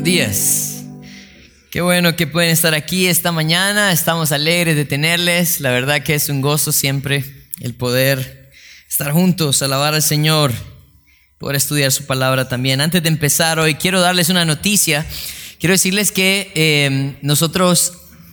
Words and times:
Buenos 0.00 0.14
días. 0.14 0.84
Qué 1.70 1.82
bueno 1.82 2.16
que 2.16 2.26
pueden 2.26 2.48
estar 2.48 2.72
aquí 2.72 3.06
esta 3.06 3.32
mañana. 3.32 3.92
Estamos 3.92 4.32
alegres 4.32 4.74
de 4.74 4.86
tenerles. 4.86 5.60
La 5.60 5.72
verdad 5.72 6.02
que 6.02 6.14
es 6.14 6.30
un 6.30 6.40
gozo 6.40 6.72
siempre 6.72 7.22
el 7.60 7.74
poder 7.74 8.50
estar 8.88 9.12
juntos, 9.12 9.60
alabar 9.60 9.92
al 9.92 10.02
Señor, 10.02 10.52
poder 11.36 11.56
estudiar 11.56 11.92
su 11.92 12.06
palabra 12.06 12.48
también. 12.48 12.80
Antes 12.80 13.02
de 13.02 13.10
empezar 13.10 13.58
hoy, 13.58 13.74
quiero 13.74 14.00
darles 14.00 14.30
una 14.30 14.46
noticia. 14.46 15.04
Quiero 15.58 15.74
decirles 15.74 16.12
que 16.12 16.50
eh, 16.54 17.18
nosotros, 17.20 17.92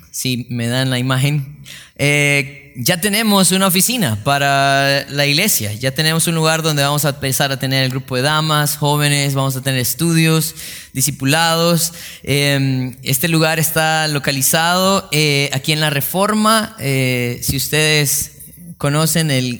si 0.09 0.47
me 0.49 0.67
dan 0.67 0.89
la 0.89 0.99
imagen, 0.99 1.63
eh, 1.97 2.66
ya 2.79 3.01
tenemos 3.01 3.51
una 3.51 3.65
oficina 3.65 4.23
para 4.23 5.03
la 5.09 5.25
iglesia, 5.25 5.73
ya 5.73 5.89
tenemos 5.91 6.27
un 6.27 6.35
lugar 6.35 6.61
donde 6.61 6.83
vamos 6.83 7.05
a 7.05 7.09
empezar 7.09 7.51
a 7.51 7.57
tener 7.57 7.83
el 7.83 7.89
grupo 7.89 8.15
de 8.15 8.21
damas, 8.21 8.77
jóvenes, 8.77 9.33
vamos 9.33 9.55
a 9.55 9.63
tener 9.63 9.79
estudios, 9.79 10.53
discipulados. 10.93 11.93
Em, 12.21 12.95
este 13.01 13.29
lugar 13.29 13.57
está 13.57 14.07
localizado 14.07 15.09
eh, 15.11 15.49
aquí 15.53 15.71
en 15.71 15.79
la 15.79 15.89
Reforma. 15.89 16.75
Eh, 16.77 17.39
si 17.41 17.57
ustedes 17.57 18.33
conocen 18.77 19.31
el, 19.31 19.59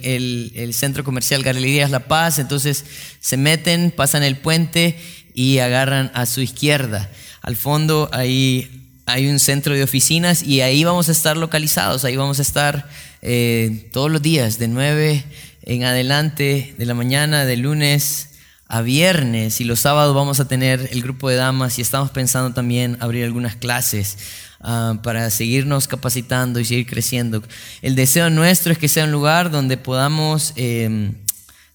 el, 0.54 0.72
centro 0.72 1.02
comercial 1.02 1.42
Galerías 1.42 1.90
La 1.90 2.06
Paz, 2.06 2.38
entonces 2.38 2.84
se 3.18 3.36
meten, 3.36 3.90
pasan 3.90 4.22
el 4.22 4.36
puente 4.36 4.96
y 5.34 5.58
agarran 5.58 6.12
a 6.14 6.24
su 6.24 6.40
izquierda. 6.40 7.10
Al 7.42 7.56
fondo 7.56 8.08
ahí 8.12 8.78
hay 9.06 9.26
un 9.26 9.40
centro 9.40 9.74
de 9.74 9.82
oficinas 9.82 10.44
y 10.44 10.60
ahí 10.60 10.84
vamos 10.84 11.08
a 11.08 11.12
estar 11.12 11.36
localizados, 11.36 12.04
ahí 12.04 12.14
vamos 12.14 12.38
a 12.38 12.42
estar 12.42 12.88
eh, 13.22 13.88
todos 13.92 14.10
los 14.10 14.22
días, 14.22 14.58
de 14.58 14.68
9 14.68 15.24
en 15.62 15.84
adelante, 15.84 16.74
de 16.78 16.86
la 16.86 16.94
mañana, 16.94 17.44
de 17.44 17.56
lunes 17.56 18.30
a 18.68 18.82
viernes 18.82 19.60
y 19.60 19.64
los 19.64 19.80
sábados 19.80 20.14
vamos 20.14 20.40
a 20.40 20.46
tener 20.46 20.90
el 20.92 21.02
grupo 21.02 21.28
de 21.28 21.36
damas 21.36 21.78
y 21.78 21.82
estamos 21.82 22.10
pensando 22.10 22.54
también 22.54 22.98
abrir 23.00 23.24
algunas 23.24 23.56
clases 23.56 24.18
ah, 24.60 25.00
para 25.02 25.30
seguirnos 25.30 25.88
capacitando 25.88 26.60
y 26.60 26.64
seguir 26.64 26.86
creciendo. 26.86 27.42
El 27.82 27.96
deseo 27.96 28.30
nuestro 28.30 28.72
es 28.72 28.78
que 28.78 28.88
sea 28.88 29.04
un 29.04 29.12
lugar 29.12 29.50
donde 29.50 29.78
podamos 29.78 30.52
em, 30.56 31.14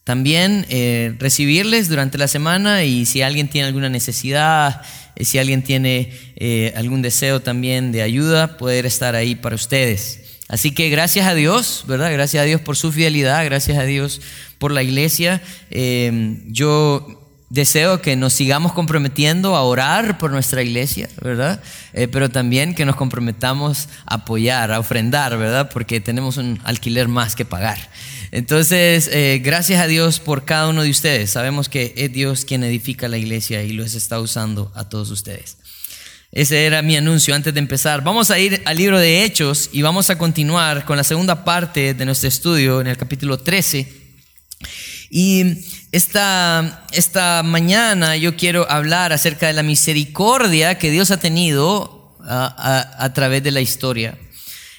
también 0.03 0.66
eh, 0.70 1.16
recibirles 1.20 1.90
durante 1.90 2.18
la 2.18 2.28
semana 2.28 2.84
y 2.84 3.06
si 3.06 3.22
alguien 3.22 3.50
tiene 3.50 3.68
alguna 3.68 3.90
necesidad, 3.90 4.81
eh, 5.16 5.25
si 5.25 5.40
alguien 5.40 5.64
tiene 5.64 6.14
algún 6.75 7.02
deseo 7.02 7.42
también 7.42 7.92
de 7.92 8.02
ayuda, 8.02 8.58
poder 8.58 8.86
estar 8.86 9.16
ahí 9.16 9.36
para 9.36 9.56
ustedes. 9.56 10.23
Así 10.48 10.72
que 10.72 10.90
gracias 10.90 11.28
a 11.28 11.34
Dios, 11.34 11.86
¿verdad? 11.88 12.12
Gracias 12.12 12.42
a 12.42 12.46
Dios 12.46 12.62
por 12.62 12.76
su 12.76 12.92
fidelidad, 12.92 13.44
gracias 13.46 13.78
a 13.78 13.84
Dios 13.84 14.22
por 14.60 14.72
la 14.72 14.84
iglesia. 14.84 15.42
Eh, 15.72 16.42
yo 16.48 17.24
deseo 17.54 18.02
que 18.02 18.16
nos 18.16 18.34
sigamos 18.34 18.74
comprometiendo 18.74 19.56
a 19.56 19.62
orar 19.62 20.18
por 20.18 20.32
nuestra 20.32 20.64
iglesia, 20.64 21.08
¿verdad? 21.22 21.62
Eh, 21.94 22.08
pero 22.08 22.32
también 22.32 22.74
que 22.74 22.84
nos 22.84 22.96
comprometamos 22.96 23.90
a 24.08 24.16
apoyar, 24.16 24.72
a 24.72 24.80
ofrendar, 24.80 25.38
¿verdad? 25.38 25.70
Porque 25.72 26.02
tenemos 26.02 26.38
un 26.38 26.60
alquiler 26.64 27.08
más 27.08 27.36
que 27.36 27.46
pagar. 27.46 27.78
Entonces, 28.32 29.08
eh, 29.14 29.40
gracias 29.44 29.80
a 29.80 29.86
Dios 29.86 30.20
por 30.20 30.46
cada 30.46 30.68
uno 30.68 30.82
de 30.82 30.90
ustedes. 30.90 31.30
Sabemos 31.30 31.70
que 31.70 31.94
es 31.96 32.12
Dios 32.12 32.44
quien 32.44 32.64
edifica 32.64 33.08
la 33.08 33.20
iglesia 33.20 33.62
y 33.62 33.74
los 33.74 33.94
está 33.94 34.20
usando 34.20 34.72
a 34.74 34.90
todos 34.90 35.12
ustedes. 35.12 35.58
Ese 36.36 36.66
era 36.66 36.81
mi 36.81 36.98
anuncio 36.98 37.36
antes 37.36 37.53
de 37.53 37.59
empezar. 37.59 38.03
Vamos 38.03 38.31
a 38.31 38.39
ir 38.39 38.64
al 38.66 38.78
libro 38.78 38.98
de 38.98 39.23
Hechos 39.23 39.70
y 39.72 39.84
vamos 39.84 40.09
a 40.09 40.17
continuar 40.17 40.84
con 40.84 40.98
la 40.98 41.03
segunda 41.03 41.44
parte 41.44 41.94
de 41.94 42.06
nuestro 42.06 42.28
estudio 42.28 42.81
en 42.81 42.88
el 42.88 42.98
capítulo 42.98 43.38
13. 43.38 43.88
Y 45.12 45.45
esta, 45.92 46.88
esta 46.92 47.44
mañana 47.44 48.18
yo 48.18 48.35
quiero 48.35 48.68
hablar 48.68 49.13
acerca 49.13 49.46
de 49.46 49.53
la 49.53 49.62
misericordia 49.62 50.80
que 50.80 50.90
Dios 50.90 51.12
ha 51.12 51.18
tenido 51.18 52.18
a, 52.25 53.12
través 53.13 53.44
de 53.44 53.52
la 53.52 53.62
historia. 53.62 54.18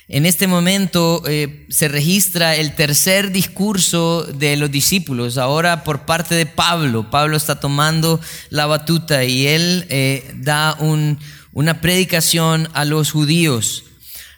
En 0.08 0.26
este 0.26 0.48
momento 0.48 1.22
eh, 1.24 1.66
se 1.70 1.86
registra 1.86 2.56
el 2.56 2.74
tercer 2.74 3.30
discurso 3.30 4.24
de 4.24 4.56
los 4.56 4.72
discípulos, 4.72 5.38
ahora 5.38 5.84
por 5.84 6.00
parte 6.00 6.34
de 6.34 6.46
Pablo. 6.46 7.10
Pablo 7.10 7.36
está 7.36 7.60
tomando 7.60 8.20
la 8.50 8.66
batuta 8.66 9.24
y 9.24 9.46
él 9.46 9.86
eh, 9.88 10.30
da 10.34 10.76
un, 10.80 11.18
una 11.54 11.80
predicación 11.80 12.68
a 12.74 12.84
los 12.84 13.12
judíos. 13.12 13.84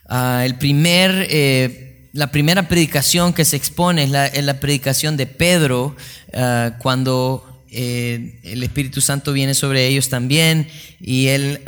Ah, 0.09 0.43
el 0.44 0.56
primer, 0.56 1.27
eh, 1.31 2.09
la 2.12 2.31
primera 2.31 2.69
predicación 2.69 3.32
que 3.32 3.44
se 3.44 3.56
expone 3.56 4.04
es 4.04 4.10
la, 4.44 4.60
predicación 4.60 5.16
de 5.16 5.27
Pedro, 5.27 5.97
ah, 6.34 6.77
cuando 6.78 7.65
eh, 7.71 8.38
el 8.44 8.62
Espíritu 8.62 9.00
Santo 9.00 9.32
viene 9.32 9.54
sobre 9.54 9.88
ellos 9.88 10.09
también 10.09 10.69
y 11.00 11.27
él 11.28 11.60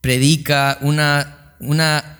predica 0.00 0.78
una, 0.80 1.54
una 1.58 2.17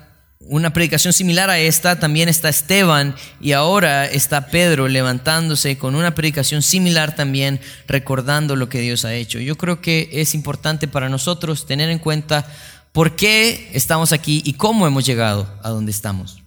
una 0.48 0.72
predicación 0.72 1.12
similar 1.12 1.50
a 1.50 1.58
esta 1.58 2.00
también 2.00 2.28
está 2.28 2.48
Esteban 2.48 3.14
y 3.40 3.52
ahora 3.52 4.06
está 4.06 4.46
Pedro 4.46 4.88
levantándose 4.88 5.76
con 5.76 5.94
una 5.94 6.14
predicación 6.14 6.62
similar 6.62 7.14
también 7.14 7.60
recordando 7.86 8.56
lo 8.56 8.68
que 8.68 8.80
Dios 8.80 9.04
ha 9.04 9.14
hecho. 9.14 9.38
Yo 9.38 9.56
creo 9.56 9.82
que 9.82 10.08
es 10.10 10.34
importante 10.34 10.88
para 10.88 11.10
nosotros 11.10 11.66
tener 11.66 11.90
en 11.90 11.98
cuenta 11.98 12.46
por 12.92 13.14
qué 13.14 13.70
estamos 13.74 14.12
aquí 14.12 14.42
y 14.44 14.54
cómo 14.54 14.86
hemos 14.86 15.04
llegado 15.04 15.52
a 15.62 15.68
donde 15.68 15.92
estamos. 15.92 16.42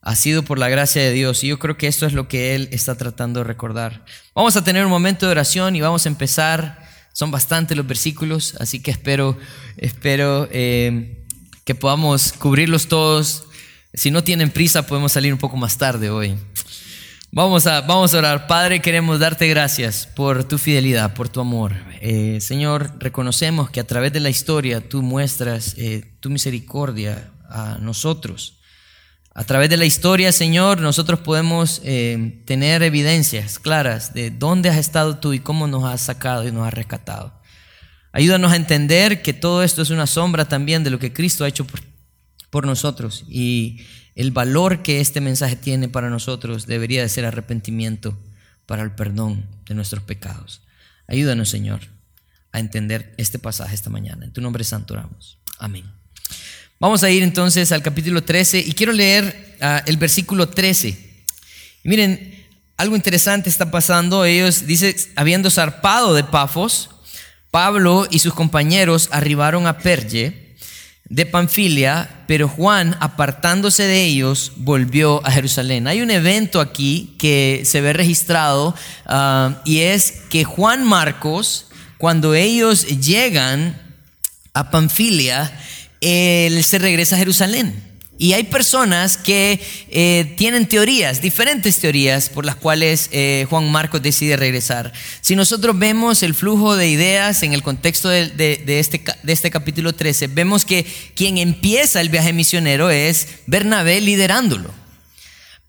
Ha 0.00 0.14
sido 0.14 0.44
por 0.44 0.58
la 0.58 0.68
gracia 0.68 1.02
de 1.02 1.12
Dios 1.12 1.42
y 1.42 1.48
yo 1.48 1.58
creo 1.58 1.76
que 1.76 1.88
esto 1.88 2.06
es 2.06 2.12
lo 2.12 2.28
que 2.28 2.54
Él 2.54 2.68
está 2.70 2.96
tratando 2.96 3.40
de 3.40 3.44
recordar. 3.44 4.04
Vamos 4.34 4.56
a 4.56 4.64
tener 4.64 4.84
un 4.84 4.90
momento 4.90 5.26
de 5.26 5.32
oración 5.32 5.74
y 5.74 5.80
vamos 5.80 6.06
a 6.06 6.08
empezar. 6.08 6.80
Son 7.12 7.30
bastantes 7.30 7.76
los 7.76 7.86
versículos, 7.86 8.54
así 8.58 8.80
que 8.80 8.90
espero, 8.90 9.36
espero. 9.76 10.48
Eh, 10.50 11.21
que 11.64 11.74
podamos 11.74 12.32
cubrirlos 12.32 12.88
todos. 12.88 13.44
Si 13.94 14.10
no 14.10 14.24
tienen 14.24 14.50
prisa, 14.50 14.86
podemos 14.86 15.12
salir 15.12 15.32
un 15.32 15.38
poco 15.38 15.56
más 15.56 15.78
tarde 15.78 16.10
hoy. 16.10 16.36
Vamos 17.34 17.66
a, 17.66 17.80
vamos 17.80 18.12
a 18.12 18.18
orar. 18.18 18.46
Padre, 18.46 18.82
queremos 18.82 19.18
darte 19.18 19.48
gracias 19.48 20.06
por 20.06 20.44
tu 20.44 20.58
fidelidad, 20.58 21.14
por 21.14 21.30
tu 21.30 21.40
amor. 21.40 21.72
Eh, 22.02 22.38
Señor, 22.42 22.92
reconocemos 22.98 23.70
que 23.70 23.80
a 23.80 23.86
través 23.86 24.12
de 24.12 24.20
la 24.20 24.28
historia 24.28 24.86
tú 24.86 25.00
muestras 25.00 25.74
eh, 25.78 26.12
tu 26.20 26.28
misericordia 26.28 27.32
a 27.48 27.78
nosotros. 27.80 28.58
A 29.34 29.44
través 29.44 29.70
de 29.70 29.78
la 29.78 29.86
historia, 29.86 30.30
Señor, 30.30 30.82
nosotros 30.82 31.20
podemos 31.20 31.80
eh, 31.84 32.42
tener 32.44 32.82
evidencias 32.82 33.58
claras 33.58 34.12
de 34.12 34.30
dónde 34.30 34.68
has 34.68 34.76
estado 34.76 35.16
tú 35.16 35.32
y 35.32 35.38
cómo 35.38 35.66
nos 35.66 35.84
has 35.84 36.02
sacado 36.02 36.46
y 36.46 36.52
nos 36.52 36.66
has 36.66 36.74
rescatado. 36.74 37.32
Ayúdanos 38.12 38.52
a 38.52 38.56
entender 38.56 39.22
que 39.22 39.32
todo 39.32 39.62
esto 39.62 39.80
es 39.80 39.90
una 39.90 40.06
sombra 40.06 40.46
también 40.46 40.84
de 40.84 40.90
lo 40.90 40.98
que 40.98 41.12
Cristo 41.12 41.44
ha 41.44 41.48
hecho 41.48 41.66
por, 42.50 42.66
nosotros 42.66 43.24
y 43.30 43.80
el 44.14 44.30
valor 44.30 44.82
que 44.82 45.00
este 45.00 45.22
mensaje 45.22 45.56
tiene 45.56 45.88
para 45.88 46.10
nosotros 46.10 46.66
debería 46.66 47.00
de 47.00 47.08
ser 47.08 47.24
arrepentimiento 47.24 48.18
para 48.66 48.82
el 48.82 48.94
perdón 48.94 49.46
de 49.64 49.74
nuestros 49.74 50.02
pecados. 50.02 50.60
Ayúdanos, 51.08 51.48
Señor, 51.48 51.80
a 52.52 52.60
entender 52.60 53.14
este 53.16 53.38
pasaje 53.38 53.74
esta 53.74 53.88
mañana. 53.88 54.26
En 54.26 54.32
tu 54.34 54.42
nombre 54.42 54.64
santo 54.64 54.92
oramos. 54.92 55.38
Amén. 55.58 55.90
Vamos 56.78 57.02
a 57.04 57.10
ir 57.10 57.22
entonces 57.22 57.72
al 57.72 57.82
capítulo 57.82 58.22
13 58.22 58.58
y 58.58 58.72
quiero 58.72 58.92
leer 58.92 59.56
ah, 59.62 59.82
el 59.86 59.96
versículo 59.96 60.50
13. 60.50 61.24
miren, 61.84 62.42
algo 62.76 62.96
interesante 62.96 63.48
está 63.48 63.70
pasando. 63.70 64.24
Ellos, 64.24 64.66
dice, 64.66 64.94
habiendo 65.16 65.50
zarpado 65.50 66.14
de 66.14 66.24
Pafos, 66.24 66.90
Pablo 67.52 68.06
y 68.10 68.20
sus 68.20 68.32
compañeros 68.32 69.10
arribaron 69.12 69.66
a 69.66 69.76
Perge 69.76 70.54
de 71.04 71.26
Panfilia, 71.26 72.24
pero 72.26 72.48
Juan, 72.48 72.96
apartándose 72.98 73.82
de 73.82 74.06
ellos, 74.06 74.52
volvió 74.56 75.20
a 75.26 75.30
Jerusalén. 75.30 75.86
Hay 75.86 76.00
un 76.00 76.10
evento 76.10 76.62
aquí 76.62 77.14
que 77.18 77.60
se 77.66 77.82
ve 77.82 77.92
registrado 77.92 78.74
ah, 79.04 79.60
y 79.66 79.80
es 79.80 80.22
que 80.30 80.44
Juan 80.44 80.82
Marcos, 80.82 81.66
cuando 81.98 82.32
ellos 82.32 82.86
llegan 82.86 83.78
a 84.54 84.70
Panfilia, 84.70 85.52
él 86.00 86.64
se 86.64 86.78
regresa 86.78 87.16
a 87.16 87.18
Jerusalén. 87.18 87.91
Y 88.22 88.34
hay 88.34 88.44
personas 88.44 89.16
que 89.16 89.60
eh, 89.88 90.34
tienen 90.36 90.68
teorías, 90.68 91.20
diferentes 91.20 91.80
teorías 91.80 92.28
por 92.28 92.46
las 92.46 92.54
cuales 92.54 93.08
eh, 93.10 93.48
Juan 93.50 93.68
Marcos 93.72 94.00
decide 94.00 94.36
regresar. 94.36 94.92
Si 95.20 95.34
nosotros 95.34 95.76
vemos 95.76 96.22
el 96.22 96.32
flujo 96.32 96.76
de 96.76 96.88
ideas 96.88 97.42
en 97.42 97.52
el 97.52 97.64
contexto 97.64 98.08
de, 98.08 98.32
este, 98.68 99.02
de 99.24 99.32
este 99.32 99.50
capítulo 99.50 99.92
13, 99.92 100.28
vemos 100.28 100.64
que 100.64 100.86
quien 101.16 101.36
empieza 101.36 102.00
el 102.00 102.10
viaje 102.10 102.32
misionero 102.32 102.90
es 102.90 103.26
Bernabé 103.48 104.00
liderándolo. 104.00 104.72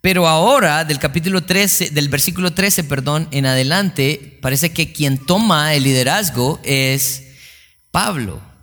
Pero 0.00 0.28
ahora, 0.28 0.84
del 0.84 1.00
capítulo 1.00 1.42
13, 1.42 1.90
del 1.90 2.08
versículo 2.08 2.52
13, 2.52 2.84
perdón, 2.84 3.26
en 3.32 3.46
adelante, 3.46 4.38
parece 4.40 4.72
que 4.72 4.92
quien 4.92 5.18
toma 5.18 5.74
el 5.74 5.82
liderazgo 5.82 6.60
es 6.62 7.24
Pablo. 7.90 8.53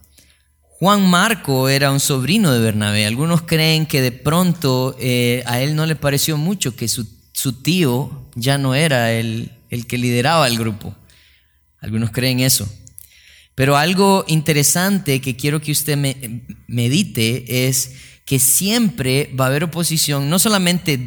Juan 0.82 1.08
Marco 1.08 1.70
era 1.70 1.92
un 1.92 2.00
sobrino 2.00 2.52
de 2.52 2.60
Bernabé. 2.60 3.06
Algunos 3.06 3.44
creen 3.44 3.86
que 3.86 4.02
de 4.02 4.12
pronto 4.12 4.98
eh, 5.00 5.44
a 5.46 5.62
él 5.62 5.76
no 5.76 5.86
le 5.86 5.96
pareció 5.96 6.38
mucho 6.38 6.76
que 6.76 6.88
su, 6.88 7.06
tío 7.62 8.28
ya 8.34 8.58
no 8.58 8.74
era 8.74 9.14
el, 9.14 9.52
el, 9.70 9.86
que 9.86 10.00
lideraba 10.00 10.48
el 10.48 10.58
grupo. 10.58 10.96
Algunos 11.82 12.10
creen 12.10 12.40
eso. 12.40 12.68
Pero 13.54 13.78
algo 13.78 14.26
interesante 14.28 15.22
que 15.22 15.36
quiero 15.36 15.62
que 15.62 15.72
usted 15.72 15.98
me, 15.98 16.48
medite 16.66 17.68
es 17.68 17.92
que 18.26 18.40
siempre 18.40 19.32
va 19.40 19.46
a 19.46 19.50
haber 19.50 19.66
oposición, 19.66 20.32
no 20.32 20.40
solamente, 20.40 20.98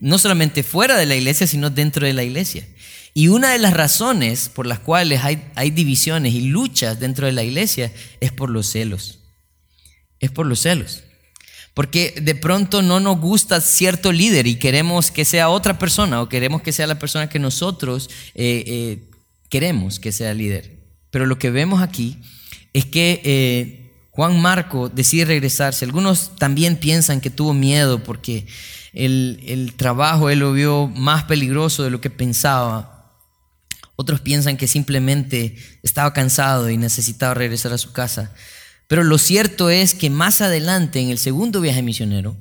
no 0.00 0.20
solamente 0.20 0.62
fuera 0.62 0.96
de 0.96 1.06
la 1.06 1.16
iglesia, 1.16 1.48
sino 1.48 1.68
dentro 1.68 2.06
de 2.06 2.12
la 2.12 2.22
iglesia. 2.22 2.64
Y 3.12 3.28
una 3.28 3.52
de 3.52 3.58
las 3.58 3.74
razones 3.74 4.48
por 4.48 4.66
las 4.66 4.78
cuales 4.78 5.22
hay, 5.24 5.70
divisiones 5.70 6.34
y 6.34 6.42
luchas 6.42 7.00
dentro 7.00 7.26
de 7.26 7.32
la 7.32 7.42
iglesia 7.42 7.92
es 8.20 8.32
por 8.32 8.50
los 8.50 8.68
celos. 8.68 9.18
Es 10.20 10.30
por 10.30 10.46
los 10.46 10.60
celos. 10.60 11.02
Porque 11.74 12.14
de 12.22 12.34
pronto 12.34 12.82
no 12.82 13.00
nos 13.00 13.18
gusta 13.20 13.60
cierto 13.60 14.12
líder 14.12 14.46
y 14.46 14.56
queremos 14.56 15.10
que 15.10 15.24
sea 15.24 15.48
otra 15.48 15.78
persona 15.78 16.20
o 16.20 16.28
queremos 16.28 16.62
que 16.62 16.72
sea 16.72 16.86
la 16.86 16.98
persona 16.98 17.28
que 17.28 17.38
nosotros 17.38 18.10
eh, 18.34 18.64
eh, 18.66 19.10
queremos 19.48 19.98
que 19.98 20.12
sea 20.12 20.34
líder. 20.34 20.78
Pero 21.10 21.26
lo 21.26 21.38
que 21.38 21.50
vemos 21.50 21.82
aquí 21.82 22.18
es 22.72 22.84
que 22.84 23.20
eh, 23.24 23.92
Juan 24.10 24.40
Marco 24.40 24.88
decide 24.88 25.24
regresarse. 25.24 25.84
Algunos 25.84 26.36
también 26.36 26.76
piensan 26.76 27.20
que 27.20 27.30
tuvo 27.30 27.54
miedo 27.54 28.04
porque 28.04 28.46
el 28.92 29.72
trabajo 29.76 30.30
él 30.30 30.40
lo 30.40 30.52
vio 30.52 30.88
más 30.88 31.24
peligroso 31.24 31.82
de 31.82 31.90
lo 31.90 32.00
que 32.00 32.10
pensaba. 32.10 32.99
Otros 34.00 34.22
piensan 34.22 34.56
que 34.56 34.66
simplemente 34.66 35.56
estaba 35.82 36.14
cansado 36.14 36.70
y 36.70 36.78
necesitaba 36.78 37.34
regresar 37.34 37.74
a 37.74 37.76
su 37.76 37.92
casa. 37.92 38.32
Pero 38.88 39.04
lo 39.04 39.18
cierto 39.18 39.68
es 39.68 39.94
que 39.94 40.08
más 40.08 40.40
adelante, 40.40 41.00
en 41.00 41.10
el 41.10 41.18
segundo 41.18 41.60
viaje 41.60 41.82
misionero, 41.82 42.34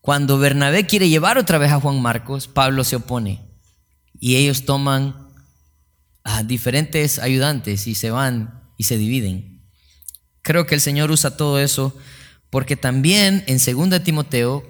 cuando 0.00 0.38
Bernabé 0.38 0.86
quiere 0.86 1.08
llevar 1.08 1.36
otra 1.36 1.58
vez 1.58 1.72
a 1.72 1.80
Juan 1.80 2.00
Marcos, 2.00 2.46
Pablo 2.46 2.84
se 2.84 2.94
opone. 2.94 3.42
Y 4.20 4.36
ellos 4.36 4.64
toman 4.64 5.30
a 6.22 6.44
diferentes 6.44 7.18
ayudantes 7.18 7.88
y 7.88 7.96
se 7.96 8.12
van 8.12 8.62
y 8.78 8.84
se 8.84 8.98
dividen. 8.98 9.64
Creo 10.42 10.68
que 10.68 10.76
el 10.76 10.80
Señor 10.80 11.10
usa 11.10 11.36
todo 11.36 11.58
eso 11.58 11.92
porque 12.50 12.76
también 12.76 13.42
en 13.48 13.58
2 13.58 14.04
Timoteo, 14.04 14.62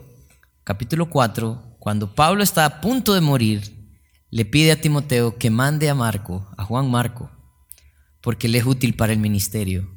capítulo 0.65 1.11
4, 1.11 1.77
cuando 1.79 2.15
Pablo 2.15 2.43
está 2.43 2.65
a 2.65 2.81
punto 2.81 3.12
de 3.12 3.21
morir, 3.21 3.81
le 4.32 4.46
pide 4.46 4.73
a 4.73 4.81
Timoteo 4.81 5.37
que 5.37 5.50
mande 5.50 5.90
a 5.90 5.94
Marco, 5.94 6.50
a 6.56 6.64
Juan 6.64 6.90
Marco, 6.90 7.31
porque 8.23 8.49
le 8.49 8.58
es 8.58 8.64
útil 8.64 8.94
para 8.94 9.12
el 9.12 9.19
ministerio. 9.19 9.90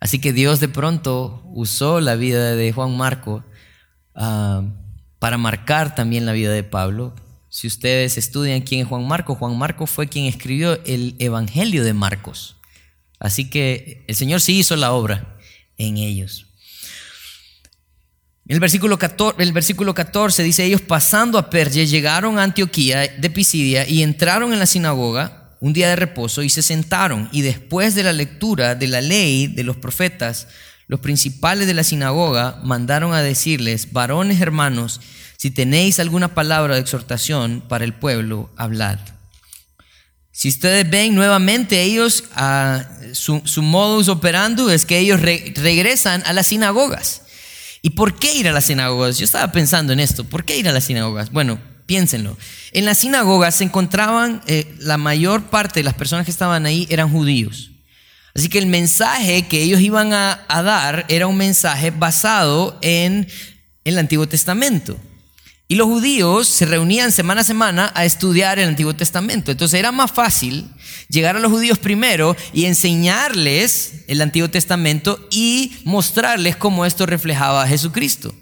Así 0.00 0.20
que 0.20 0.32
Dios 0.32 0.58
de 0.58 0.68
pronto 0.68 1.44
usó 1.54 2.00
la 2.00 2.16
vida 2.16 2.56
de 2.56 2.72
Juan 2.72 2.96
Marco 2.96 3.44
ah, 4.16 4.64
para 5.20 5.38
marcar 5.38 5.94
también 5.94 6.26
la 6.26 6.32
vida 6.32 6.52
de 6.52 6.64
Pablo. 6.64 7.14
Si 7.50 7.68
ustedes 7.68 8.18
estudian 8.18 8.62
quién 8.62 8.80
es 8.80 8.88
Juan 8.88 9.06
Marco, 9.06 9.36
Juan 9.36 9.56
Marco 9.56 9.86
fue 9.86 10.08
quien 10.08 10.26
escribió 10.26 10.84
el 10.84 11.14
Evangelio 11.20 11.84
de 11.84 11.94
Marcos. 11.94 12.56
Así 13.20 13.48
que 13.48 14.04
el 14.08 14.16
Señor 14.16 14.40
sí 14.40 14.58
hizo 14.58 14.74
la 14.74 14.92
obra 14.92 15.38
en 15.76 15.98
ellos. 15.98 16.47
El 18.48 18.60
versículo, 18.60 18.98
14, 18.98 19.42
el 19.42 19.52
versículo 19.52 19.94
14 19.94 20.42
dice, 20.42 20.64
ellos 20.64 20.80
pasando 20.80 21.36
a 21.36 21.50
Perge 21.50 21.86
llegaron 21.86 22.38
a 22.38 22.44
Antioquía 22.44 23.00
de 23.00 23.30
Pisidia 23.30 23.86
y 23.86 24.02
entraron 24.02 24.54
en 24.54 24.58
la 24.58 24.64
sinagoga 24.64 25.50
un 25.60 25.74
día 25.74 25.90
de 25.90 25.96
reposo 25.96 26.42
y 26.42 26.48
se 26.48 26.62
sentaron 26.62 27.28
y 27.30 27.42
después 27.42 27.94
de 27.94 28.04
la 28.04 28.14
lectura 28.14 28.74
de 28.74 28.88
la 28.88 29.02
ley 29.02 29.48
de 29.48 29.64
los 29.64 29.76
profetas, 29.76 30.48
los 30.86 31.00
principales 31.00 31.66
de 31.66 31.74
la 31.74 31.84
sinagoga 31.84 32.58
mandaron 32.64 33.12
a 33.12 33.20
decirles, 33.20 33.92
varones 33.92 34.40
hermanos, 34.40 35.02
si 35.36 35.50
tenéis 35.50 36.00
alguna 36.00 36.34
palabra 36.34 36.74
de 36.74 36.80
exhortación 36.80 37.62
para 37.68 37.84
el 37.84 37.92
pueblo, 37.92 38.50
hablad. 38.56 38.98
Si 40.32 40.48
ustedes 40.48 40.88
ven 40.88 41.14
nuevamente 41.14 41.82
ellos, 41.82 42.24
a 42.34 42.88
su, 43.12 43.42
modus 43.60 44.08
operandi 44.08 44.70
es 44.70 44.86
que 44.86 44.98
ellos 44.98 45.20
regresan 45.20 46.22
a 46.24 46.32
las 46.32 46.46
sinagogas. 46.46 47.22
¿Y 47.82 47.90
por 47.90 48.18
qué 48.18 48.34
ir 48.34 48.48
a 48.48 48.52
las 48.52 48.66
sinagogas? 48.66 49.18
Yo 49.18 49.24
estaba 49.24 49.52
pensando 49.52 49.92
en 49.92 50.00
esto. 50.00 50.24
¿Por 50.24 50.44
qué 50.44 50.56
ir 50.56 50.68
a 50.68 50.72
las 50.72 50.84
sinagogas? 50.84 51.30
Bueno, 51.30 51.58
piénsenlo. 51.86 52.36
En 52.72 52.84
las 52.84 52.98
sinagogas 52.98 53.56
se 53.56 53.64
encontraban, 53.64 54.42
eh, 54.46 54.74
la 54.78 54.98
mayor 54.98 55.44
parte 55.44 55.80
de 55.80 55.84
las 55.84 55.94
personas 55.94 56.24
que 56.24 56.30
estaban 56.30 56.66
ahí 56.66 56.86
eran 56.90 57.10
judíos. 57.10 57.70
Así 58.34 58.48
que 58.48 58.58
el 58.58 58.66
mensaje 58.66 59.46
que 59.48 59.62
ellos 59.62 59.80
iban 59.80 60.12
a, 60.12 60.44
a 60.48 60.62
dar 60.62 61.06
era 61.08 61.26
un 61.26 61.36
mensaje 61.36 61.90
basado 61.90 62.78
en 62.82 63.26
el 63.84 63.98
Antiguo 63.98 64.28
Testamento. 64.28 64.98
Y 65.70 65.74
los 65.74 65.86
judíos 65.86 66.48
se 66.48 66.64
reunían 66.64 67.12
semana 67.12 67.42
a 67.42 67.44
semana 67.44 67.92
a 67.94 68.06
estudiar 68.06 68.58
el 68.58 68.68
Antiguo 68.68 68.96
Testamento. 68.96 69.50
Entonces 69.50 69.78
era 69.78 69.92
más 69.92 70.10
fácil 70.10 70.66
llegar 71.10 71.36
a 71.36 71.40
los 71.40 71.52
judíos 71.52 71.78
primero 71.78 72.34
y 72.54 72.64
enseñarles 72.64 74.04
el 74.08 74.22
Antiguo 74.22 74.48
Testamento 74.48 75.28
y 75.30 75.76
mostrarles 75.84 76.56
cómo 76.56 76.86
esto 76.86 77.04
reflejaba 77.04 77.62
a 77.62 77.68
Jesucristo, 77.68 78.34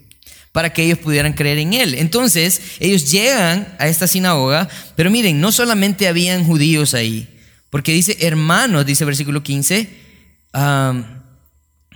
para 0.52 0.73
que 0.73 0.84
ellos 0.84 0.99
pudieran 0.99 1.32
creer 1.32 1.58
en 1.58 1.75
Él. 1.75 1.94
Entonces 1.94 2.61
ellos 2.78 3.11
llegan 3.11 3.75
a 3.81 3.88
esta 3.88 4.06
sinagoga, 4.06 4.69
pero 4.94 5.11
miren, 5.11 5.40
no 5.40 5.50
solamente 5.50 6.06
habían 6.06 6.44
judíos 6.44 6.94
ahí, 6.94 7.29
porque 7.70 7.93
dice 7.93 8.17
hermanos, 8.20 8.87
dice 8.87 9.05
versículo 9.05 9.43
15, 9.43 9.90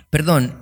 perdón, 0.09 0.57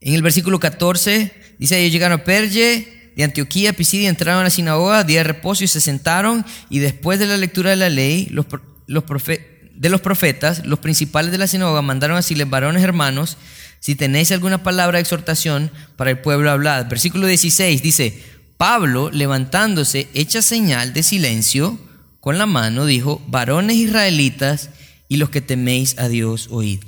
en 0.00 0.14
el 0.14 0.22
versículo 0.22 0.58
14 0.58 1.32
dice 1.58 1.78
ellos 1.78 1.92
llegaron 1.92 2.20
a 2.20 2.24
Perge, 2.24 2.95
de 3.16 3.24
Antioquía, 3.24 3.72
Pisidia, 3.72 4.10
entraron 4.10 4.42
a 4.42 4.44
la 4.44 4.50
sinagoga, 4.50 5.02
día 5.02 5.20
de 5.20 5.24
reposo 5.24 5.64
y 5.64 5.68
se 5.68 5.80
sentaron 5.80 6.44
y 6.68 6.78
después 6.80 7.18
de 7.18 7.26
la 7.26 7.38
lectura 7.38 7.70
de 7.70 7.76
la 7.76 7.88
ley, 7.88 8.28
los, 8.30 8.46
de 8.46 9.88
los 9.88 10.00
profetas, 10.02 10.66
los 10.66 10.78
principales 10.78 11.32
de 11.32 11.38
la 11.38 11.46
sinagoga 11.46 11.80
mandaron 11.80 12.16
a 12.16 12.20
decirles, 12.20 12.50
varones 12.50 12.84
hermanos, 12.84 13.38
si 13.80 13.94
tenéis 13.94 14.32
alguna 14.32 14.62
palabra 14.62 14.98
de 14.98 15.02
exhortación 15.02 15.70
para 15.96 16.10
el 16.10 16.18
pueblo, 16.18 16.50
hablad. 16.50 16.86
Versículo 16.88 17.26
16 17.26 17.82
dice, 17.82 18.22
Pablo, 18.58 19.10
levantándose, 19.10 20.08
hecha 20.12 20.42
señal 20.42 20.92
de 20.92 21.02
silencio 21.02 21.78
con 22.20 22.36
la 22.36 22.46
mano, 22.46 22.84
dijo, 22.84 23.22
varones 23.28 23.76
israelitas 23.76 24.70
y 25.08 25.16
los 25.16 25.30
que 25.30 25.40
teméis 25.40 25.98
a 25.98 26.08
Dios, 26.08 26.48
oíd. 26.50 26.80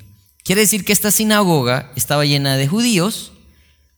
Quiere 0.45 0.63
decir 0.63 0.85
que 0.85 0.93
esta 0.93 1.11
sinagoga 1.11 1.91
estaba 1.95 2.25
llena 2.25 2.57
de 2.57 2.67
judíos, 2.67 3.33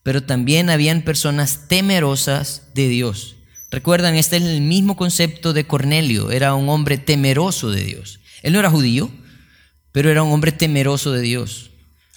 pero 0.03 0.23
también 0.23 0.69
habían 0.69 1.03
personas 1.03 1.67
temerosas 1.67 2.69
de 2.73 2.87
Dios. 2.87 3.35
Recuerdan, 3.69 4.15
este 4.15 4.37
es 4.37 4.43
el 4.43 4.61
mismo 4.61 4.95
concepto 4.95 5.53
de 5.53 5.65
Cornelio, 5.65 6.31
era 6.31 6.55
un 6.55 6.69
hombre 6.69 6.97
temeroso 6.97 7.71
de 7.71 7.83
Dios. 7.83 8.19
Él 8.41 8.53
no 8.53 8.59
era 8.59 8.69
judío, 8.69 9.11
pero 9.91 10.09
era 10.09 10.23
un 10.23 10.31
hombre 10.31 10.51
temeroso 10.51 11.11
de 11.11 11.21
Dios. 11.21 11.71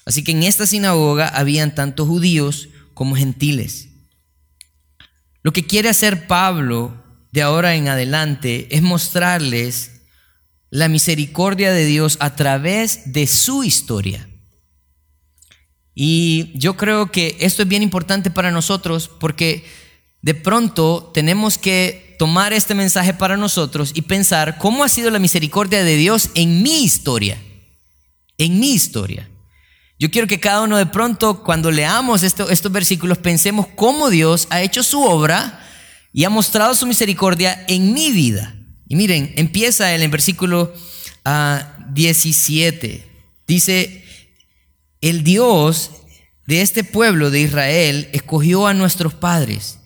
Así 0.05 0.25
que 0.25 0.33
en 0.33 0.43
esta 0.43 0.67
sinagoga 0.67 1.29
habían 1.29 1.75
tanto 1.75 2.07
judíos 2.07 2.69
como 2.93 3.17
gentiles. 3.17 3.88
Lo 5.43 5.53
que 5.53 5.67
quiere 5.67 5.88
hacer 5.88 6.26
Pablo 6.26 7.03
de 7.33 7.43
ahora 7.43 7.75
en 7.75 7.88
adelante 7.88 8.69
es 8.71 8.83
mostrarles 8.83 10.03
la 10.71 10.88
misericordia 10.88 11.73
de 11.73 11.85
Dios 11.85 12.17
a 12.21 12.35
través 12.35 13.12
de 13.12 13.26
su 13.26 13.62
historia. 13.62 14.29
Y 15.95 16.51
yo 16.59 16.77
creo 16.77 17.11
que 17.11 17.37
esto 17.41 17.63
es 17.63 17.69
bien 17.69 17.83
importante 17.83 18.31
para 18.31 18.51
nosotros 18.51 19.09
porque 19.09 19.65
de 20.23 20.35
pronto 20.35 21.11
tenemos 21.15 21.59
que 21.59 22.17
tomar 22.19 22.53
este 22.53 22.75
mensaje 22.75 23.15
para 23.15 23.37
nosotros 23.37 23.93
y 23.95 24.03
pensar 24.03 24.59
cómo 24.59 24.83
ha 24.83 24.89
sido 24.89 25.11
la 25.11 25.19
misericordia 25.19 25.85
de 25.85 25.97
Dios 25.97 26.31
en 26.35 26.63
mi 26.63 26.83
historia, 26.83 27.39
en 28.39 28.59
mi 28.59 28.73
historia. 28.73 29.29
Yo 29.99 30.11
quiero 30.11 30.27
que 30.27 30.41
cada 30.41 30.63
uno 30.63 30.77
de 30.77 30.87
pronto, 30.87 31.45
cuando 31.45 31.71
leamos 31.71 32.23
estos 32.23 32.73
versículos, 32.73 33.19
pensemos 33.19 33.67
cómo 33.77 34.11
Dios 34.11 34.49
ha 34.51 34.63
hecho 34.63 34.83
su 34.83 35.03
obra 35.03 35.61
y 36.13 36.25
ha 36.25 36.31
mostrado 36.31 36.75
su 36.75 36.87
misericordia 36.87 37.65
en 37.69 37.93
mi 37.93 38.11
vida. 38.11 38.55
Y 38.89 38.97
miren, 38.97 39.33
empieza 39.37 39.95
en 39.95 40.03
el 40.03 40.11
versículo 40.11 40.73
17. 41.93 43.05
Ah, 43.05 43.11
Dice, 43.47 44.04
el 45.05 45.23
Dios 45.23 45.91
de 46.47 46.63
este 46.63 46.83
pueblo 46.83 47.31
de 47.31 47.43
Israel 47.43 48.09
escogió 48.13 48.67
a 48.67 48.73
nuestros 48.73 49.13
padres 49.13 49.79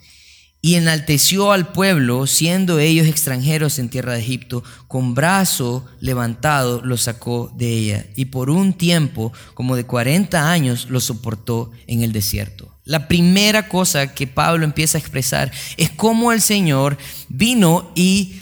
y 0.60 0.76
enalteció 0.76 1.50
al 1.50 1.72
pueblo, 1.72 2.28
siendo 2.28 2.78
ellos 2.78 3.08
extranjeros 3.08 3.80
en 3.80 3.88
tierra 3.88 4.12
de 4.12 4.20
Egipto, 4.20 4.62
con 4.86 5.16
brazo 5.16 5.84
levantado 5.98 6.82
los 6.84 7.02
sacó 7.02 7.52
de 7.56 7.68
ella, 7.68 8.06
y 8.14 8.26
por 8.26 8.48
un 8.48 8.74
tiempo, 8.74 9.32
como 9.54 9.74
de 9.74 9.86
40 9.86 10.52
años, 10.52 10.86
los 10.88 11.02
soportó 11.02 11.72
en 11.88 12.02
el 12.02 12.12
desierto. 12.12 12.72
La 12.84 13.08
primera 13.08 13.68
cosa 13.68 14.14
que 14.14 14.28
Pablo 14.28 14.64
empieza 14.64 14.98
a 14.98 15.00
expresar 15.00 15.50
es 15.76 15.90
cómo 15.90 16.30
el 16.30 16.40
Señor 16.40 16.96
vino 17.28 17.90
y 17.96 18.40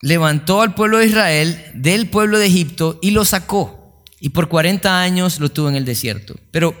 levantó 0.00 0.62
al 0.62 0.74
pueblo 0.74 0.98
de 0.98 1.06
Israel 1.06 1.62
del 1.74 2.08
pueblo 2.08 2.38
de 2.38 2.46
Egipto 2.46 2.98
y 3.02 3.10
lo 3.10 3.26
sacó 3.26 3.81
y 4.24 4.28
por 4.28 4.48
40 4.48 5.02
años 5.02 5.40
lo 5.40 5.48
tuvo 5.48 5.68
en 5.68 5.74
el 5.74 5.84
desierto. 5.84 6.36
Pero 6.52 6.76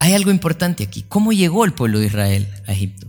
hay 0.00 0.14
algo 0.14 0.32
importante 0.32 0.82
aquí. 0.82 1.04
¿Cómo 1.08 1.32
llegó 1.32 1.64
el 1.64 1.74
pueblo 1.74 2.00
de 2.00 2.06
Israel 2.06 2.48
a 2.66 2.72
Egipto? 2.72 3.06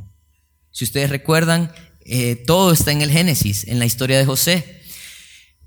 Si 0.69 0.83
ustedes 0.83 1.09
recuerdan, 1.09 1.73
eh, 2.01 2.35
todo 2.35 2.71
está 2.71 2.91
en 2.91 3.01
el 3.01 3.09
Génesis, 3.09 3.67
en 3.67 3.79
la 3.79 3.85
historia 3.85 4.19
de 4.19 4.25
José. 4.25 4.83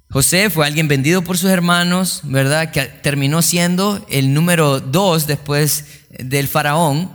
José 0.08 0.50
fue 0.50 0.68
alguien 0.68 0.86
vendido 0.86 1.22
por 1.22 1.36
sus 1.36 1.50
hermanos, 1.50 2.20
¿verdad? 2.22 2.70
Que 2.70 2.84
terminó 2.84 3.42
siendo 3.42 4.06
el 4.08 4.32
número 4.32 4.78
dos 4.78 5.26
después 5.26 5.84
del 6.10 6.46
faraón. 6.46 7.10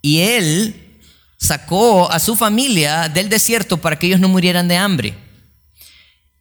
Y 0.00 0.20
él 0.20 1.00
sacó 1.38 2.08
a 2.12 2.20
su 2.20 2.36
familia 2.36 3.08
del 3.08 3.30
desierto 3.30 3.78
para 3.78 3.98
que 3.98 4.06
ellos 4.06 4.20
no 4.20 4.28
murieran 4.28 4.68
de 4.68 4.76
hambre. 4.76 5.14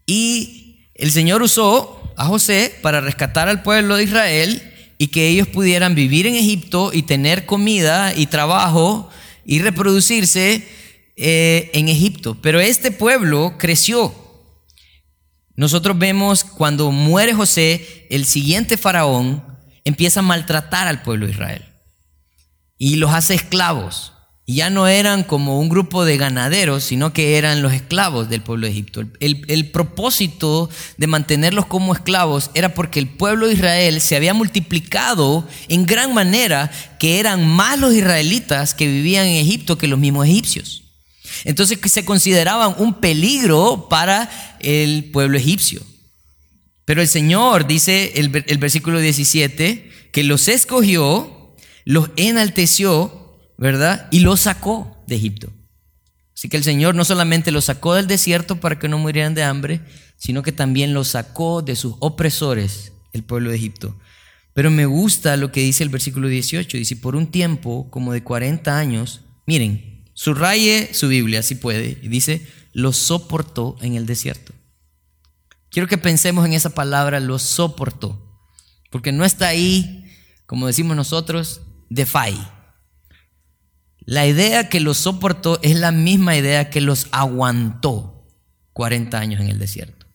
Y 0.06 0.57
el 0.98 1.12
Señor 1.12 1.42
usó 1.42 2.14
a 2.18 2.26
José 2.26 2.74
para 2.82 3.02
rescatar 3.02 3.50
al 3.50 3.64
pueblo 3.64 3.96
de 3.96 4.04
Israel 4.04 4.74
y 4.98 5.08
que 5.08 5.28
ellos 5.28 5.48
pudieran 5.48 5.96
vivir 5.96 6.26
en 6.28 6.36
Egipto 6.36 6.92
y 6.94 7.04
tener 7.04 7.46
comida 7.46 8.14
y 8.16 8.26
trabajo 8.26 9.10
y 9.46 9.60
reproducirse 9.60 10.68
eh, 11.16 11.70
en 11.74 11.90
Egipto. 11.90 12.38
Pero 12.42 12.60
este 12.60 12.92
pueblo 12.92 13.56
creció 13.58 14.14
nosotros 15.58 15.98
vemos 15.98 16.44
cuando 16.44 16.92
muere 16.92 17.34
José, 17.34 18.06
el 18.12 18.26
siguiente 18.26 18.78
faraón 18.78 19.44
empieza 19.84 20.20
a 20.20 20.24
maltratar 20.24 20.88
al 20.88 21.02
pueblo 21.02 21.26
de 21.26 21.32
Israel 21.32 21.66
y 22.78 22.98
los 22.98 23.12
hace 23.12 23.34
esclavos. 23.34 24.14
Y 24.50 24.56
ya 24.56 24.70
no 24.70 24.88
eran 24.88 25.26
como 25.26 25.60
un 25.60 25.68
grupo 25.68 26.06
de 26.06 26.16
ganaderos, 26.16 26.86
sino 26.86 27.12
que 27.12 27.38
eran 27.38 27.62
los 27.62 27.74
esclavos 27.74 28.30
del 28.30 28.42
pueblo 28.42 28.66
de 28.66 28.72
Egipto. 28.72 29.04
El, 29.20 29.44
el, 29.50 29.70
propósito 29.72 30.70
de 30.96 31.06
mantenerlos 31.06 31.66
como 31.66 31.94
esclavos 31.94 32.50
era 32.54 32.74
porque 32.74 33.00
el 33.00 33.10
pueblo 33.10 33.48
de 33.48 33.56
Israel 33.56 34.00
se 34.00 34.16
había 34.16 34.34
multiplicado 34.34 35.46
en 35.68 35.86
gran 35.86 36.14
manera 36.14 36.72
que 36.98 37.20
eran 37.20 37.46
más 37.46 37.78
los 37.78 37.94
israelitas 37.94 38.74
que 38.74 38.88
vivían 38.88 39.28
en 39.28 39.36
Egipto 39.36 39.78
que 39.78 39.86
los 39.86 40.00
mismos 40.00 40.28
egipcios. 40.28 40.84
Entonces 41.44 41.78
que 41.78 41.90
se 41.90 42.06
consideraban 42.06 42.74
un 42.78 42.94
peligro 43.02 43.88
para 43.90 44.30
el 44.62 45.10
pueblo 45.12 45.38
egipcio. 45.38 45.82
Pero 46.86 47.02
el 47.02 47.10
Señor, 47.10 47.68
dice 47.68 48.14
el, 48.16 48.46
el 48.48 48.58
versículo 48.60 49.02
17, 49.02 49.92
que 50.14 50.24
los 50.24 50.48
escogió, 50.48 51.54
los 51.84 52.12
enalteció, 52.16 53.27
¿verdad? 53.58 54.08
Y 54.12 54.20
los 54.20 54.42
sacó 54.42 55.04
de 55.08 55.16
Egipto. 55.16 55.52
Así 56.36 56.50
que 56.50 56.58
el 56.58 56.64
Señor 56.64 56.96
no 56.96 57.04
solamente 57.04 57.52
los 57.52 57.66
sacó 57.66 57.96
del 57.96 58.08
desierto 58.08 58.60
para 58.60 58.78
que 58.78 58.88
no 58.88 58.98
murieran 58.98 59.34
de 59.34 59.44
hambre, 59.44 59.82
sino 60.18 60.44
que 60.44 60.52
también 60.52 60.94
los 60.94 61.10
sacó 61.10 61.62
de 61.62 61.76
sus 61.76 61.96
opresores, 62.00 62.94
el 63.14 63.24
pueblo 63.24 63.50
de 63.50 63.58
Egipto. 63.58 63.98
Pero 64.54 64.72
me 64.72 64.86
gusta 64.86 65.38
lo 65.38 65.52
que 65.52 65.62
dice 65.62 65.84
el 65.84 65.90
versículo 65.90 66.28
18. 66.28 66.78
Dice, 66.78 66.96
por 66.96 67.16
un 67.16 67.28
tiempo 67.28 67.90
como 67.90 68.14
de 68.14 68.24
40 68.24 68.78
años, 68.78 69.22
miren, 69.46 69.98
Subraye 70.18 70.96
su 70.96 71.10
Biblia 71.10 71.44
si 71.44 71.54
puede 71.54 72.00
y 72.02 72.08
dice, 72.08 72.48
lo 72.74 72.92
soportó 72.92 73.76
en 73.82 73.94
el 73.94 74.08
desierto. 74.08 74.52
Quiero 75.70 75.88
que 75.88 76.00
pensemos 76.00 76.44
en 76.44 76.54
esa 76.54 76.72
palabra, 76.72 77.20
lo 77.20 77.38
soportó, 77.38 78.42
porque 78.90 79.12
no 79.12 79.24
está 79.26 79.48
ahí, 79.48 80.12
como 80.48 80.66
decimos 80.66 80.98
nosotros, 80.98 81.62
de 81.92 82.08
fai. 82.08 82.36
La 84.08 84.26
idea 84.26 84.70
que 84.70 84.80
lo 84.80 84.94
soportó 84.94 85.60
es 85.64 85.76
la 85.76 85.92
misma 85.92 86.38
idea 86.38 86.70
que 86.70 86.80
los 86.80 87.08
aguantó 87.12 88.26
40 88.72 89.20
años 89.20 89.42
en 89.42 89.50
el 89.50 89.60
desierto. 89.60 90.06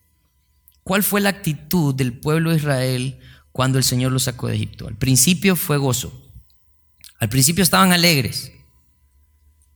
¿Cuál 0.83 1.03
fue 1.03 1.21
la 1.21 1.29
actitud 1.29 1.93
del 1.93 2.11
pueblo 2.11 2.49
de 2.49 2.57
Israel 2.57 3.19
cuando 3.51 3.77
el 3.77 3.83
Señor 3.83 4.11
los 4.11 4.23
sacó 4.23 4.47
de 4.47 4.55
Egipto? 4.55 4.87
Al 4.87 4.95
principio 4.95 5.55
fue 5.55 5.77
gozo. 5.77 6.27
Al 7.19 7.29
principio 7.29 7.63
estaban 7.63 7.91
alegres. 7.91 8.51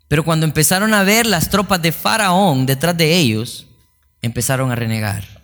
Pero 0.08 0.26
cuando 0.26 0.48
empezaron 0.48 0.96
a 0.96 1.04
ver 1.04 1.28
las 1.28 1.52
tropas 1.52 1.80
de 1.84 1.92
Faraón 1.92 2.66
detrás 2.66 2.98
de 2.98 3.16
ellos, 3.16 3.68
empezaron 4.24 4.72
a 4.72 4.76
renegar. 4.76 5.44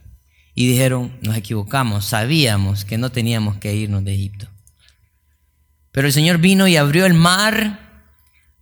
Y 0.56 0.68
dijeron, 0.68 1.16
nos 1.22 1.38
equivocamos, 1.38 2.06
sabíamos 2.06 2.86
que 2.86 2.98
no 2.98 3.12
teníamos 3.12 3.58
que 3.58 3.76
irnos 3.76 4.04
de 4.04 4.16
Egipto. 4.16 4.48
Pero 5.92 6.08
el 6.08 6.14
Señor 6.14 6.40
vino 6.40 6.68
y 6.68 6.76
abrió 6.76 7.06
el 7.06 7.14
mar, 7.14 7.83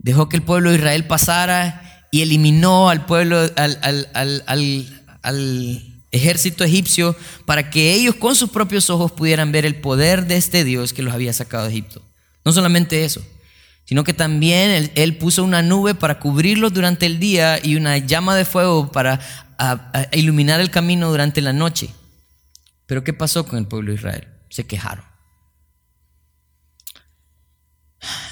dejó 0.01 0.29
que 0.29 0.37
el 0.37 0.43
pueblo 0.43 0.69
de 0.69 0.77
Israel 0.77 1.05
pasara 1.05 2.07
y 2.11 2.21
eliminó 2.21 2.89
al 2.89 3.05
pueblo, 3.05 3.39
al, 3.55 4.09
al 5.21 5.91
ejército 6.11 6.63
egipcio, 6.63 7.15
para 7.45 7.69
que 7.69 7.93
ellos 7.93 8.15
con 8.15 8.35
sus 8.35 8.49
propios 8.49 8.89
ojos 8.89 9.11
pudieran 9.11 9.51
ver 9.51 9.65
el 9.65 9.75
poder 9.75 10.27
de 10.27 10.37
este 10.37 10.63
Dios 10.63 10.93
que 10.93 11.03
los 11.03 11.13
había 11.13 11.33
sacado 11.33 11.63
de 11.63 11.71
Egipto. 11.71 12.01
No 12.43 12.51
solamente 12.51 13.05
eso, 13.05 13.21
sino 13.85 14.03
que 14.03 14.13
también 14.13 14.91
él, 14.95 15.17
puso 15.17 15.43
una 15.43 15.61
nube 15.61 15.95
para 15.95 16.19
cubrirlos 16.19 16.73
durante 16.73 17.05
el 17.05 17.19
día 17.19 17.59
y 17.63 17.75
una 17.75 17.97
llama 17.97 18.35
de 18.35 18.45
fuego 18.45 18.91
para 18.91 19.19
iluminar 20.11 20.59
el 20.59 20.71
camino 20.71 21.09
durante 21.09 21.41
la 21.41 21.53
noche. 21.53 21.89
Pero 22.85 23.03
¿qué 23.03 23.13
pasó 23.13 23.45
con 23.45 23.59
el 23.59 23.67
pueblo 23.67 23.91
de 23.91 23.97
Israel? 23.97 24.27
Se 24.49 24.65
quejaron. 24.65 25.10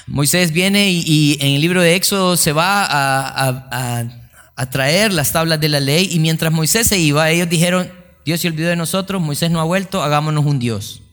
Moisés 0.09 0.51
viene 0.51 0.89
y, 0.91 1.37
en 1.39 1.53
el 1.53 1.61
libro 1.61 1.81
de 1.81 1.95
Éxodo 1.95 2.35
se 2.35 2.51
va 2.51 2.83
a, 2.83 4.09
a, 4.55 4.69
traer 4.71 5.13
las 5.13 5.31
tablas 5.31 5.59
de 5.61 5.69
la 5.69 5.79
ley 5.79 6.09
y 6.11 6.19
mientras 6.19 6.51
Moisés 6.51 6.87
se 6.87 6.97
iba, 6.97 7.29
ellos 7.29 7.47
dijeron, 7.47 7.91
Dios 8.25 8.41
se 8.41 8.47
olvidó 8.47 8.69
de 8.69 8.75
nosotros, 8.75 9.21
Moisés 9.21 9.51
no 9.51 9.61
ha 9.61 9.63
vuelto, 9.63 10.03
hagámonos 10.03 10.45
un 10.45 10.59
Dios. 10.59 11.03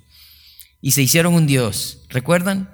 Y 0.80 0.92
se 0.92 1.02
hicieron 1.02 1.34
un 1.34 1.46
Dios, 1.46 1.98
¿recuerdan? 2.08 2.70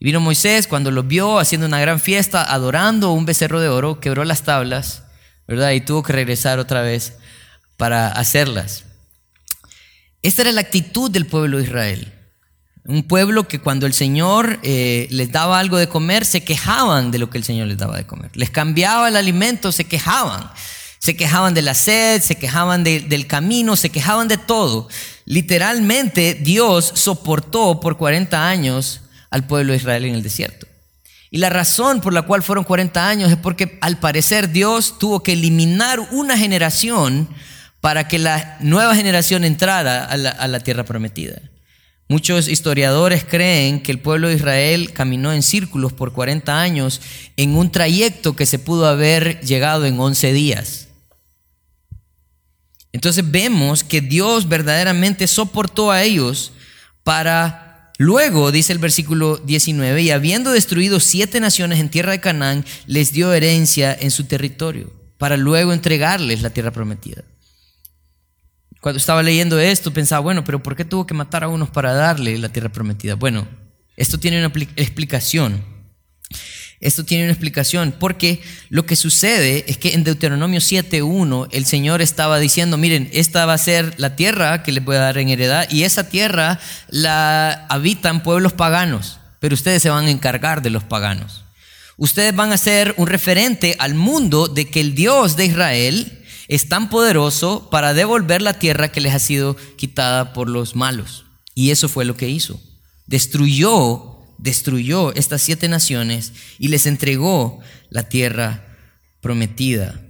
vino 0.00 0.20
Moisés 0.20 0.66
cuando 0.66 0.90
los 0.90 1.06
vio 1.06 1.38
haciendo 1.38 1.66
una 1.66 1.80
gran 1.80 1.98
fiesta, 1.98 2.44
adorando 2.44 3.12
un 3.12 3.24
becerro 3.24 3.60
de 3.60 3.68
oro, 3.68 4.00
quebró 4.00 4.24
las 4.24 4.42
tablas, 4.42 5.04
¿verdad? 5.48 5.72
Y 5.72 5.80
tuvo 5.80 6.02
que 6.02 6.12
regresar 6.12 6.58
otra 6.58 6.82
vez 6.82 7.14
para 7.78 8.08
hacerlas. 8.08 8.84
Esta 10.20 10.42
era 10.42 10.52
la 10.52 10.60
actitud 10.60 11.10
del 11.10 11.26
pueblo 11.26 11.56
de 11.56 11.64
Israel. 11.64 12.13
Un 12.86 13.02
pueblo 13.04 13.48
que 13.48 13.60
cuando 13.60 13.86
el 13.86 13.94
Señor 13.94 14.60
eh, 14.62 15.06
les 15.10 15.32
daba 15.32 15.58
algo 15.58 15.78
de 15.78 15.88
comer, 15.88 16.26
se 16.26 16.44
quejaban 16.44 17.10
de 17.10 17.18
lo 17.18 17.30
que 17.30 17.38
el 17.38 17.44
Señor 17.44 17.68
les 17.68 17.78
daba 17.78 17.96
de 17.96 18.06
comer. 18.06 18.30
Les 18.34 18.50
cambiaba 18.50 19.08
el 19.08 19.16
alimento, 19.16 19.72
se 19.72 19.84
quejaban. 19.84 20.50
Se 20.98 21.16
quejaban 21.16 21.54
de 21.54 21.62
la 21.62 21.74
sed, 21.74 22.22
se 22.22 22.36
quejaban 22.36 22.82
del 22.84 23.26
camino, 23.26 23.76
se 23.76 23.90
quejaban 23.90 24.28
de 24.28 24.38
todo. 24.38 24.88
Literalmente 25.26 26.34
Dios 26.34 26.92
soportó 26.94 27.80
por 27.80 27.96
40 27.96 28.48
años 28.48 29.02
al 29.30 29.46
pueblo 29.46 29.72
de 29.72 29.78
Israel 29.78 30.04
en 30.04 30.14
el 30.14 30.22
desierto. 30.22 30.66
Y 31.30 31.38
la 31.38 31.50
razón 31.50 32.00
por 32.00 32.12
la 32.12 32.22
cual 32.22 32.42
fueron 32.42 32.64
40 32.64 33.08
años 33.08 33.30
es 33.32 33.36
porque 33.36 33.78
al 33.80 33.98
parecer 33.98 34.50
Dios 34.50 34.98
tuvo 34.98 35.22
que 35.22 35.32
eliminar 35.32 35.98
una 36.12 36.38
generación 36.38 37.28
para 37.80 38.08
que 38.08 38.18
la 38.18 38.56
nueva 38.60 38.94
generación 38.94 39.44
entrara 39.44 40.04
a 40.04 40.16
la, 40.16 40.60
tierra 40.60 40.84
prometida. 40.84 41.42
Muchos 42.08 42.48
historiadores 42.48 43.24
creen 43.24 43.82
que 43.82 43.90
el 43.90 43.98
pueblo 43.98 44.28
de 44.28 44.34
Israel 44.34 44.92
caminó 44.92 45.32
en 45.32 45.42
círculos 45.42 45.92
por 45.92 46.12
40 46.12 46.60
años 46.60 47.00
en 47.36 47.56
un 47.56 47.70
trayecto 47.70 48.36
que 48.36 48.46
se 48.46 48.58
pudo 48.58 48.86
haber 48.86 49.40
llegado 49.40 49.86
en 49.86 49.98
11 49.98 50.32
días. 50.32 50.88
Entonces 52.92 53.28
vemos 53.30 53.82
que 53.82 54.00
Dios 54.00 54.48
verdaderamente 54.48 55.26
soportó 55.26 55.90
a 55.90 56.02
ellos 56.02 56.52
para 57.02 57.64
Luego, 57.98 58.50
dice 58.50 58.72
el 58.72 58.80
versículo 58.80 59.36
19, 59.36 60.02
y 60.02 60.10
habiendo 60.10 60.50
destruido 60.50 60.98
siete 60.98 61.38
naciones 61.38 61.78
en 61.78 61.90
tierra 61.90 62.10
de 62.10 62.20
Canaán, 62.20 62.64
les 62.86 63.12
dio 63.12 63.32
herencia 63.32 63.96
en 63.98 64.10
su 64.10 64.24
territorio, 64.24 64.92
para 65.16 65.36
luego 65.36 65.72
entregarles 65.72 66.42
la 66.42 66.50
tierra 66.50 66.72
prometida. 66.72 67.22
Cuando 68.84 68.98
estaba 68.98 69.22
leyendo 69.22 69.58
esto, 69.58 69.94
pensaba, 69.94 70.20
bueno, 70.20 70.44
pero 70.44 70.62
¿por 70.62 70.76
qué 70.76 70.84
tuvo 70.84 71.06
que 71.06 71.14
matar 71.14 71.42
a 71.42 71.48
unos 71.48 71.70
para 71.70 71.94
darle 71.94 72.36
la 72.36 72.50
tierra 72.50 72.68
prometida? 72.68 73.14
Bueno, 73.14 73.48
esto 73.96 74.20
tiene 74.20 74.44
una 74.44 74.52
explicación. 74.76 75.64
Esto 76.80 77.02
tiene 77.02 77.24
una 77.24 77.32
explicación, 77.32 77.94
porque 77.98 78.42
lo 78.68 78.84
que 78.84 78.94
sucede 78.94 79.64
es 79.68 79.78
que 79.78 79.94
en 79.94 80.04
Deuteronomio 80.04 80.60
7.1 80.60 81.48
el 81.52 81.64
Señor 81.64 82.02
estaba 82.02 82.38
diciendo, 82.38 82.76
miren, 82.76 83.08
esta 83.14 83.46
va 83.46 83.54
a 83.54 83.58
ser 83.58 83.94
la 83.96 84.16
tierra 84.16 84.62
que 84.62 84.72
les 84.72 84.84
voy 84.84 84.96
a 84.96 85.00
dar 85.00 85.16
en 85.16 85.30
heredad 85.30 85.66
y 85.70 85.84
esa 85.84 86.10
tierra 86.10 86.60
la 86.90 87.64
habitan 87.70 88.22
pueblos 88.22 88.52
paganos, 88.52 89.18
pero 89.40 89.54
ustedes 89.54 89.80
se 89.80 89.88
van 89.88 90.04
a 90.04 90.10
encargar 90.10 90.60
de 90.60 90.68
los 90.68 90.84
paganos. 90.84 91.46
Ustedes 91.96 92.36
van 92.36 92.52
a 92.52 92.58
ser 92.58 92.92
un 92.98 93.06
referente 93.06 93.76
al 93.78 93.94
mundo 93.94 94.46
de 94.46 94.68
que 94.68 94.80
el 94.80 94.94
Dios 94.94 95.36
de 95.36 95.46
Israel 95.46 96.23
es 96.48 96.68
tan 96.68 96.90
poderoso 96.90 97.68
para 97.70 97.94
devolver 97.94 98.42
la 98.42 98.58
tierra 98.58 98.92
que 98.92 99.00
les 99.00 99.14
ha 99.14 99.18
sido 99.18 99.56
quitada 99.76 100.32
por 100.32 100.48
los 100.48 100.76
malos. 100.76 101.24
Y 101.54 101.70
eso 101.70 101.88
fue 101.88 102.04
lo 102.04 102.16
que 102.16 102.28
hizo. 102.28 102.60
Destruyó 103.06 104.14
destruyó 104.38 105.14
estas 105.14 105.42
siete 105.42 105.68
naciones 105.68 106.32
y 106.58 106.68
les 106.68 106.86
entregó 106.86 107.60
la 107.90 108.08
tierra 108.08 108.76
prometida. 109.20 110.00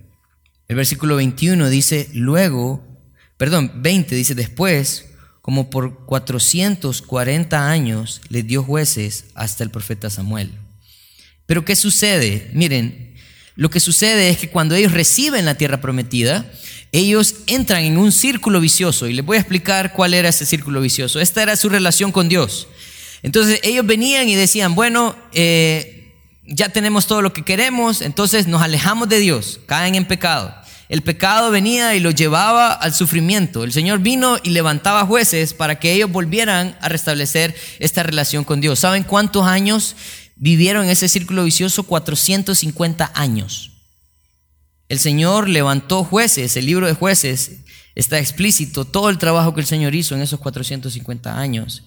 El 0.67 0.76
versículo 0.76 1.17
21 1.17 1.69
dice, 1.69 2.09
luego, 2.14 2.85
perdón, 3.37 3.71
20 3.76 4.14
dice, 4.14 4.35
después, 4.35 5.07
como 5.41 5.71
por 5.71 6.07
440 6.07 7.71
años, 7.71 8.23
les 8.29 8.47
dio 8.47 8.62
jueces 8.62 9.26
hasta 9.35 9.62
el 9.62 9.71
profeta 9.71 10.11
Samuel. 10.11 10.53
Pero 11.47 11.64
¿qué 11.64 11.76
sucede? 11.76 12.50
Miren, 12.55 13.13
lo 13.56 13.70
que 13.70 13.80
sucede 13.80 14.30
es 14.30 14.38
que 14.38 14.50
cuando 14.50 14.75
ellos 14.75 14.92
reciben 14.92 15.44
la 15.44 15.56
tierra 15.56 15.80
prometida, 15.80 16.50
ellos 16.90 17.37
entran 17.46 17.84
en 17.84 17.99
un 17.99 18.12
círculo 18.12 18.61
vicioso. 18.61 19.06
Y 19.06 19.14
les 19.14 19.25
voy 19.25 19.37
a 19.37 19.40
explicar 19.40 19.92
cuál 19.92 20.14
era 20.14 20.28
ese 20.28 20.46
círculo 20.46 20.80
vicioso. 20.80 21.20
Esta 21.20 21.42
era 21.42 21.56
su 21.56 21.68
relación 21.68 22.12
con 22.12 22.28
Dios. 22.28 22.68
Entonces 23.23 23.61
ellos 23.62 23.87
venían 23.87 24.28
y 24.28 24.34
decían, 24.34 24.75
bueno, 24.75 25.16
eh, 25.32 26.12
ya 26.46 26.68
tenemos 26.68 27.06
todo 27.06 27.23
lo 27.23 27.32
que 27.32 27.42
queremos, 27.42 28.02
entonces 28.02 28.46
nos 28.46 28.61
alejamos 28.61 29.08
de 29.08 29.18
Dios, 29.18 29.61
caen 29.66 29.94
en 29.94 30.04
pecado. 30.04 30.54
El 30.90 31.02
pecado 31.02 31.50
venía 31.50 31.94
y 31.94 32.00
los 32.00 32.14
llevaba 32.14 32.73
al 32.73 32.92
sufrimiento. 32.92 33.64
El 33.64 33.73
Señor 33.73 34.00
vino 34.00 34.37
y 34.42 34.50
levantaba 34.50 35.06
jueces 35.06 35.54
para 35.54 35.78
que 35.80 35.92
ellos 35.92 36.12
volvieran 36.12 36.76
a 36.80 36.88
restablecer 36.88 37.56
esta 37.78 38.02
relación 38.02 38.44
con 38.44 38.61
Dios. 38.61 38.80
¿Saben 38.80 39.02
cuántos 39.02 39.46
años 39.46 39.96
vivieron 40.37 40.85
en 40.85 40.91
ese 40.91 41.09
círculo 41.09 41.45
vicioso? 41.45 41.85
450 41.85 43.12
años. 43.14 43.73
El 44.88 44.99
Señor 44.99 45.49
levantó 45.49 46.05
jueces, 46.05 46.57
el 46.57 46.67
libro 46.67 46.87
de 46.87 46.95
jueces 46.95 47.61
está 47.95 48.19
explícito, 48.19 48.85
todo 48.85 49.09
el 49.09 49.19
trabajo 49.19 49.55
que 49.55 49.61
el 49.61 49.67
Señor 49.67 49.95
hizo 49.95 50.14
en 50.14 50.23
esos 50.23 50.41
450 50.41 51.38
años. 51.38 51.85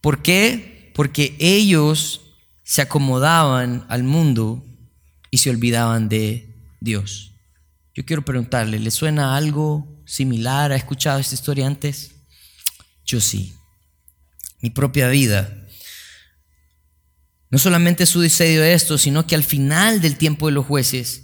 ¿Por 0.00 0.22
qué? 0.22 0.92
Porque 0.94 1.36
ellos 1.38 2.20
se 2.62 2.82
acomodaban 2.82 3.84
al 3.88 4.04
mundo 4.04 4.64
y 5.30 5.38
se 5.38 5.50
olvidaban 5.50 6.08
de 6.08 6.54
Dios. 6.80 7.32
Yo 7.94 8.04
quiero 8.04 8.24
preguntarle, 8.24 8.78
¿le 8.78 8.90
suena 8.90 9.36
algo 9.36 10.02
similar? 10.06 10.70
¿Ha 10.70 10.76
escuchado 10.76 11.18
esta 11.18 11.34
historia 11.34 11.66
antes? 11.66 12.12
Yo 13.04 13.20
sí. 13.20 13.54
Mi 14.60 14.70
propia 14.70 15.08
vida. 15.08 15.57
No 17.50 17.58
solamente 17.58 18.06
sucedió 18.06 18.62
esto, 18.62 18.98
sino 18.98 19.26
que 19.26 19.34
al 19.34 19.44
final 19.44 20.00
del 20.00 20.16
tiempo 20.16 20.46
de 20.46 20.52
los 20.52 20.66
jueces, 20.66 21.22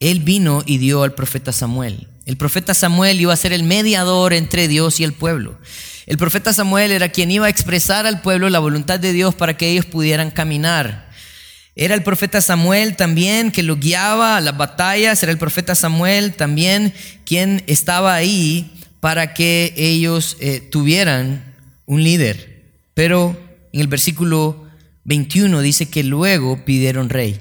él 0.00 0.20
vino 0.20 0.62
y 0.64 0.78
dio 0.78 1.02
al 1.02 1.14
profeta 1.14 1.52
Samuel. 1.52 2.08
El 2.26 2.36
profeta 2.36 2.74
Samuel 2.74 3.20
iba 3.20 3.32
a 3.32 3.36
ser 3.36 3.52
el 3.52 3.64
mediador 3.64 4.32
entre 4.32 4.68
Dios 4.68 5.00
y 5.00 5.04
el 5.04 5.12
pueblo. 5.12 5.58
El 6.06 6.18
profeta 6.18 6.52
Samuel 6.52 6.92
era 6.92 7.08
quien 7.08 7.30
iba 7.30 7.46
a 7.46 7.50
expresar 7.50 8.06
al 8.06 8.20
pueblo 8.20 8.48
la 8.50 8.60
voluntad 8.60 9.00
de 9.00 9.12
Dios 9.12 9.34
para 9.34 9.56
que 9.56 9.68
ellos 9.68 9.86
pudieran 9.86 10.30
caminar. 10.30 11.10
Era 11.74 11.94
el 11.94 12.02
profeta 12.02 12.40
Samuel 12.40 12.96
también 12.96 13.50
que 13.50 13.62
lo 13.62 13.76
guiaba 13.76 14.36
a 14.36 14.40
las 14.40 14.56
batallas, 14.56 15.22
era 15.22 15.32
el 15.32 15.38
profeta 15.38 15.74
Samuel 15.74 16.34
también 16.34 16.92
quien 17.24 17.62
estaba 17.66 18.14
ahí 18.14 18.72
para 19.00 19.32
que 19.32 19.72
ellos 19.76 20.36
eh, 20.40 20.60
tuvieran 20.60 21.54
un 21.86 22.02
líder. 22.02 22.64
Pero 22.94 23.38
en 23.72 23.80
el 23.80 23.86
versículo 23.86 24.67
21 25.08 25.62
dice 25.62 25.88
que 25.88 26.04
luego 26.04 26.66
pidieron 26.66 27.08
rey. 27.08 27.40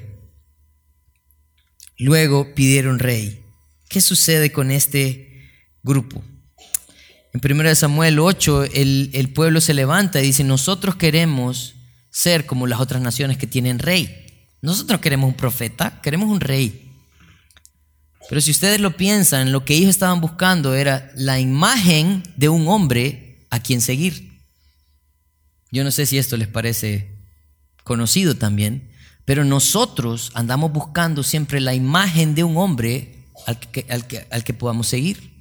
Luego 1.98 2.56
pidieron 2.56 2.98
rey. 2.98 3.44
¿Qué 3.90 4.00
sucede 4.00 4.54
con 4.54 4.72
este 4.72 5.52
grupo? 5.84 6.24
En 7.34 7.42
1 7.44 7.76
Samuel 7.76 8.20
8, 8.20 8.64
el, 8.74 9.10
el 9.12 9.34
pueblo 9.34 9.60
se 9.60 9.74
levanta 9.74 10.22
y 10.22 10.28
dice, 10.28 10.46
nosotros 10.46 10.96
queremos 10.96 11.76
ser 12.10 12.46
como 12.46 12.68
las 12.68 12.80
otras 12.80 13.02
naciones 13.02 13.38
que 13.38 13.48
tienen 13.48 13.80
rey. 13.80 14.48
Nosotros 14.62 15.02
queremos 15.02 15.28
un 15.28 15.36
profeta, 15.36 16.00
queremos 16.02 16.30
un 16.30 16.40
rey. 16.40 16.90
Pero 18.30 18.40
si 18.40 18.52
ustedes 18.52 18.80
lo 18.80 18.96
piensan, 18.96 19.52
lo 19.52 19.66
que 19.66 19.76
ellos 19.76 19.90
estaban 19.90 20.22
buscando 20.22 20.74
era 20.74 21.12
la 21.16 21.42
imagen 21.42 22.24
de 22.38 22.48
un 22.48 22.70
hombre 22.70 23.46
a 23.50 23.60
quien 23.62 23.82
seguir. 23.82 24.40
Yo 25.70 25.84
no 25.84 25.92
sé 25.92 26.06
si 26.06 26.18
esto 26.18 26.38
les 26.38 26.48
parece 26.48 27.17
conocido 27.88 28.36
también, 28.36 28.92
pero 29.26 29.44
nosotros 29.44 30.32
andamos 30.36 30.72
buscando 30.72 31.24
siempre 31.24 31.60
la 31.60 31.74
imagen 31.74 32.36
de 32.36 32.44
un 32.44 32.58
hombre 32.58 33.26
al 33.48 33.60
que, 33.60 33.86
al 34.30 34.44
que, 34.44 34.54
podamos 34.54 34.88
seguir. 34.88 35.32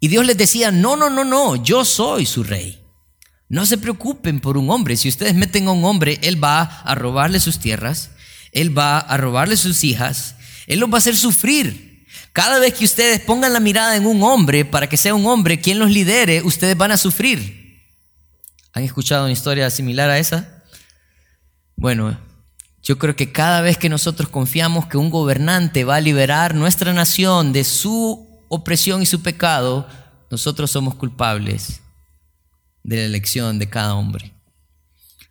Y 0.00 0.08
Dios 0.08 0.26
les 0.26 0.36
decía, 0.36 0.72
no, 0.72 0.96
no, 0.96 1.10
no, 1.10 1.24
no, 1.24 1.62
yo 1.62 1.84
soy 1.84 2.26
su 2.26 2.42
rey. 2.42 2.80
No 3.48 3.66
se 3.66 3.78
preocupen 3.78 4.40
por 4.40 4.56
un 4.56 4.70
hombre. 4.70 4.96
Si 4.96 5.08
ustedes 5.08 5.34
meten 5.34 5.68
a 5.68 5.72
un 5.72 5.84
hombre, 5.84 6.18
él 6.22 6.42
va 6.42 6.62
a 6.62 6.94
robarle 6.94 7.38
sus 7.38 7.58
tierras, 7.58 8.10
él 8.50 8.76
va 8.76 8.98
a 8.98 9.16
robarle 9.16 9.56
sus 9.56 9.84
hijas, 9.84 10.36
él 10.66 10.80
los 10.80 10.90
va 10.90 10.94
a 10.94 10.98
hacer 10.98 11.16
sufrir. 11.16 12.06
Cada 12.32 12.58
vez 12.58 12.72
que 12.74 12.86
ustedes 12.86 13.20
pongan 13.20 13.52
la 13.52 13.60
mirada 13.60 13.94
en 13.94 14.06
un 14.06 14.22
hombre 14.22 14.64
para 14.64 14.88
que 14.88 14.96
sea 14.96 15.14
un 15.14 15.26
hombre 15.26 15.60
quien 15.60 15.78
los 15.78 15.90
lidere, 15.90 16.42
ustedes 16.42 16.76
van 16.76 16.92
a 16.92 16.96
sufrir. 16.96 17.82
¿Han 18.72 18.84
escuchado 18.84 19.24
una 19.24 19.32
historia 19.32 19.68
similar 19.68 20.08
a 20.08 20.18
esa? 20.18 20.61
Bueno, 21.76 22.18
yo 22.82 22.98
creo 22.98 23.14
que 23.14 23.30
cada 23.30 23.60
vez 23.60 23.78
que 23.78 23.88
nosotros 23.88 24.28
confiamos 24.28 24.86
que 24.86 24.96
un 24.96 25.10
gobernante 25.10 25.84
va 25.84 25.96
a 25.96 26.00
liberar 26.00 26.54
nuestra 26.54 26.92
nación 26.92 27.52
de 27.52 27.64
su 27.64 28.28
opresión 28.48 29.02
y 29.02 29.06
su 29.06 29.22
pecado, 29.22 29.86
nosotros 30.30 30.70
somos 30.70 30.94
culpables 30.96 31.80
de 32.82 32.96
la 32.96 33.04
elección 33.04 33.58
de 33.58 33.68
cada 33.68 33.94
hombre. 33.94 34.32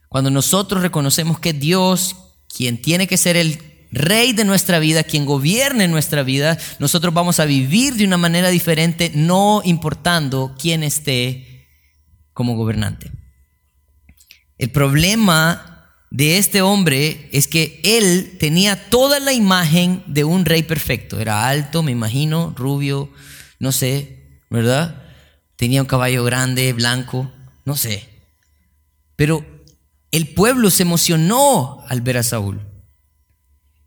Cuando 0.08 0.30
nosotros 0.30 0.82
reconocemos 0.82 1.40
que 1.40 1.54
Dios, 1.54 2.16
quien 2.48 2.82
tiene 2.82 3.08
que 3.08 3.18
ser 3.18 3.36
el 3.36 3.88
rey 3.92 4.32
de 4.32 4.46
nuestra 4.46 4.80
vida, 4.80 5.04
quien 5.04 5.26
gobierne 5.26 5.88
nuestra 5.88 6.24
vida, 6.24 6.58
nosotros 6.80 7.14
vamos 7.14 7.40
a 7.40 7.46
vivir 7.46 7.96
de 7.96 8.06
una 8.06 8.18
manera 8.18 8.50
diferente, 8.50 9.12
no 9.14 9.62
importando 9.66 10.56
quién 10.58 10.84
esté 10.84 11.68
como 12.34 12.56
gobernante. 12.56 13.12
El 14.58 14.72
problema 14.72 15.81
de 16.12 16.38
este 16.38 16.62
hombre 16.62 17.30
es 17.32 17.48
que 17.48 17.80
él 17.84 18.36
tenía 18.38 18.90
toda 18.90 19.20
la 19.22 19.32
imagen 19.32 20.04
de 20.08 20.26
un 20.26 20.44
rey 20.44 20.62
perfecto. 20.62 21.20
Era 21.20 21.48
alto, 21.48 21.84
me 21.84 21.94
imagino, 21.94 22.54
rubio, 22.56 23.10
no 23.60 23.72
sé, 23.72 24.20
¿verdad? 24.50 25.04
Tenía 25.56 25.82
un 25.82 25.88
caballo 25.88 26.26
grande, 26.26 26.74
blanco, 26.74 27.32
no 27.64 27.78
sé. 27.78 28.10
Pero 29.16 29.46
el 30.12 30.28
pueblo 30.28 30.70
se 30.70 30.84
emocionó 30.84 31.82
al 31.88 32.02
ver 32.02 32.18
a 32.18 32.24
Saúl. 32.24 32.60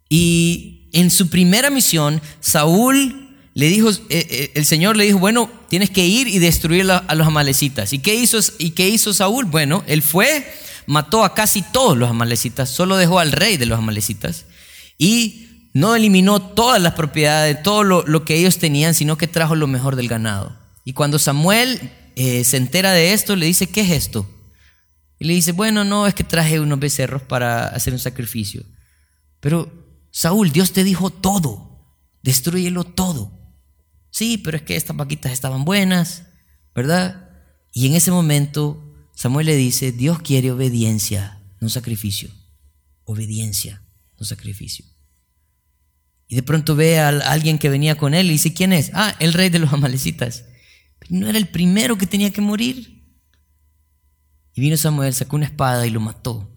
Y 0.09 0.89
en 0.95 1.11
su 1.11 1.29
primera 1.29 1.69
misión, 1.69 2.23
Saúl 2.41 3.37
le 3.53 3.69
dijo, 3.69 3.91
eh, 3.91 3.97
eh, 4.09 4.53
el 4.55 4.65
Señor 4.65 4.97
le 4.97 5.05
dijo, 5.05 5.19
bueno, 5.19 5.51
tienes 5.69 5.91
que 5.91 6.07
ir 6.07 6.27
y 6.27 6.39
destruir 6.39 6.91
a 6.91 7.15
los 7.15 7.27
amalecitas. 7.27 7.93
¿Y 7.93 7.99
qué 7.99 8.15
hizo, 8.15 8.39
y 8.59 8.71
qué 8.71 8.89
hizo 8.89 9.13
Saúl? 9.13 9.45
Bueno, 9.45 9.85
él 9.87 10.01
fue 10.01 10.47
mató 10.87 11.25
a 11.25 11.35
casi 11.35 11.63
todos 11.63 11.97
los 11.97 12.11
amalecitas, 12.11 12.69
solo 12.69 12.97
dejó 12.97 13.19
al 13.19 13.33
rey 13.33 13.57
de 13.57 13.67
los 13.67 13.79
amalecitas 13.79 14.47
y 14.99 15.69
no 15.75 15.97
eliminó 15.97 16.41
todas 16.41 16.81
las 16.81 16.95
propiedades, 16.95 17.63
todo 17.63 17.83
lo, 17.83 18.25
que 18.25 18.37
ellos 18.37 18.59
tenían, 18.59 18.95
sino 18.95 19.19
que 19.19 19.27
trajo 19.27 19.57
lo 19.57 19.67
mejor 19.67 19.97
del 19.97 20.09
ganado. 20.09 20.57
Y 20.85 20.93
cuando 20.93 21.19
Samuel 21.19 21.91
eh, 22.15 22.45
se 22.45 22.57
entera 22.57 22.93
de 22.93 23.13
esto, 23.13 23.35
le 23.35 23.47
dice, 23.47 23.69
¿qué 23.69 23.81
es 23.81 23.91
esto? 23.91 24.31
Y 25.19 25.25
le 25.25 25.35
dice, 25.35 25.53
bueno, 25.53 25.85
no, 25.85 26.07
es 26.07 26.15
que 26.15 26.23
traje 26.23 26.61
unos 26.61 26.79
becerros 26.79 27.23
para 27.23 27.67
hacer 27.69 27.93
un 27.93 27.99
sacrificio. 27.99 28.63
Pero, 29.41 29.73
Saúl, 30.13 30.53
Dios 30.53 30.73
te 30.73 30.85
dijo 30.85 31.11
todo, 31.11 31.99
destruyelo 32.23 32.85
todo. 32.85 33.33
Sí, 34.11 34.39
pero 34.39 34.57
es 34.57 34.63
que 34.63 34.77
estas 34.77 34.97
vaquitas 34.97 35.33
estaban 35.33 35.65
buenas, 35.65 36.27
¿verdad? 36.73 37.31
Y 37.73 37.89
en 37.89 37.95
ese 37.95 38.13
momento 38.13 38.84
Samuel 39.15 39.47
le 39.47 39.57
dice, 39.57 39.93
Dios 39.93 40.21
quiere 40.21 40.51
obediencia, 40.51 41.41
no 41.61 41.69
sacrificio. 41.69 42.31
Obediencia, 43.05 43.83
no 44.19 44.27
sacrificio. 44.27 44.85
Y 46.27 46.37
de 46.37 46.43
pronto 46.43 46.75
ve 46.75 46.99
a 46.99 47.09
alguien 47.09 47.59
que 47.59 47.69
venía 47.69 47.97
con 47.97 48.15
él 48.15 48.27
y 48.27 48.33
dice, 48.33 48.53
¿quién 48.53 48.73
es? 48.73 48.91
Ah, 48.95 49.15
el 49.21 49.33
rey 49.33 49.51
de 49.51 49.59
los 49.59 49.73
amalecitas. 49.73 50.45
no 51.09 51.29
era 51.29 51.39
el 51.39 51.49
primero 51.49 51.97
que 51.99 52.07
tenía 52.07 52.33
que 52.33 52.41
morir. 52.41 52.95
Y 54.55 54.61
vino 54.61 54.77
Samuel, 54.77 55.15
sacó 55.15 55.37
una 55.37 55.47
espada 55.47 55.87
y 55.87 55.91
lo 55.91 56.01
mató 56.01 56.51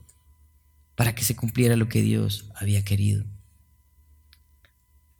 para 0.96 1.14
que 1.14 1.24
se 1.24 1.36
cumpliera 1.36 1.76
lo 1.76 1.88
que 1.88 2.02
Dios 2.02 2.46
había 2.56 2.84
querido. 2.84 3.24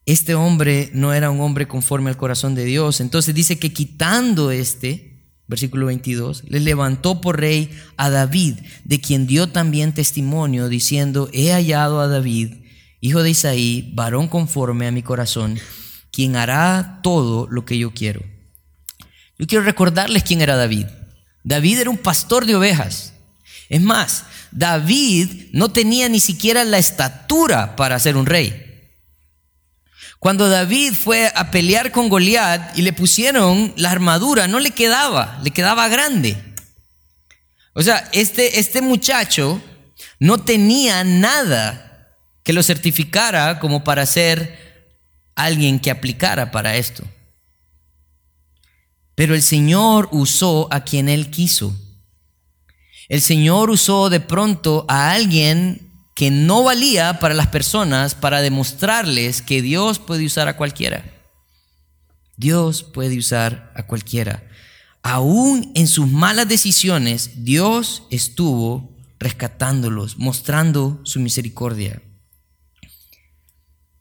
Este 0.06 0.36
hombre 0.36 0.90
no 0.94 1.14
era 1.14 1.30
un 1.30 1.42
hombre 1.42 1.68
conforme 1.68 2.10
al 2.10 2.18
corazón 2.18 2.56
de 2.56 2.66
Dios. 2.66 3.02
Entonces 3.02 3.36
dice 3.36 3.60
que 3.60 3.74
quitando 3.74 4.52
este, 4.52 5.07
versículo 5.48 5.88
22, 5.88 6.44
le 6.48 6.60
levantó 6.60 7.22
por 7.22 7.40
rey 7.40 7.72
a 7.96 8.10
David, 8.10 8.60
de 8.84 9.00
quien 9.00 9.28
dio 9.28 9.48
también 9.48 9.94
testimonio, 9.94 10.70
diciendo, 10.70 11.30
he 11.34 11.52
hallado 11.52 12.02
a 12.02 12.08
David, 12.08 12.54
hijo 13.00 13.24
de 13.24 13.32
Isaí, 13.32 13.92
varón 13.94 14.28
conforme 14.28 14.88
a 14.88 14.92
mi 14.92 15.04
corazón, 15.04 15.60
quien 16.12 16.36
hará 16.36 17.00
todo 17.02 17.48
lo 17.50 17.66
que 17.66 17.78
yo 17.78 17.92
quiero. 17.94 18.22
Yo 19.40 19.48
quiero 19.48 19.64
recordarles 19.64 20.24
quién 20.24 20.42
era 20.42 20.56
David. 20.56 20.88
David 21.44 21.80
era 21.80 21.90
un 21.90 21.98
pastor 21.98 22.46
de 22.46 22.56
ovejas. 22.56 23.14
Es 23.70 23.82
más, 23.82 24.26
David 24.52 25.50
no 25.54 25.70
tenía 25.70 26.10
ni 26.10 26.20
siquiera 26.20 26.64
la 26.64 26.78
estatura 26.78 27.76
para 27.76 28.00
ser 28.00 28.18
un 28.18 28.26
rey. 28.26 28.67
Cuando 30.20 30.50
David 30.50 30.94
fue 30.94 31.32
a 31.36 31.52
pelear 31.52 31.92
con 31.92 32.10
Goliat 32.10 32.78
y 32.78 32.82
le 32.82 32.94
pusieron 32.94 33.74
la 33.78 33.92
armadura, 33.92 34.48
no 34.48 34.60
le 34.60 34.72
quedaba, 34.72 35.40
le 35.44 35.52
quedaba 35.52 35.88
grande. 35.88 36.36
O 37.74 37.84
sea, 37.84 38.10
este, 38.12 38.60
este 38.60 38.82
muchacho 38.82 39.62
no 40.20 40.40
tenía 40.40 41.04
nada 41.04 42.16
que 42.44 42.54
lo 42.54 42.64
certificara 42.64 43.60
como 43.60 43.84
para 43.84 44.06
ser 44.06 44.96
alguien 45.36 45.80
que 45.80 45.92
aplicara 45.92 46.50
para 46.50 46.76
esto. 46.78 47.04
Pero 49.14 49.36
el 49.36 49.44
Señor 49.44 50.10
usó 50.12 50.68
a 50.72 50.84
quien 50.84 51.10
Él 51.10 51.30
quiso. 51.30 51.76
El 53.10 53.22
Señor 53.22 53.70
usó 53.70 54.10
de 54.10 54.20
pronto 54.20 54.86
a 54.88 55.12
alguien 55.12 55.87
que 56.18 56.32
no 56.32 56.64
valía 56.64 57.20
para 57.20 57.36
las 57.36 57.46
personas 57.46 58.16
para 58.16 58.42
demostrarles 58.42 59.44
que 59.44 59.62
Dios 59.62 60.00
puede 60.00 60.26
usar 60.26 60.48
a 60.48 60.58
cualquiera. 60.58 61.06
Dios 62.38 62.82
puede 62.82 63.20
usar 63.20 63.72
a 63.76 63.86
cualquiera. 63.86 64.44
Aún 65.04 65.72
en 65.76 65.86
sus 65.86 66.08
malas 66.08 66.50
decisiones, 66.50 67.46
Dios 67.46 68.02
estuvo 68.10 68.98
rescatándolos, 69.20 70.18
mostrando 70.18 71.00
su 71.04 71.20
misericordia. 71.20 72.02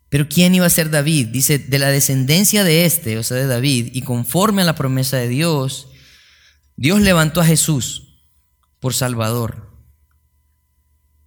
Pero 0.09 0.27
¿quién 0.27 0.55
iba 0.55 0.65
a 0.65 0.71
ser 0.71 0.89
David? 0.89 1.27
Dice, 1.27 1.59
de 1.59 1.79
la 1.79 1.89
descendencia 1.89 2.65
de 2.65 2.87
este, 2.87 3.19
o 3.19 3.23
sea, 3.25 3.37
de 3.37 3.47
David, 3.47 3.91
y 3.93 4.01
conforme 4.01 4.63
a 4.63 4.65
la 4.65 4.75
promesa 4.75 5.19
de 5.19 5.29
Dios, 5.29 5.89
Dios 6.77 7.03
levantó 7.03 7.43
a 7.43 7.47
Jesús 7.47 8.23
por 8.81 8.95
Salvador. 8.95 9.66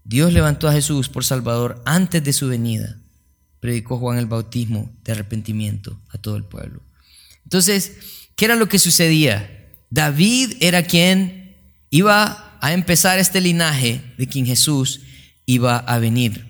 Dios 0.10 0.34
levantó 0.34 0.68
a 0.68 0.74
Jesús 0.74 1.08
por 1.08 1.24
Salvador 1.24 1.84
antes 1.86 2.24
de 2.24 2.34
su 2.34 2.48
venida. 2.48 2.98
Predicó 3.60 4.00
Juan 4.00 4.18
el 4.18 4.26
bautismo 4.26 4.92
de 5.04 5.12
arrepentimiento 5.12 6.02
a 6.10 6.18
todo 6.18 6.36
el 6.36 6.46
pueblo. 6.46 6.82
Entonces, 7.44 7.94
¿qué 8.36 8.46
era 8.46 8.56
lo 8.56 8.68
que 8.68 8.80
sucedía? 8.80 9.68
David 9.92 10.54
era 10.62 10.82
quien 10.82 11.56
iba 11.92 12.58
a 12.60 12.74
empezar 12.74 13.20
este 13.20 13.40
linaje 13.40 14.02
de 14.18 14.28
quien 14.28 14.48
Jesús 14.48 15.02
iba 15.46 15.78
a 15.78 16.00
venir. 16.00 16.44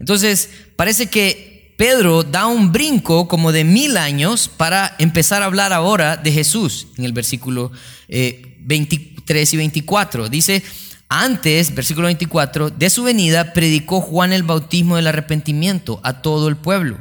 Entonces, 0.00 0.50
parece 0.74 1.06
que 1.06 1.76
Pedro 1.78 2.24
da 2.24 2.48
un 2.48 2.72
brinco 2.72 3.28
como 3.28 3.52
de 3.52 3.62
mil 3.62 3.96
años 3.96 4.48
para 4.48 4.96
empezar 4.98 5.42
a 5.42 5.46
hablar 5.46 5.72
ahora 5.72 6.16
de 6.16 6.32
Jesús 6.32 6.88
en 6.96 7.04
el 7.04 7.12
versículo 7.12 7.70
23 8.08 9.52
eh, 9.52 9.54
y 9.54 9.56
24. 9.56 10.28
Dice, 10.28 10.64
antes, 11.08 11.74
versículo 11.74 12.06
24, 12.06 12.70
de 12.70 12.90
su 12.90 13.02
venida 13.02 13.52
predicó 13.52 14.00
Juan 14.00 14.32
el 14.32 14.42
bautismo 14.42 14.96
del 14.96 15.06
arrepentimiento 15.06 16.00
a 16.04 16.20
todo 16.20 16.48
el 16.48 16.56
pueblo. 16.56 16.98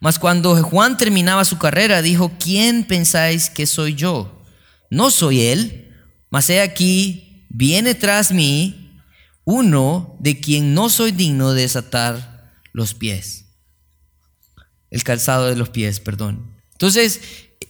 Mas 0.00 0.18
cuando 0.18 0.62
Juan 0.62 0.96
terminaba 0.96 1.44
su 1.44 1.58
carrera, 1.58 2.02
dijo, 2.02 2.32
¿quién 2.38 2.84
pensáis 2.84 3.50
que 3.50 3.66
soy 3.66 3.94
yo? 3.94 4.42
No 4.90 5.10
soy 5.10 5.42
él, 5.42 5.94
mas 6.30 6.48
he 6.50 6.60
aquí 6.60 7.46
viene 7.48 7.94
tras 7.94 8.32
mí 8.32 9.00
uno 9.44 10.16
de 10.20 10.40
quien 10.40 10.74
no 10.74 10.88
soy 10.88 11.12
digno 11.12 11.52
de 11.52 11.62
desatar 11.62 12.52
los 12.72 12.94
pies. 12.94 13.46
El 14.90 15.02
calzado 15.02 15.46
de 15.46 15.56
los 15.56 15.70
pies, 15.70 16.00
perdón. 16.00 16.54
Entonces, 16.72 17.20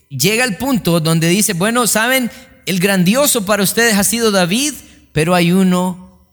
llega 0.09 0.43
el 0.43 0.57
punto 0.57 0.99
donde 0.99 1.29
dice, 1.29 1.53
bueno, 1.53 1.87
saben, 1.87 2.31
el 2.65 2.79
grandioso 2.79 3.45
para 3.45 3.63
ustedes 3.63 3.95
ha 3.95 4.03
sido 4.03 4.31
David, 4.31 4.73
pero 5.17 5.33
hay 5.33 5.51
uno 5.51 6.29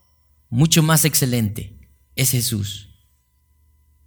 mucho 0.51 0.83
más 0.83 1.07
excelente, 1.07 1.73
es 2.17 2.33
Jesús. 2.33 2.91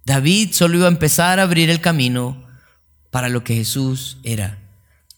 David 0.04 0.52
solo 0.52 0.76
iba 0.76 0.84
a 0.86 0.92
empezar 0.92 1.40
a 1.40 1.42
abrir 1.42 1.68
el 1.68 1.80
camino 1.80 2.46
para 3.10 3.28
lo 3.28 3.42
que 3.42 3.56
Jesús 3.56 4.18
era. 4.22 4.56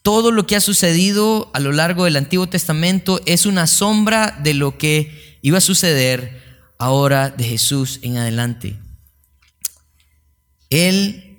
Todo 0.01 0.31
lo 0.31 0.47
que 0.47 0.55
ha 0.55 0.61
sucedido 0.61 1.51
a 1.53 1.59
lo 1.59 1.73
largo 1.73 2.05
del 2.05 2.15
Antiguo 2.17 2.49
Testamento 2.49 3.21
es 3.27 3.45
una 3.45 3.67
sombra 3.67 4.35
de 4.41 4.55
lo 4.55 4.79
que 4.79 5.37
iba 5.43 5.59
a 5.59 5.61
suceder 5.61 6.41
ahora 6.79 7.29
de 7.29 7.43
Jesús 7.43 7.99
en 8.01 8.17
adelante. 8.17 8.79
Él, 10.71 11.37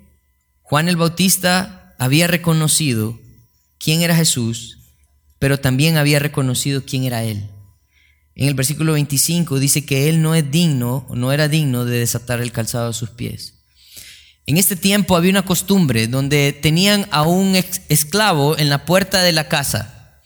Juan 0.61 0.87
el 0.87 0.95
Bautista, 0.95 1.93
había 1.99 2.27
reconocido 2.27 3.19
quién 3.79 4.01
era 4.01 4.15
Jesús, 4.15 4.77
pero 5.39 5.59
también 5.59 5.97
había 5.97 6.19
reconocido 6.19 6.85
quién 6.85 7.03
era 7.03 7.25
Él. 7.25 7.49
En 8.35 8.47
el 8.47 8.53
versículo 8.55 8.93
25 8.93 9.59
dice 9.59 9.85
que 9.85 10.09
Él 10.09 10.21
no 10.21 10.33
es 10.33 10.49
digno, 10.49 11.07
no 11.13 11.31
era 11.31 11.47
digno 11.47 11.85
de 11.85 11.99
desatar 11.99 12.41
el 12.41 12.51
calzado 12.51 12.87
de 12.87 12.93
sus 12.93 13.11
pies. 13.11 13.53
En 14.45 14.57
este 14.57 14.75
tiempo 14.75 15.15
había 15.15 15.31
una 15.31 15.45
costumbre 15.45 16.07
donde 16.07 16.51
tenían 16.51 17.07
a 17.11 17.21
un 17.21 17.55
esclavo 17.89 18.57
en 18.57 18.69
la 18.69 18.85
puerta 18.85 19.21
de 19.21 19.31
la 19.31 19.47
casa. 19.47 20.19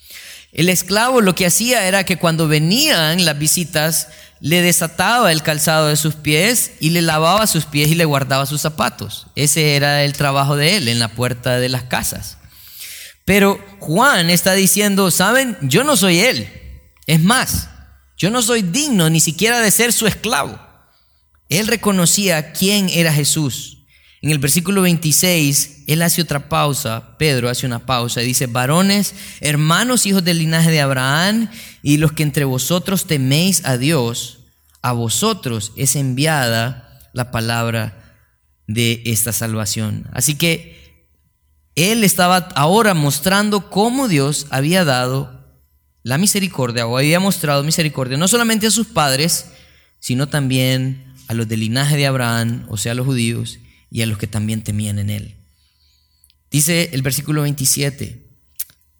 El 0.51 0.69
esclavo 0.69 1.21
lo 1.21 1.35
que 1.35 1.45
hacía 1.45 1.87
era 1.87 2.03
que 2.03 2.17
cuando 2.17 2.47
venían 2.47 3.25
las 3.25 3.37
visitas, 3.37 4.07
le 4.39 4.61
desataba 4.61 5.31
el 5.31 5.43
calzado 5.43 5.87
de 5.87 5.95
sus 5.95 6.15
pies 6.15 6.71
y 6.79 6.91
le 6.91 7.01
lavaba 7.01 7.47
sus 7.47 7.65
pies 7.65 7.89
y 7.89 7.95
le 7.95 8.05
guardaba 8.05 8.45
sus 8.45 8.61
zapatos. 8.61 9.27
Ese 9.35 9.75
era 9.75 10.03
el 10.03 10.13
trabajo 10.13 10.55
de 10.55 10.77
él 10.77 10.87
en 10.87 10.99
la 10.99 11.09
puerta 11.09 11.59
de 11.59 11.69
las 11.69 11.83
casas. 11.83 12.37
Pero 13.25 13.63
Juan 13.79 14.29
está 14.29 14.53
diciendo, 14.53 15.11
¿saben? 15.11 15.57
Yo 15.61 15.83
no 15.83 15.97
soy 15.97 16.19
él. 16.19 16.49
Es 17.07 17.21
más, 17.21 17.69
yo 18.17 18.31
no 18.31 18.41
soy 18.41 18.63
digno 18.63 19.09
ni 19.09 19.19
siquiera 19.19 19.61
de 19.61 19.71
ser 19.71 19.93
su 19.93 20.07
esclavo. 20.07 20.59
Él 21.49 21.67
reconocía 21.67 22.51
quién 22.51 22.89
era 22.89 23.13
Jesús. 23.13 23.77
En 24.21 24.31
el 24.31 24.39
versículo 24.39 24.81
26, 24.81 25.83
él 25.87 26.01
hace 26.01 26.23
otra 26.23 26.49
pausa, 26.49 27.15
Pedro 27.19 27.47
hace 27.47 27.67
una 27.67 27.85
pausa 27.85 28.23
y 28.23 28.25
dice, 28.25 28.47
varones, 28.47 29.13
hermanos, 29.39 30.07
hijos 30.07 30.23
del 30.23 30.39
linaje 30.39 30.71
de 30.71 30.81
Abraham, 30.81 31.49
y 31.83 31.97
los 31.97 32.11
que 32.11 32.23
entre 32.23 32.43
vosotros 32.43 33.05
teméis 33.05 33.63
a 33.63 33.77
Dios, 33.77 34.39
a 34.81 34.91
vosotros 34.91 35.71
es 35.77 35.95
enviada 35.95 36.99
la 37.13 37.29
palabra 37.29 38.15
de 38.65 39.03
esta 39.05 39.31
salvación. 39.31 40.09
Así 40.11 40.35
que 40.35 41.05
él 41.75 42.03
estaba 42.03 42.49
ahora 42.55 42.95
mostrando 42.95 43.69
cómo 43.69 44.07
Dios 44.07 44.47
había 44.49 44.83
dado 44.83 45.36
la 46.07 46.17
misericordia 46.17 46.87
o 46.87 46.97
había 46.97 47.19
mostrado 47.19 47.65
misericordia 47.65 48.15
no 48.15 48.29
solamente 48.29 48.65
a 48.65 48.71
sus 48.71 48.87
padres, 48.87 49.47
sino 49.99 50.29
también 50.29 51.03
a 51.27 51.33
los 51.33 51.49
del 51.49 51.59
linaje 51.59 51.97
de 51.97 52.07
Abraham, 52.07 52.65
o 52.69 52.77
sea, 52.77 52.93
a 52.93 52.95
los 52.95 53.05
judíos, 53.05 53.59
y 53.91 54.01
a 54.03 54.05
los 54.05 54.17
que 54.17 54.25
también 54.25 54.63
temían 54.63 54.99
en 54.99 55.09
él. 55.09 55.35
Dice 56.49 56.91
el 56.93 57.01
versículo 57.01 57.41
27, 57.41 58.25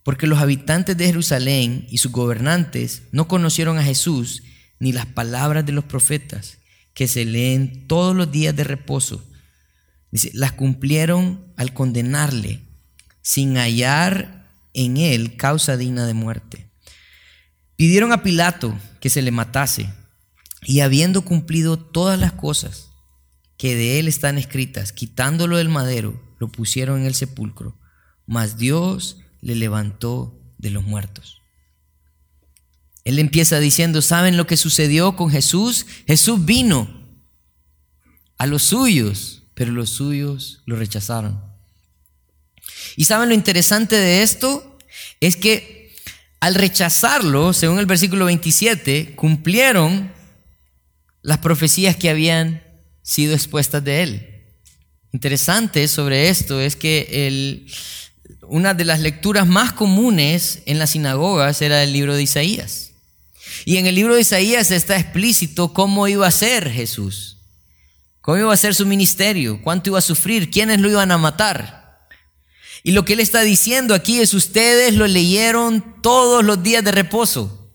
porque 0.04 0.28
los 0.28 0.40
habitantes 0.40 0.98
de 0.98 1.06
Jerusalén 1.06 1.88
y 1.90 2.00
sus 2.00 2.12
gobernantes 2.12 3.04
no 3.14 3.30
conocieron 3.30 3.78
a 3.78 3.84
Jesús 3.84 4.44
ni 4.78 4.92
las 4.92 5.06
palabras 5.06 5.66
de 5.66 5.72
los 5.72 5.86
profetas 5.86 6.58
que 6.94 7.08
se 7.08 7.24
leen 7.24 7.88
todos 7.88 8.18
los 8.18 8.34
días 8.34 8.54
de 8.54 8.66
reposo. 8.66 9.24
Dice, 10.12 10.30
las 10.34 10.52
cumplieron 10.52 11.54
al 11.56 11.74
condenarle 11.74 12.60
sin 13.22 13.56
hallar 13.56 14.52
en 14.74 14.98
él 14.98 15.38
causa 15.38 15.78
digna 15.78 16.06
de 16.06 16.14
muerte. 16.14 16.67
Pidieron 17.78 18.12
a 18.12 18.24
Pilato 18.24 18.78
que 19.00 19.10
se 19.10 19.22
le 19.22 19.32
matase 19.32 19.94
y 20.64 20.82
habiendo 20.82 21.22
cumplido 21.22 21.78
todas 21.78 22.20
las 22.20 22.34
cosas, 22.34 22.90
que 23.56 23.76
de 23.76 24.00
él 24.00 24.08
están 24.08 24.38
escritas, 24.38 24.92
quitándolo 24.92 25.58
del 25.58 25.70
madero, 25.70 26.20
lo 26.40 26.52
pusieron 26.52 27.02
en 27.02 27.06
el 27.06 27.16
sepulcro, 27.16 27.80
mas 28.26 28.58
Dios 28.58 29.20
le 29.42 29.56
levantó 29.56 30.40
de 30.58 30.72
los 30.72 30.84
muertos. 30.84 31.42
Él 33.04 33.20
empieza 33.20 33.60
diciendo, 33.60 34.02
¿saben 34.02 34.38
lo 34.38 34.48
que 34.48 34.58
sucedió 34.58 35.16
con 35.16 35.30
Jesús? 35.30 35.86
Jesús 36.08 36.44
vino 36.46 36.90
a 38.38 38.48
los 38.48 38.64
suyos, 38.64 39.44
pero 39.54 39.72
los 39.72 39.92
suyos 39.92 40.62
lo 40.66 40.76
rechazaron. 40.76 41.42
¿Y 42.96 43.06
saben 43.06 43.30
lo 43.30 43.36
interesante 43.36 43.96
de 43.96 44.24
esto? 44.24 44.78
Es 45.20 45.36
que 45.36 45.77
al 46.40 46.56
rechazarlo, 46.56 47.54
según 47.54 47.80
el 47.80 47.86
versículo 47.86 48.26
27, 48.26 49.16
cumplieron 49.16 50.12
las 51.22 51.40
profecías 51.40 51.96
que 51.96 52.10
habían 52.10 52.64
sido 53.02 53.34
expuestas 53.34 53.84
de 53.84 54.04
él. 54.04 54.44
Interesante 55.14 55.88
sobre 55.88 56.30
esto 56.30 56.62
es 56.62 56.76
que 56.76 57.66
una 58.44 58.74
de 58.74 58.86
las 58.86 59.00
lecturas 59.00 59.48
más 59.48 59.74
comunes 59.74 60.62
en 60.66 60.80
las 60.80 60.92
sinagogas 60.92 61.62
era 61.62 61.84
el 61.84 61.94
libro 61.94 62.16
de 62.16 62.24
Isaías. 62.24 62.92
Y 63.66 63.78
en 63.78 63.88
el 63.88 63.96
libro 63.96 64.16
de 64.16 64.22
Isaías 64.22 64.72
está 64.72 64.98
explícito 64.98 65.74
cómo 65.74 66.08
iba 66.08 66.28
a 66.28 66.32
ser 66.32 66.70
Jesús, 66.70 67.38
cómo 68.22 68.38
iba 68.38 68.54
a 68.54 68.58
ser 68.58 68.76
su 68.76 68.86
ministerio, 68.86 69.62
cuánto 69.64 69.90
iba 69.90 70.00
a 70.00 70.02
sufrir, 70.02 70.52
quiénes 70.52 70.80
lo 70.80 70.90
iban 70.90 71.12
a 71.12 71.18
matar. 71.18 71.87
Y 72.88 72.94
lo 72.94 73.04
que 73.04 73.12
él 73.12 73.20
está 73.20 73.42
diciendo 73.42 73.94
aquí 73.94 74.22
es 74.22 74.34
ustedes 74.34 74.94
lo 74.94 75.08
leyeron 75.08 76.02
todos 76.02 76.42
los 76.42 76.64
días 76.64 76.86
de 76.86 76.94
reposo 76.94 77.70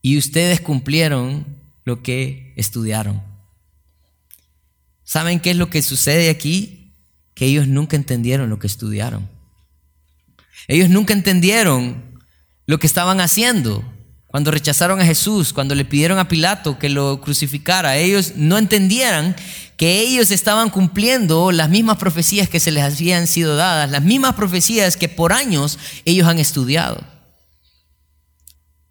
y 0.00 0.16
ustedes 0.16 0.60
cumplieron 0.60 1.44
lo 1.84 2.04
que 2.04 2.54
estudiaron. 2.54 3.20
¿Saben 5.02 5.40
qué 5.40 5.50
es 5.50 5.56
lo 5.56 5.70
que 5.70 5.82
sucede 5.82 6.30
aquí? 6.30 6.94
Que 7.34 7.46
ellos 7.46 7.66
nunca 7.66 7.96
entendieron 7.96 8.48
lo 8.48 8.60
que 8.60 8.68
estudiaron. 8.68 9.28
Ellos 10.68 10.88
nunca 10.88 11.12
entendieron 11.12 12.20
lo 12.66 12.78
que 12.78 12.86
estaban 12.86 13.20
haciendo 13.20 13.82
cuando 14.32 14.50
rechazaron 14.50 14.98
a 14.98 15.04
Jesús, 15.04 15.52
cuando 15.52 15.74
le 15.74 15.84
pidieron 15.84 16.18
a 16.18 16.26
Pilato 16.26 16.78
que 16.78 16.88
lo 16.88 17.20
crucificara. 17.20 17.98
Ellos 17.98 18.32
no 18.34 18.56
entendieran 18.56 19.36
que 19.76 20.00
ellos 20.00 20.30
estaban 20.30 20.70
cumpliendo 20.70 21.52
las 21.52 21.68
mismas 21.68 21.98
profecías 21.98 22.48
que 22.48 22.58
se 22.58 22.70
les 22.70 22.82
habían 22.82 23.26
sido 23.26 23.56
dadas, 23.56 23.90
las 23.90 24.02
mismas 24.02 24.34
profecías 24.34 24.96
que 24.96 25.10
por 25.10 25.34
años 25.34 25.78
ellos 26.06 26.26
han 26.26 26.38
estudiado. 26.38 27.04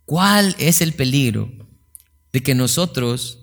¿Cuál 0.06 0.56
es 0.60 0.80
el 0.82 0.94
peligro 0.94 1.52
de 2.32 2.44
que 2.44 2.54
nosotros 2.54 3.40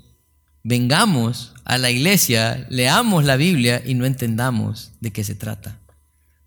vengamos 0.63 1.53
a 1.65 1.79
la 1.79 1.91
iglesia, 1.91 2.65
leamos 2.71 3.25
la 3.25 3.35
Biblia 3.35 3.83
y 3.85 3.95
no 3.95 4.07
entendamos 4.07 4.93
de 5.01 5.11
qué 5.11 5.25
se 5.25 5.35
trata? 5.35 5.81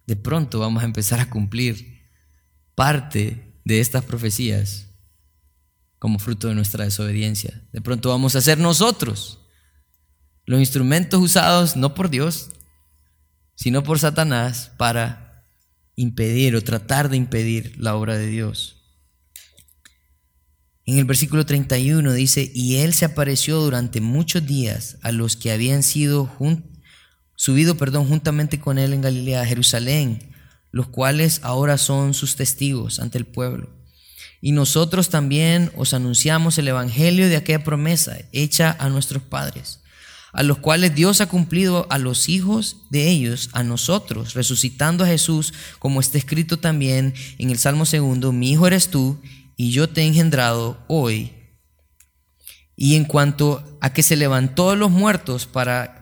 De 0.07 0.15
pronto 0.15 0.59
vamos 0.59 0.81
a 0.81 0.85
empezar 0.85 1.19
a 1.19 1.29
cumplir 1.29 2.07
parte 2.73 3.53
de 3.65 3.81
estas 3.81 4.05
profecías 4.05 4.90
como 6.01 6.17
fruto 6.17 6.47
de 6.47 6.55
nuestra 6.55 6.83
desobediencia. 6.83 7.61
De 7.71 7.79
pronto 7.79 8.09
vamos 8.09 8.35
a 8.35 8.41
ser 8.41 8.57
nosotros 8.57 9.37
los 10.47 10.59
instrumentos 10.59 11.21
usados 11.21 11.75
no 11.75 11.93
por 11.93 12.09
Dios, 12.09 12.49
sino 13.53 13.83
por 13.83 13.99
Satanás 13.99 14.71
para 14.77 15.45
impedir 15.95 16.55
o 16.55 16.63
tratar 16.63 17.07
de 17.07 17.17
impedir 17.17 17.75
la 17.77 17.95
obra 17.95 18.17
de 18.17 18.25
Dios. 18.25 18.81
En 20.87 20.97
el 20.97 21.05
versículo 21.05 21.45
31 21.45 22.13
dice, 22.13 22.51
y 22.51 22.77
él 22.77 22.95
se 22.95 23.05
apareció 23.05 23.59
durante 23.61 24.01
muchos 24.01 24.43
días 24.43 24.97
a 25.03 25.11
los 25.11 25.35
que 25.35 25.51
habían 25.51 25.83
sido 25.83 26.35
subido 27.35 27.77
perdón, 27.77 28.07
juntamente 28.07 28.59
con 28.59 28.79
él 28.79 28.93
en 28.93 29.01
Galilea, 29.01 29.41
a 29.41 29.45
Jerusalén, 29.45 30.33
los 30.71 30.87
cuales 30.87 31.41
ahora 31.43 31.77
son 31.77 32.15
sus 32.15 32.35
testigos 32.35 32.99
ante 32.99 33.19
el 33.19 33.27
pueblo. 33.27 33.80
Y 34.41 34.54
nosotros 34.54 35.10
también 35.10 35.71
os 35.75 35.93
anunciamos 35.93 36.58
el 36.58 36.67
Evangelio 36.67 37.30
de 37.30 37.38
aquella 37.38 37.63
promesa 37.63 38.17
hecha 38.32 38.75
a 38.80 38.89
nuestros 38.89 39.21
padres 39.23 39.82
a 40.34 40.43
los 40.43 40.60
cuales 40.60 40.95
Dios 40.95 41.21
ha 41.21 41.27
cumplido 41.27 41.88
a 41.89 41.97
los 41.97 42.30
hijos 42.30 42.77
de 42.89 43.10
ellos, 43.10 43.49
a 43.54 43.63
nosotros, 43.63 44.34
resucitando 44.34 45.04
a 45.04 45.08
Jesús, 45.08 45.54
como 45.80 45.99
está 45.99 46.17
escrito 46.17 46.58
también 46.58 47.13
en 47.38 47.49
el 47.49 47.58
Salmo 47.58 47.86
segundo, 47.86 48.32
mi 48.32 48.51
hijo 48.51 48.67
eres 48.67 48.89
tú 48.89 49.19
y 49.58 49.71
yo 49.71 49.89
te 49.89 50.01
he 50.01 50.06
engendrado 50.06 50.84
hoy. 50.88 51.34
Y 52.75 52.95
en 52.95 53.06
cuanto 53.06 53.77
a 53.82 53.93
que 53.93 54.04
se 54.04 54.15
levantó 54.15 54.71
de 54.71 54.77
los 54.77 54.89
muertos 54.89 55.45
para 55.45 55.99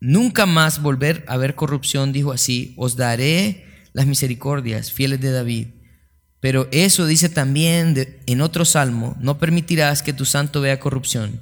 nunca 0.00 0.46
más 0.46 0.80
volver 0.80 1.24
a 1.28 1.36
ver 1.36 1.54
corrupción, 1.54 2.12
dijo 2.12 2.32
así, 2.32 2.74
os 2.76 2.96
daré 2.96 3.66
las 3.92 4.06
misericordias 4.06 4.90
fieles 4.90 5.20
de 5.20 5.30
David. 5.30 5.66
Pero 6.40 6.68
eso 6.70 7.06
dice 7.06 7.28
también 7.28 8.20
en 8.26 8.40
otro 8.40 8.64
salmo, 8.64 9.16
no 9.20 9.38
permitirás 9.38 10.02
que 10.02 10.12
tu 10.12 10.24
santo 10.24 10.60
vea 10.60 10.78
corrupción. 10.78 11.40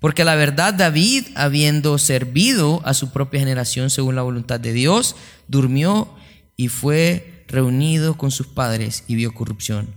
Porque 0.00 0.24
la 0.24 0.36
verdad 0.36 0.74
David, 0.74 1.26
habiendo 1.34 1.98
servido 1.98 2.80
a 2.84 2.94
su 2.94 3.10
propia 3.10 3.40
generación 3.40 3.90
según 3.90 4.14
la 4.14 4.22
voluntad 4.22 4.60
de 4.60 4.72
Dios, 4.72 5.16
durmió 5.48 6.14
y 6.56 6.68
fue 6.68 7.44
reunido 7.48 8.16
con 8.16 8.30
sus 8.30 8.46
padres 8.46 9.04
y 9.06 9.16
vio 9.16 9.34
corrupción. 9.34 9.94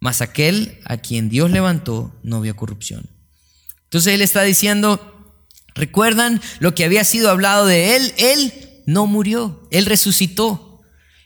Mas 0.00 0.20
aquel 0.20 0.78
a 0.84 0.98
quien 0.98 1.28
Dios 1.28 1.50
levantó 1.50 2.14
no 2.22 2.40
vio 2.40 2.54
corrupción. 2.56 3.08
Entonces 3.84 4.14
él 4.14 4.22
está 4.22 4.42
diciendo, 4.42 5.34
recuerdan 5.74 6.40
lo 6.60 6.74
que 6.74 6.84
había 6.84 7.04
sido 7.04 7.30
hablado 7.30 7.66
de 7.66 7.96
él, 7.96 8.14
él 8.18 8.52
no 8.86 9.06
murió, 9.06 9.66
él 9.70 9.86
resucitó. 9.86 10.82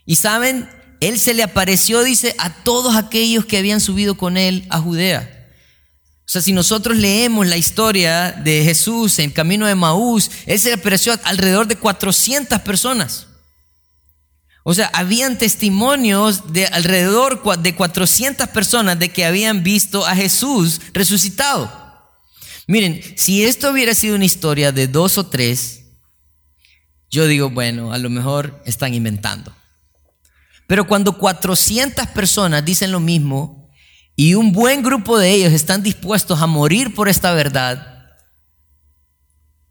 Y 0.06 0.16
saben, 0.16 0.68
él 1.02 1.18
se 1.18 1.34
le 1.34 1.42
apareció, 1.42 2.02
dice, 2.04 2.34
a 2.38 2.62
todos 2.62 2.94
aquellos 2.94 3.44
que 3.44 3.58
habían 3.58 3.80
subido 3.80 4.16
con 4.16 4.36
él 4.36 4.64
a 4.70 4.78
Judea. 4.78 5.48
O 6.24 6.30
sea, 6.32 6.40
si 6.40 6.52
nosotros 6.52 6.96
leemos 6.96 7.46
la 7.48 7.56
historia 7.56 8.30
de 8.30 8.62
Jesús 8.64 9.18
en 9.18 9.32
camino 9.32 9.66
de 9.66 9.74
Maús, 9.74 10.30
él 10.46 10.60
se 10.60 10.72
apareció 10.72 11.18
alrededor 11.24 11.66
de 11.66 11.76
400 11.76 12.60
personas. 12.60 13.26
O 14.62 14.74
sea, 14.74 14.90
habían 14.94 15.38
testimonios 15.38 16.52
de 16.52 16.66
alrededor 16.66 17.42
de 17.60 17.74
400 17.74 18.48
personas 18.50 18.96
de 18.98 19.08
que 19.08 19.24
habían 19.24 19.64
visto 19.64 20.06
a 20.06 20.14
Jesús 20.14 20.80
resucitado. 20.92 21.70
Miren, 22.68 23.02
si 23.16 23.44
esto 23.44 23.72
hubiera 23.72 23.92
sido 23.92 24.14
una 24.14 24.24
historia 24.24 24.70
de 24.70 24.86
dos 24.86 25.18
o 25.18 25.26
tres, 25.26 25.80
yo 27.10 27.26
digo, 27.26 27.50
bueno, 27.50 27.92
a 27.92 27.98
lo 27.98 28.08
mejor 28.08 28.62
están 28.64 28.94
inventando. 28.94 29.52
Pero 30.72 30.86
cuando 30.86 31.18
400 31.18 32.06
personas 32.06 32.64
dicen 32.64 32.92
lo 32.92 32.98
mismo, 32.98 33.70
y 34.16 34.32
un 34.32 34.52
buen 34.52 34.82
grupo 34.82 35.18
de 35.18 35.30
ellos 35.30 35.52
están 35.52 35.82
dispuestos 35.82 36.40
a 36.40 36.46
morir 36.46 36.94
por 36.94 37.10
esta 37.10 37.34
verdad, 37.34 38.06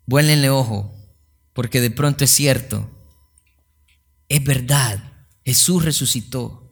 vuélenle 0.05 0.51
ojo, 0.51 0.93
porque 1.53 1.81
de 1.81 1.89
pronto 1.89 2.23
es 2.23 2.29
cierto, 2.29 2.87
es 4.29 4.43
verdad, 4.43 4.99
Jesús 5.43 5.83
resucitó. 5.83 6.71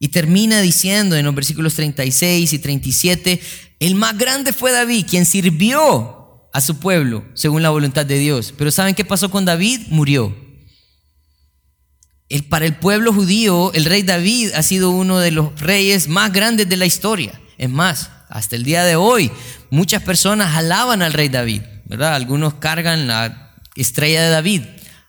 Y 0.00 0.08
termina 0.08 0.60
diciendo 0.60 1.14
en 1.14 1.24
los 1.24 1.34
versículos 1.36 1.74
36 1.74 2.52
y 2.52 2.58
37, 2.58 3.40
el 3.78 3.94
más 3.94 4.18
grande 4.18 4.52
fue 4.52 4.72
David, 4.72 5.06
quien 5.08 5.24
sirvió 5.24 6.50
a 6.52 6.60
su 6.60 6.80
pueblo 6.80 7.24
según 7.34 7.62
la 7.62 7.70
voluntad 7.70 8.06
de 8.06 8.18
Dios. 8.18 8.52
Pero 8.58 8.72
¿saben 8.72 8.96
qué 8.96 9.04
pasó 9.04 9.30
con 9.30 9.44
David? 9.44 9.82
Murió 9.90 10.41
para 12.40 12.64
el 12.64 12.74
pueblo 12.74 13.12
judío, 13.12 13.70
el 13.74 13.84
rey 13.84 14.02
David 14.02 14.52
ha 14.54 14.62
sido 14.62 14.90
uno 14.90 15.18
de 15.18 15.32
los 15.32 15.60
reyes 15.60 16.08
más 16.08 16.32
grandes 16.32 16.66
de 16.66 16.78
la 16.78 16.86
historia. 16.86 17.38
Es 17.58 17.68
más, 17.68 18.10
hasta 18.30 18.56
el 18.56 18.64
día 18.64 18.84
de 18.84 18.96
hoy, 18.96 19.30
muchas 19.68 20.02
personas 20.02 20.56
alaban 20.56 21.02
al 21.02 21.12
rey 21.12 21.28
David, 21.28 21.60
¿verdad? 21.84 22.14
Algunos 22.14 22.54
cargan 22.54 23.06
la 23.06 23.54
estrella 23.76 24.22
de 24.22 24.30
David, 24.30 24.62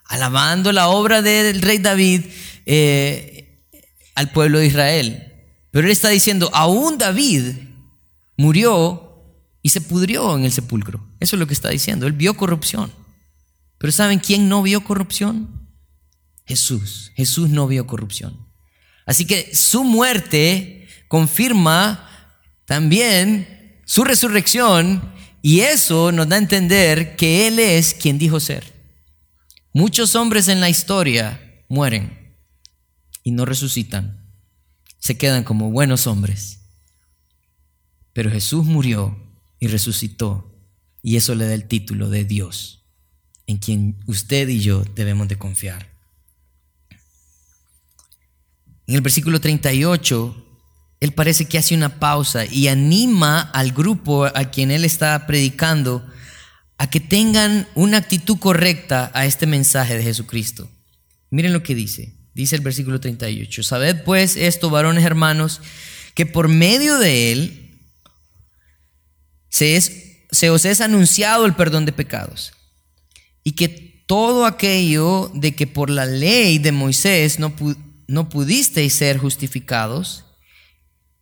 alabando 0.04 0.70
la 0.70 0.88
obra 0.88 1.22
del 1.22 1.62
rey 1.62 1.78
David 1.78 2.26
eh, 2.66 3.62
al 4.14 4.30
pueblo 4.30 4.58
de 4.58 4.66
Israel. 4.66 5.32
Pero 5.70 5.86
él 5.86 5.92
está 5.92 6.10
diciendo, 6.10 6.50
aún 6.52 6.98
David 6.98 7.54
murió 8.36 9.24
y 9.62 9.70
se 9.70 9.80
pudrió 9.80 10.36
en 10.36 10.44
el 10.44 10.52
sepulcro. 10.52 11.08
Eso 11.20 11.36
es 11.36 11.40
lo 11.40 11.46
que 11.46 11.54
está 11.54 11.70
diciendo. 11.70 12.06
Él 12.06 12.12
vio 12.12 12.36
corrupción. 12.36 12.92
Pero 13.78 13.92
¿saben 13.92 14.18
quién 14.18 14.50
no 14.50 14.62
vio 14.62 14.84
corrupción? 14.84 15.63
Jesús. 16.44 17.12
Jesús 17.14 17.48
no 17.50 17.66
vio 17.66 17.86
corrupción. 17.86 18.48
Así 19.06 19.26
que 19.26 19.54
su 19.54 19.84
muerte 19.84 20.88
confirma 21.08 22.08
también 22.64 23.82
su 23.84 24.04
resurrección 24.04 25.12
y 25.42 25.60
eso 25.60 26.10
nos 26.10 26.28
da 26.28 26.36
a 26.36 26.38
entender 26.38 27.16
que 27.16 27.46
Él 27.46 27.58
es 27.58 27.94
quien 27.94 28.18
dijo 28.18 28.40
ser. 28.40 28.72
Muchos 29.72 30.14
hombres 30.14 30.48
en 30.48 30.60
la 30.60 30.70
historia 30.70 31.64
mueren 31.68 32.36
y 33.22 33.32
no 33.32 33.44
resucitan. 33.44 34.32
Se 34.98 35.18
quedan 35.18 35.44
como 35.44 35.70
buenos 35.70 36.06
hombres. 36.06 36.60
Pero 38.12 38.30
Jesús 38.30 38.64
murió 38.64 39.18
y 39.58 39.66
resucitó 39.66 40.54
y 41.02 41.16
eso 41.16 41.34
le 41.34 41.46
da 41.46 41.52
el 41.52 41.68
título 41.68 42.08
de 42.08 42.24
Dios, 42.24 42.86
en 43.46 43.58
quien 43.58 44.02
usted 44.06 44.48
y 44.48 44.60
yo 44.60 44.84
debemos 44.94 45.28
de 45.28 45.36
confiar. 45.36 45.93
En 48.86 48.94
el 48.94 49.00
versículo 49.00 49.40
38, 49.40 50.44
él 51.00 51.12
parece 51.12 51.46
que 51.46 51.58
hace 51.58 51.74
una 51.74 51.98
pausa 51.98 52.44
y 52.46 52.68
anima 52.68 53.40
al 53.40 53.72
grupo 53.72 54.26
a 54.26 54.50
quien 54.50 54.70
él 54.70 54.84
está 54.84 55.26
predicando 55.26 56.06
a 56.78 56.90
que 56.90 57.00
tengan 57.00 57.68
una 57.74 57.98
actitud 57.98 58.38
correcta 58.38 59.10
a 59.14 59.26
este 59.26 59.46
mensaje 59.46 59.96
de 59.96 60.02
Jesucristo. 60.02 60.70
Miren 61.30 61.52
lo 61.52 61.62
que 61.62 61.74
dice. 61.74 62.14
Dice 62.34 62.56
el 62.56 62.62
versículo 62.62 63.00
38. 63.00 63.62
Sabed 63.62 64.02
pues 64.04 64.36
esto, 64.36 64.70
varones 64.70 65.04
hermanos, 65.04 65.60
que 66.14 66.26
por 66.26 66.48
medio 66.48 66.98
de 66.98 67.32
él 67.32 67.64
se, 69.48 70.50
os 70.50 70.64
es 70.64 70.80
anunciado 70.80 71.46
el 71.46 71.54
perdón 71.54 71.86
de 71.86 71.92
pecados. 71.92 72.52
Y 73.44 73.52
que 73.52 73.68
todo 74.06 74.46
aquello 74.46 75.30
de 75.34 75.54
que 75.54 75.66
por 75.66 75.90
la 75.90 76.06
ley 76.06 76.58
de 76.58 76.72
Moisés 76.72 77.38
no, 77.38 77.54
no 78.06 78.28
pudisteis 78.28 78.94
ser 78.94 79.18
justificados, 79.18 80.24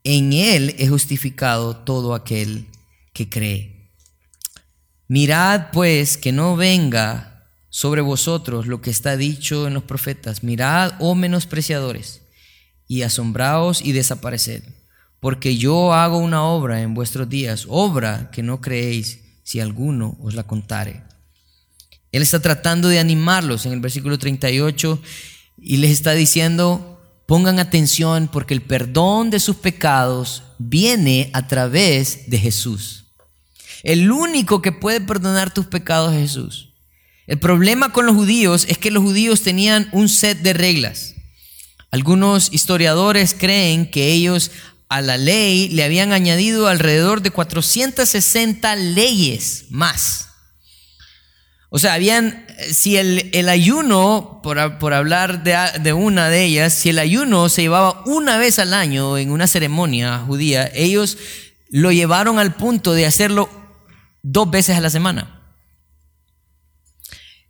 en 0.04 0.32
Él 0.32 0.74
es 0.78 0.90
justificado 0.90 1.76
todo 1.76 2.14
aquel 2.14 2.66
que 3.12 3.28
cree. 3.28 3.90
Mirad 5.08 5.70
pues 5.72 6.16
que 6.16 6.32
no 6.32 6.56
venga 6.56 7.48
sobre 7.68 8.00
vosotros 8.00 8.66
lo 8.66 8.80
que 8.80 8.90
está 8.90 9.16
dicho 9.16 9.66
en 9.66 9.74
los 9.74 9.84
profetas. 9.84 10.42
Mirad, 10.42 10.94
oh 11.00 11.14
menospreciadores, 11.14 12.22
y 12.86 13.02
asombraos 13.02 13.82
y 13.82 13.92
desapareced, 13.92 14.62
porque 15.20 15.56
yo 15.56 15.92
hago 15.94 16.18
una 16.18 16.42
obra 16.42 16.82
en 16.82 16.94
vuestros 16.94 17.28
días, 17.28 17.66
obra 17.68 18.30
que 18.30 18.42
no 18.42 18.60
creéis 18.60 19.20
si 19.42 19.60
alguno 19.60 20.16
os 20.20 20.34
la 20.34 20.44
contare. 20.44 21.02
Él 22.12 22.22
está 22.22 22.40
tratando 22.40 22.88
de 22.88 22.98
animarlos 22.98 23.64
en 23.64 23.72
el 23.72 23.80
versículo 23.80 24.18
38 24.18 25.00
y 25.62 25.76
les 25.76 25.92
está 25.92 26.12
diciendo, 26.12 27.00
pongan 27.26 27.58
atención 27.58 28.28
porque 28.30 28.52
el 28.52 28.62
perdón 28.62 29.30
de 29.30 29.40
sus 29.40 29.56
pecados 29.56 30.42
viene 30.58 31.30
a 31.32 31.46
través 31.46 32.28
de 32.28 32.38
Jesús. 32.38 33.04
El 33.82 34.10
único 34.10 34.60
que 34.60 34.72
puede 34.72 35.00
perdonar 35.00 35.54
tus 35.54 35.66
pecados 35.66 36.12
es 36.12 36.20
Jesús. 36.20 36.68
El 37.26 37.38
problema 37.38 37.92
con 37.92 38.06
los 38.06 38.16
judíos 38.16 38.66
es 38.68 38.78
que 38.78 38.90
los 38.90 39.02
judíos 39.02 39.42
tenían 39.42 39.88
un 39.92 40.08
set 40.08 40.38
de 40.38 40.52
reglas. 40.52 41.14
Algunos 41.90 42.52
historiadores 42.52 43.34
creen 43.38 43.90
que 43.90 44.12
ellos 44.12 44.50
a 44.88 45.00
la 45.00 45.16
ley 45.16 45.68
le 45.68 45.84
habían 45.84 46.12
añadido 46.12 46.66
alrededor 46.66 47.22
de 47.22 47.30
460 47.30 48.76
leyes 48.76 49.66
más. 49.70 50.28
O 51.70 51.78
sea, 51.78 51.94
habían, 51.94 52.44
si 52.70 52.96
el, 52.96 53.48
ayuno, 53.48 54.40
por, 54.42 54.58
hablar 54.58 55.42
de, 55.42 55.56
de, 55.80 55.92
una 55.92 56.28
de 56.28 56.44
ellas, 56.44 56.72
si 56.72 56.90
el 56.90 56.98
ayuno 56.98 57.48
se 57.48 57.62
llevaba 57.62 58.02
una 58.06 58.38
vez 58.38 58.58
al 58.58 58.74
año 58.74 59.18
en 59.18 59.30
una 59.30 59.46
ceremonia 59.46 60.18
judía, 60.20 60.70
ellos 60.74 61.18
lo 61.70 61.92
llevaron 61.92 62.38
al 62.38 62.54
punto 62.54 62.92
de 62.92 63.06
hacerlo 63.06 63.48
dos 64.22 64.50
veces 64.50 64.76
a 64.76 64.80
la 64.80 64.90
semana. 64.90 65.42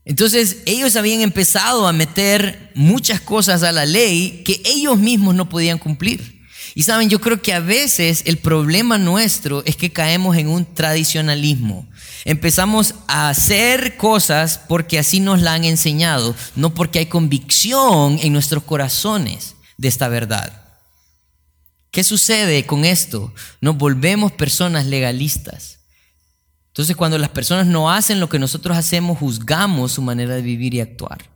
Entonces 0.04 0.58
ellos 0.66 0.96
habían 0.96 1.20
empezado 1.20 1.86
a 1.86 1.92
meter 1.92 2.72
muchas 2.74 3.20
cosas 3.20 3.62
a 3.62 3.72
la 3.72 3.86
ley 3.86 4.42
que 4.44 4.60
ellos 4.64 4.98
mismos 4.98 5.34
no 5.34 5.48
podían 5.48 5.78
cumplir. 5.78 6.41
Y 6.74 6.84
saben, 6.84 7.10
yo 7.10 7.20
creo 7.20 7.42
que 7.42 7.52
a 7.52 7.60
veces 7.60 8.22
el 8.24 8.38
problema 8.38 8.96
nuestro 8.96 9.62
es 9.66 9.76
que 9.76 9.92
caemos 9.92 10.36
en 10.36 10.48
un 10.48 10.64
tradicionalismo. 10.64 11.86
Empezamos 12.24 12.94
a 13.08 13.28
hacer 13.28 13.96
cosas 13.96 14.58
porque 14.68 14.98
así 14.98 15.20
nos 15.20 15.42
la 15.42 15.54
han 15.54 15.64
enseñado, 15.64 16.34
no 16.56 16.72
porque 16.72 17.00
hay 17.00 17.06
convicción 17.06 18.18
en 18.22 18.32
nuestros 18.32 18.62
corazones 18.62 19.56
de 19.76 19.88
esta 19.88 20.08
verdad. 20.08 20.62
¿Qué 21.90 22.04
sucede 22.04 22.64
con 22.64 22.86
esto? 22.86 23.34
Nos 23.60 23.76
volvemos 23.76 24.32
personas 24.32 24.86
legalistas. 24.86 25.80
Entonces 26.68 26.96
cuando 26.96 27.18
las 27.18 27.28
personas 27.28 27.66
no 27.66 27.90
hacen 27.90 28.18
lo 28.18 28.30
que 28.30 28.38
nosotros 28.38 28.78
hacemos, 28.78 29.18
juzgamos 29.18 29.92
su 29.92 30.00
manera 30.00 30.34
de 30.34 30.40
vivir 30.40 30.72
y 30.72 30.80
actuar. 30.80 31.28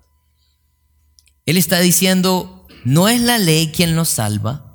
Él 1.44 1.59
está 1.59 1.79
diciendo, 1.81 2.66
no 2.85 3.09
es 3.09 3.20
la 3.20 3.37
ley 3.37 3.70
quien 3.70 3.94
nos 3.94 4.09
salva, 4.09 4.65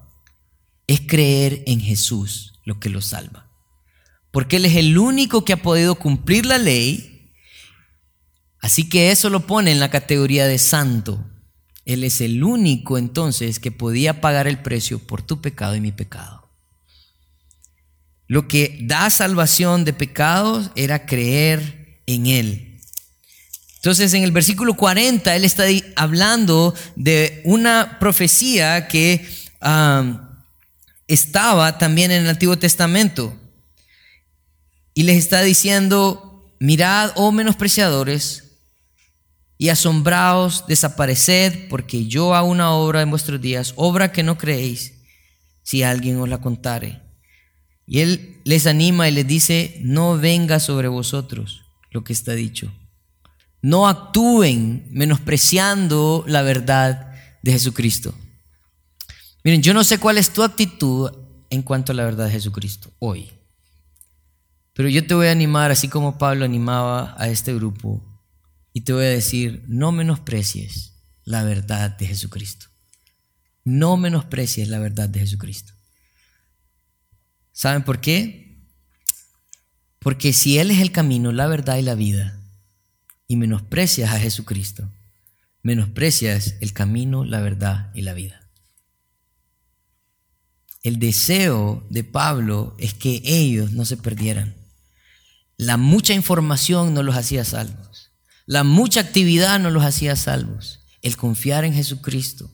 es 0.92 1.02
creer 1.02 1.64
en 1.68 1.80
Jesús 1.80 2.60
lo 2.66 2.80
que 2.80 2.90
lo 2.90 3.02
salva. 3.02 3.48
Porque 4.32 4.58
Él 4.58 4.66
es 4.66 4.76
el 4.76 4.98
único 4.98 5.46
que 5.46 5.54
ha 5.54 5.62
podido 5.62 5.96
cumplir 5.96 6.46
la 6.46 6.58
ley. 6.58 7.32
Así 8.60 8.90
que 8.90 9.12
eso 9.12 9.30
lo 9.30 9.48
pone 9.48 9.72
en 9.72 9.80
la 9.80 9.90
categoría 9.90 10.48
de 10.48 10.58
santo. 10.58 11.26
Él 11.86 12.04
es 12.04 12.22
el 12.22 12.44
único 12.44 12.98
entonces 12.98 13.60
que 13.60 13.72
podía 13.72 14.22
pagar 14.22 14.48
el 14.48 14.62
precio 14.62 15.00
por 15.00 15.22
tu 15.22 15.42
pecado 15.42 15.76
y 15.76 15.82
mi 15.82 15.92
pecado. 15.92 16.50
Lo 18.28 18.48
que 18.48 18.80
da 18.84 19.10
salvación 19.10 19.84
de 19.84 19.94
pecados 19.94 20.72
era 20.76 21.06
creer 21.06 22.02
en 22.06 22.28
Él. 22.28 22.80
Entonces 23.76 24.14
en 24.14 24.24
el 24.24 24.32
versículo 24.32 24.76
40 24.76 25.36
Él 25.36 25.44
está 25.44 25.64
hablando 25.96 26.76
de 26.96 27.42
una 27.46 27.98
profecía 28.00 28.88
que 28.88 29.26
estaba 31.14 31.78
también 31.78 32.12
en 32.12 32.24
el 32.24 32.30
Antiguo 32.30 32.58
Testamento. 32.58 33.36
Y 34.94 35.04
les 35.04 35.18
está 35.18 35.42
diciendo, 35.42 36.56
mirad, 36.60 37.12
oh 37.16 37.32
menospreciadores, 37.32 38.52
y 39.58 39.70
asombraos, 39.70 40.66
desapareced, 40.68 41.68
porque 41.70 42.08
yo 42.08 42.34
hago 42.34 42.48
una 42.48 42.72
obra 42.72 43.02
en 43.02 43.12
vuestros 43.12 43.40
días, 43.40 43.74
obra 43.76 44.12
que 44.12 44.24
no 44.24 44.38
creéis, 44.38 44.94
si 45.62 45.84
alguien 45.84 46.20
os 46.20 46.28
la 46.28 46.42
contare. 46.42 47.02
Y 47.86 48.00
él 48.00 48.42
les 48.44 48.66
anima 48.66 49.08
y 49.08 49.12
les 49.12 49.28
dice, 49.28 49.78
no 49.82 50.18
venga 50.18 50.60
sobre 50.60 50.88
vosotros 50.88 51.62
lo 51.92 52.04
que 52.04 52.14
está 52.14 52.34
dicho. 52.34 52.74
No 53.62 53.88
actúen 53.88 54.88
menospreciando 54.90 56.24
la 56.26 56.42
verdad 56.42 57.14
de 57.44 57.52
Jesucristo. 57.52 58.16
Miren, 59.44 59.64
yo 59.64 59.74
no 59.74 59.84
sé 59.84 59.98
cuál 59.98 60.18
es 60.18 60.32
tu 60.32 60.44
actitud 60.44 61.12
en 61.50 61.64
cuanto 61.64 61.92
a 61.92 61.96
la 61.96 62.06
verdad 62.06 62.26
de 62.26 62.32
Jesucristo 62.32 62.92
hoy. 63.00 63.32
Pero 64.74 64.88
yo 64.88 65.06
te 65.06 65.14
voy 65.14 65.28
a 65.28 65.32
animar, 65.32 65.72
así 65.72 65.88
como 65.88 66.18
Pablo 66.18 66.46
animaba 66.46 67.16
a 67.18 67.28
este 67.28 67.54
grupo, 67.54 68.02
y 68.74 68.82
te 68.82 68.94
voy 68.94 69.06
a 69.06 69.10
decir, 69.10 69.64
no 69.68 69.92
menosprecies 69.92 70.94
la 71.26 71.44
verdad 71.44 71.98
de 71.98 72.08
Jesucristo. 72.08 72.68
No 73.64 73.98
menosprecies 73.98 74.70
la 74.70 74.80
verdad 74.80 75.10
de 75.10 75.20
Jesucristo. 75.20 75.74
¿Saben 77.52 77.84
por 77.84 78.00
qué? 78.00 78.66
Porque 80.00 80.34
si 80.34 80.58
Él 80.58 80.72
es 80.72 80.80
el 80.80 80.92
camino, 80.92 81.32
la 81.32 81.48
verdad 81.48 81.78
y 81.78 81.84
la 81.84 81.96
vida, 81.96 82.40
y 83.28 83.36
menosprecias 83.36 84.12
a 84.12 84.20
Jesucristo, 84.20 84.90
menosprecias 85.62 86.56
el 86.62 86.74
camino, 86.74 87.24
la 87.24 87.42
verdad 87.42 87.92
y 87.94 88.02
la 88.02 88.14
vida. 88.14 88.41
El 90.84 90.98
deseo 90.98 91.86
de 91.90 92.04
Pablo 92.04 92.76
es 92.80 92.94
que 92.94 93.22
ellos 93.24 93.72
no 93.72 93.86
se 93.86 93.98
perdieran. 93.98 94.56
La 95.58 95.78
mucha 95.78 96.14
información 96.14 96.94
no 96.94 97.04
los 97.04 97.16
hacía 97.16 97.46
salvos. 97.46 98.12
La 98.48 98.64
mucha 98.64 99.00
actividad 99.00 99.60
no 99.60 99.70
los 99.70 99.84
hacía 99.84 100.16
salvos. 100.16 100.80
El 101.02 101.18
confiar 101.18 101.66
en 101.66 101.74
Jesucristo 101.74 102.52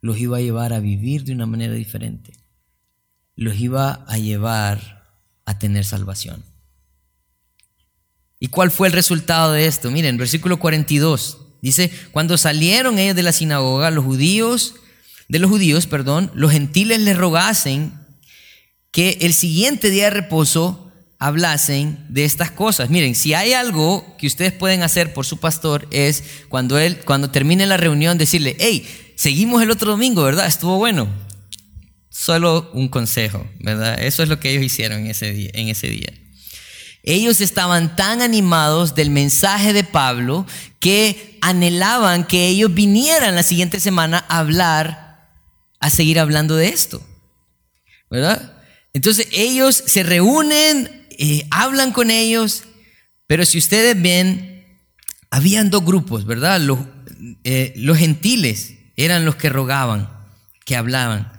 los 0.00 0.18
iba 0.18 0.36
a 0.36 0.40
llevar 0.40 0.72
a 0.72 0.80
vivir 0.80 1.24
de 1.24 1.32
una 1.32 1.46
manera 1.46 1.74
diferente. 1.74 2.32
Los 3.34 3.58
iba 3.58 4.04
a 4.06 4.18
llevar 4.18 5.18
a 5.44 5.58
tener 5.58 5.84
salvación. 5.84 6.44
¿Y 8.38 8.48
cuál 8.48 8.70
fue 8.70 8.86
el 8.86 8.92
resultado 8.92 9.52
de 9.52 9.66
esto? 9.66 9.90
Miren, 9.90 10.16
versículo 10.16 10.58
42 10.58 11.38
dice, 11.62 11.90
cuando 12.12 12.36
salieron 12.36 12.98
ellos 12.98 13.16
de 13.16 13.22
la 13.22 13.32
sinagoga, 13.32 13.90
los 13.90 14.04
judíos 14.04 14.74
de 15.28 15.38
los 15.38 15.50
judíos, 15.50 15.86
perdón, 15.86 16.30
los 16.34 16.52
gentiles 16.52 17.00
les 17.00 17.16
rogasen 17.16 17.92
que 18.90 19.18
el 19.22 19.34
siguiente 19.34 19.90
día 19.90 20.04
de 20.04 20.10
reposo 20.10 20.92
hablasen 21.18 22.04
de 22.08 22.24
estas 22.24 22.50
cosas. 22.50 22.90
Miren, 22.90 23.14
si 23.14 23.34
hay 23.34 23.52
algo 23.52 24.04
que 24.18 24.26
ustedes 24.26 24.52
pueden 24.52 24.82
hacer 24.82 25.14
por 25.14 25.24
su 25.24 25.38
pastor 25.38 25.88
es 25.90 26.22
cuando 26.48 26.78
él, 26.78 26.98
cuando 27.04 27.30
termine 27.30 27.66
la 27.66 27.76
reunión, 27.76 28.18
decirle, 28.18 28.56
hey, 28.58 28.86
seguimos 29.16 29.62
el 29.62 29.70
otro 29.70 29.92
domingo, 29.92 30.22
¿verdad? 30.22 30.46
Estuvo 30.46 30.76
bueno. 30.76 31.08
Solo 32.10 32.70
un 32.74 32.88
consejo, 32.88 33.44
¿verdad? 33.58 34.00
Eso 34.00 34.22
es 34.22 34.28
lo 34.28 34.38
que 34.38 34.50
ellos 34.50 34.62
hicieron 34.62 35.00
en 35.00 35.06
ese 35.08 35.32
día. 35.32 35.50
En 35.54 35.68
ese 35.68 35.88
día. 35.88 36.12
Ellos 37.02 37.40
estaban 37.40 37.96
tan 37.96 38.22
animados 38.22 38.94
del 38.94 39.10
mensaje 39.10 39.72
de 39.72 39.84
Pablo 39.84 40.46
que 40.78 41.38
anhelaban 41.40 42.24
que 42.24 42.48
ellos 42.48 42.72
vinieran 42.72 43.34
la 43.34 43.42
siguiente 43.42 43.80
semana 43.80 44.24
a 44.28 44.38
hablar 44.38 45.03
a 45.84 45.90
seguir 45.90 46.18
hablando 46.18 46.56
de 46.56 46.68
esto. 46.68 47.06
¿Verdad? 48.10 48.56
Entonces 48.94 49.28
ellos 49.32 49.76
se 49.86 50.02
reúnen, 50.02 51.06
eh, 51.10 51.46
hablan 51.50 51.92
con 51.92 52.10
ellos, 52.10 52.64
pero 53.26 53.44
si 53.44 53.58
ustedes 53.58 54.00
ven, 54.00 54.64
habían 55.30 55.68
dos 55.68 55.84
grupos, 55.84 56.24
¿verdad? 56.24 56.58
Los, 56.58 56.78
eh, 57.44 57.74
los 57.76 57.98
gentiles 57.98 58.76
eran 58.96 59.26
los 59.26 59.36
que 59.36 59.50
rogaban, 59.50 60.08
que 60.64 60.74
hablaban, 60.74 61.30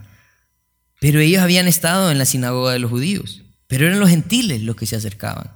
pero 1.00 1.22
ellos 1.22 1.42
habían 1.42 1.68
estado 1.68 2.12
en 2.12 2.20
la 2.20 2.26
sinagoga 2.26 2.72
de 2.72 2.80
los 2.80 2.92
judíos, 2.92 3.42
pero 3.66 3.88
eran 3.88 4.00
los 4.00 4.12
gentiles 4.12 4.62
los 4.62 4.76
que 4.76 4.86
se 4.86 4.96
acercaban. 4.96 5.54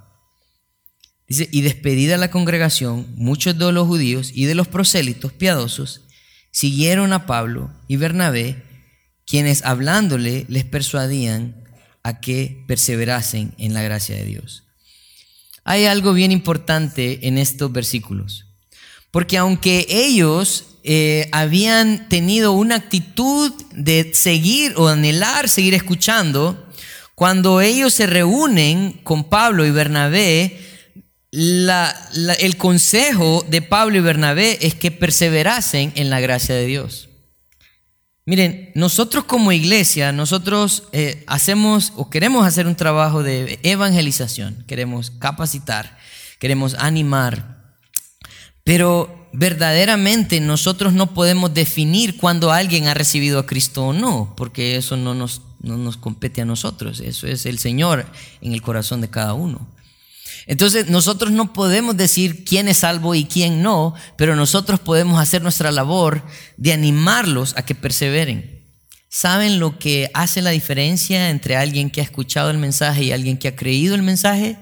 Dice, 1.28 1.48
y 1.52 1.60
despedida 1.60 2.16
la 2.16 2.32
congregación, 2.32 3.06
muchos 3.14 3.56
de 3.56 3.70
los 3.70 3.86
judíos 3.86 4.32
y 4.34 4.46
de 4.46 4.56
los 4.56 4.66
prosélitos 4.66 5.32
piadosos 5.32 6.08
siguieron 6.50 7.12
a 7.12 7.26
Pablo 7.26 7.70
y 7.86 7.94
Bernabé 7.94 8.68
quienes 9.30 9.64
hablándole 9.64 10.44
les 10.48 10.64
persuadían 10.64 11.54
a 12.02 12.20
que 12.20 12.64
perseverasen 12.66 13.54
en 13.58 13.74
la 13.74 13.82
gracia 13.82 14.16
de 14.16 14.24
Dios. 14.24 14.64
Hay 15.62 15.84
algo 15.84 16.14
bien 16.14 16.32
importante 16.32 17.28
en 17.28 17.38
estos 17.38 17.70
versículos, 17.70 18.46
porque 19.12 19.38
aunque 19.38 19.86
ellos 19.88 20.64
eh, 20.82 21.28
habían 21.30 22.08
tenido 22.08 22.50
una 22.52 22.74
actitud 22.74 23.52
de 23.72 24.12
seguir 24.14 24.74
o 24.76 24.88
anhelar 24.88 25.48
seguir 25.48 25.74
escuchando, 25.74 26.66
cuando 27.14 27.60
ellos 27.60 27.94
se 27.94 28.06
reúnen 28.06 28.94
con 29.04 29.28
Pablo 29.28 29.64
y 29.64 29.70
Bernabé, 29.70 30.58
el 31.30 32.56
consejo 32.56 33.46
de 33.48 33.62
Pablo 33.62 33.98
y 33.98 34.00
Bernabé 34.00 34.58
es 34.62 34.74
que 34.74 34.90
perseverasen 34.90 35.92
en 35.94 36.10
la 36.10 36.18
gracia 36.18 36.56
de 36.56 36.66
Dios. 36.66 37.09
Miren, 38.30 38.70
nosotros 38.76 39.24
como 39.24 39.50
iglesia, 39.50 40.12
nosotros 40.12 40.84
eh, 40.92 41.24
hacemos 41.26 41.92
o 41.96 42.10
queremos 42.10 42.46
hacer 42.46 42.68
un 42.68 42.76
trabajo 42.76 43.24
de 43.24 43.58
evangelización, 43.64 44.62
queremos 44.68 45.10
capacitar, 45.10 45.98
queremos 46.38 46.74
animar, 46.74 47.74
pero 48.62 49.28
verdaderamente 49.32 50.38
nosotros 50.38 50.92
no 50.92 51.12
podemos 51.12 51.52
definir 51.52 52.18
cuando 52.18 52.52
alguien 52.52 52.86
ha 52.86 52.94
recibido 52.94 53.40
a 53.40 53.46
Cristo 53.46 53.86
o 53.86 53.92
no, 53.92 54.32
porque 54.36 54.76
eso 54.76 54.96
no 54.96 55.12
nos, 55.12 55.42
no 55.60 55.76
nos 55.76 55.96
compete 55.96 56.40
a 56.40 56.44
nosotros, 56.44 57.00
eso 57.00 57.26
es 57.26 57.46
el 57.46 57.58
Señor 57.58 58.06
en 58.42 58.52
el 58.52 58.62
corazón 58.62 59.00
de 59.00 59.10
cada 59.10 59.34
uno. 59.34 59.66
Entonces 60.50 60.88
nosotros 60.88 61.30
no 61.30 61.52
podemos 61.52 61.96
decir 61.96 62.44
quién 62.44 62.66
es 62.66 62.78
salvo 62.78 63.14
y 63.14 63.24
quién 63.24 63.62
no, 63.62 63.94
pero 64.16 64.34
nosotros 64.34 64.80
podemos 64.80 65.20
hacer 65.20 65.42
nuestra 65.42 65.70
labor 65.70 66.24
de 66.56 66.72
animarlos 66.72 67.54
a 67.56 67.62
que 67.62 67.76
perseveren. 67.76 68.60
¿Saben 69.08 69.60
lo 69.60 69.78
que 69.78 70.10
hace 70.12 70.42
la 70.42 70.50
diferencia 70.50 71.30
entre 71.30 71.54
alguien 71.54 71.88
que 71.88 72.00
ha 72.00 72.04
escuchado 72.04 72.50
el 72.50 72.58
mensaje 72.58 73.04
y 73.04 73.12
alguien 73.12 73.38
que 73.38 73.46
ha 73.46 73.54
creído 73.54 73.94
el 73.94 74.02
mensaje? 74.02 74.58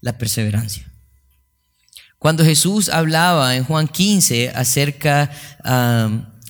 La 0.00 0.18
perseverancia. 0.18 0.90
Cuando 2.18 2.44
Jesús 2.44 2.88
hablaba 2.88 3.54
en 3.54 3.62
Juan 3.62 3.86
15 3.86 4.50
acerca 4.56 5.30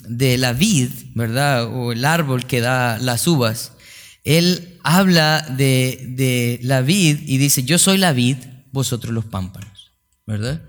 de 0.08 0.38
la 0.38 0.54
vid, 0.54 0.88
¿verdad? 1.14 1.66
O 1.66 1.92
el 1.92 2.06
árbol 2.06 2.46
que 2.46 2.62
da 2.62 2.96
las 2.96 3.26
uvas, 3.26 3.72
él 4.24 4.78
habla 4.82 5.44
de, 5.46 6.06
de 6.08 6.58
la 6.62 6.80
vid 6.80 7.18
y 7.26 7.36
dice, 7.36 7.64
yo 7.64 7.76
soy 7.76 7.98
la 7.98 8.14
vid, 8.14 8.38
vosotros 8.72 9.12
los 9.12 9.24
pámpanos, 9.24 9.92
¿verdad? 10.26 10.62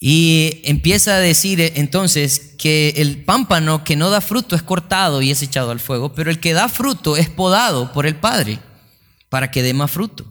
Y 0.00 0.60
empieza 0.64 1.16
a 1.16 1.20
decir 1.20 1.60
eh, 1.60 1.72
entonces 1.76 2.54
que 2.56 2.94
el 2.96 3.24
pámpano 3.24 3.82
que 3.82 3.96
no 3.96 4.10
da 4.10 4.20
fruto 4.20 4.54
es 4.54 4.62
cortado 4.62 5.22
y 5.22 5.30
es 5.30 5.42
echado 5.42 5.70
al 5.70 5.80
fuego, 5.80 6.14
pero 6.14 6.30
el 6.30 6.38
que 6.38 6.52
da 6.52 6.68
fruto 6.68 7.16
es 7.16 7.28
podado 7.28 7.92
por 7.92 8.06
el 8.06 8.16
Padre 8.16 8.60
para 9.28 9.50
que 9.50 9.62
dé 9.62 9.74
más 9.74 9.90
fruto. 9.90 10.30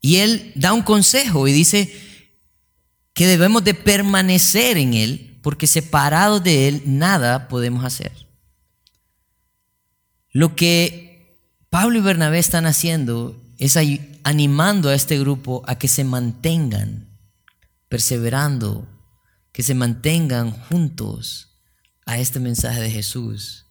Y 0.00 0.16
él 0.16 0.52
da 0.56 0.72
un 0.72 0.82
consejo 0.82 1.46
y 1.46 1.52
dice 1.52 1.94
que 3.14 3.26
debemos 3.26 3.62
de 3.62 3.74
permanecer 3.74 4.76
en 4.76 4.94
él 4.94 5.38
porque 5.42 5.66
separados 5.66 6.42
de 6.42 6.68
él 6.68 6.82
nada 6.86 7.48
podemos 7.48 7.84
hacer. 7.84 8.12
Lo 10.32 10.56
que 10.56 11.38
Pablo 11.70 11.98
y 11.98 12.02
Bernabé 12.02 12.38
están 12.38 12.66
haciendo 12.66 13.40
es 13.58 13.76
animando 14.24 14.88
a 14.88 14.94
este 14.94 15.18
grupo 15.18 15.62
a 15.66 15.78
que 15.78 15.88
se 15.88 16.04
mantengan 16.04 17.08
perseverando, 17.88 18.88
que 19.52 19.62
se 19.62 19.74
mantengan 19.74 20.50
juntos 20.50 21.58
a 22.06 22.18
este 22.18 22.40
mensaje 22.40 22.80
de 22.80 22.90
Jesús, 22.90 23.66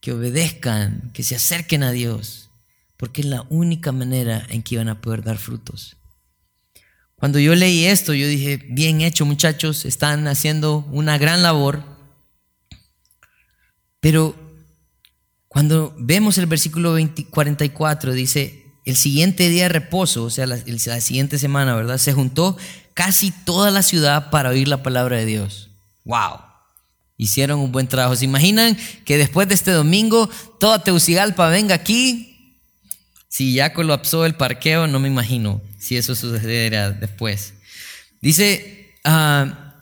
que 0.00 0.12
obedezcan, 0.12 1.10
que 1.12 1.22
se 1.22 1.36
acerquen 1.36 1.82
a 1.82 1.90
Dios, 1.90 2.50
porque 2.96 3.20
es 3.20 3.26
la 3.26 3.42
única 3.50 3.92
manera 3.92 4.46
en 4.48 4.62
que 4.62 4.76
iban 4.76 4.88
a 4.88 5.00
poder 5.00 5.22
dar 5.22 5.38
frutos. 5.38 5.96
Cuando 7.16 7.38
yo 7.38 7.54
leí 7.54 7.84
esto, 7.84 8.14
yo 8.14 8.26
dije, 8.28 8.58
bien 8.70 9.00
hecho 9.00 9.24
muchachos, 9.24 9.84
están 9.84 10.26
haciendo 10.28 10.86
una 10.90 11.18
gran 11.18 11.42
labor, 11.42 11.82
pero 14.00 14.34
cuando 15.48 15.94
vemos 15.98 16.38
el 16.38 16.46
versículo 16.46 16.94
44, 17.30 18.12
dice, 18.12 18.65
el 18.86 18.96
siguiente 18.96 19.48
día 19.48 19.64
de 19.64 19.68
reposo, 19.68 20.22
o 20.22 20.30
sea, 20.30 20.46
la, 20.46 20.58
siguiente 21.00 21.38
semana, 21.38 21.74
¿verdad? 21.74 21.98
Se 21.98 22.12
juntó 22.12 22.56
casi 22.94 23.32
toda 23.32 23.72
la 23.72 23.82
ciudad 23.82 24.30
para 24.30 24.50
oír 24.50 24.68
la 24.68 24.84
palabra 24.84 25.16
de 25.18 25.26
Dios. 25.26 25.70
¡Wow! 26.04 26.38
Hicieron 27.16 27.58
un 27.58 27.72
buen 27.72 27.88
trabajo. 27.88 28.14
¿Se 28.14 28.24
imaginan 28.24 28.78
que 29.04 29.18
después 29.18 29.48
de 29.48 29.54
este 29.54 29.72
domingo 29.72 30.30
toda 30.60 30.84
Teucigalpa 30.84 31.48
venga 31.48 31.74
aquí? 31.74 32.62
Si 33.28 33.54
ya 33.54 33.74
colapsó 33.74 34.24
el 34.24 34.36
parqueo, 34.36 34.86
no 34.86 35.00
me 35.00 35.08
imagino 35.08 35.60
si 35.78 35.96
eso 35.96 36.14
sucediera 36.14 36.92
después. 36.92 37.54
Dice, 38.20 38.94
ah, 39.04 39.74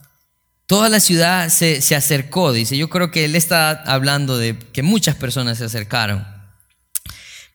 toda 0.64 0.88
la 0.88 0.98
ciudad 0.98 1.50
se, 1.50 1.82
se 1.82 1.94
acercó, 1.94 2.52
dice, 2.52 2.78
yo 2.78 2.88
creo 2.88 3.10
que 3.10 3.26
él 3.26 3.36
está 3.36 3.70
hablando 3.70 4.38
de 4.38 4.58
que 4.58 4.82
muchas 4.82 5.14
personas 5.14 5.58
se 5.58 5.64
acercaron. 5.64 6.33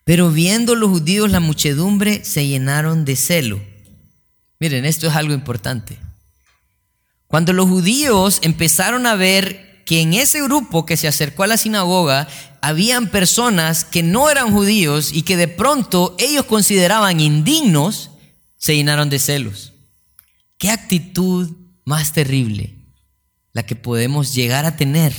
Pero 0.09 0.31
viendo 0.31 0.73
los 0.73 0.89
judíos 0.89 1.29
la 1.29 1.39
muchedumbre 1.39 2.25
se 2.25 2.47
llenaron 2.47 3.05
de 3.05 3.15
celo. 3.15 3.61
Miren, 4.59 4.85
esto 4.85 5.05
es 5.05 5.15
algo 5.15 5.35
importante. 5.35 5.99
Cuando 7.27 7.53
los 7.53 7.69
judíos 7.69 8.39
empezaron 8.41 9.05
a 9.05 9.13
ver 9.13 9.83
que 9.85 10.01
en 10.01 10.15
ese 10.15 10.41
grupo 10.41 10.83
que 10.83 10.97
se 10.97 11.07
acercó 11.07 11.43
a 11.43 11.47
la 11.47 11.57
sinagoga 11.57 12.27
habían 12.59 13.11
personas 13.11 13.85
que 13.85 14.01
no 14.01 14.31
eran 14.31 14.51
judíos 14.51 15.11
y 15.13 15.21
que 15.21 15.37
de 15.37 15.47
pronto 15.47 16.15
ellos 16.17 16.45
consideraban 16.45 17.19
indignos, 17.19 18.09
se 18.57 18.75
llenaron 18.75 19.11
de 19.11 19.19
celos. 19.19 19.73
¿Qué 20.57 20.71
actitud 20.71 21.55
más 21.85 22.13
terrible 22.13 22.73
la 23.53 23.61
que 23.61 23.75
podemos 23.75 24.33
llegar 24.33 24.65
a 24.65 24.75
tener 24.75 25.13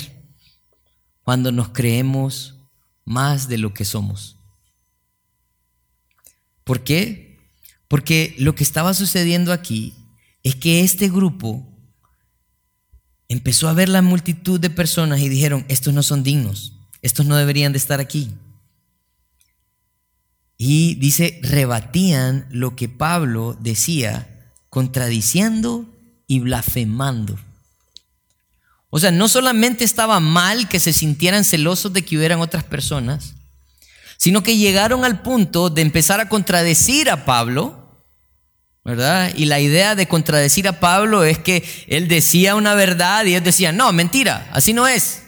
cuando 1.23 1.53
nos 1.53 1.69
creemos 1.69 2.57
más 3.05 3.47
de 3.47 3.59
lo 3.59 3.73
que 3.73 3.85
somos? 3.85 4.40
¿Por 6.71 6.85
qué? 6.85 7.37
Porque 7.89 8.37
lo 8.39 8.55
que 8.55 8.63
estaba 8.63 8.95
sucediendo 8.95 9.53
aquí 9.53 9.93
es 10.45 10.55
que 10.55 10.83
este 10.83 11.09
grupo 11.09 11.67
empezó 13.27 13.69
a 13.69 13.73
ver 13.73 13.89
la 13.89 14.03
multitud 14.03 14.61
de 14.61 14.71
personas 14.71 15.19
y 15.19 15.29
dijeron, 15.29 15.65
estos 15.67 15.93
no 15.93 16.05
son 16.05 16.23
dignos, 16.23 16.75
estos 17.03 17.27
no 17.27 17.35
deberían 17.35 17.73
de 17.73 17.79
estar 17.79 17.99
aquí. 17.99 18.31
Y 20.59 20.95
dice, 20.95 21.41
rebatían 21.43 22.47
lo 22.51 22.77
que 22.77 22.89
Pablo 22.89 23.59
decía, 23.61 24.53
contradiciendo 24.69 25.93
y 26.29 26.39
blasfemando. 26.39 27.37
O 28.91 29.01
sea, 29.01 29.11
no 29.11 29.27
solamente 29.27 29.83
estaba 29.83 30.21
mal 30.21 30.69
que 30.69 30.79
se 30.79 30.93
sintieran 30.93 31.43
celosos 31.43 31.93
de 31.93 32.05
que 32.05 32.17
hubieran 32.17 32.39
otras 32.39 32.63
personas, 32.63 33.35
sino 34.21 34.43
que 34.43 34.59
llegaron 34.59 35.07
al 35.07 35.23
punto 35.23 35.71
de 35.71 35.81
empezar 35.81 36.21
a 36.21 36.29
contradecir 36.29 37.09
a 37.09 37.25
Pablo, 37.25 37.89
¿verdad? 38.85 39.33
Y 39.35 39.47
la 39.47 39.61
idea 39.61 39.95
de 39.95 40.09
contradecir 40.09 40.69
a 40.69 40.79
Pablo 40.79 41.25
es 41.25 41.39
que 41.39 41.65
él 41.87 42.07
decía 42.07 42.55
una 42.55 42.75
verdad 42.75 43.25
y 43.25 43.33
él 43.33 43.43
decía, 43.43 43.73
no, 43.73 43.95
mentira, 43.95 44.47
así 44.53 44.75
no 44.75 44.87
es. 44.87 45.23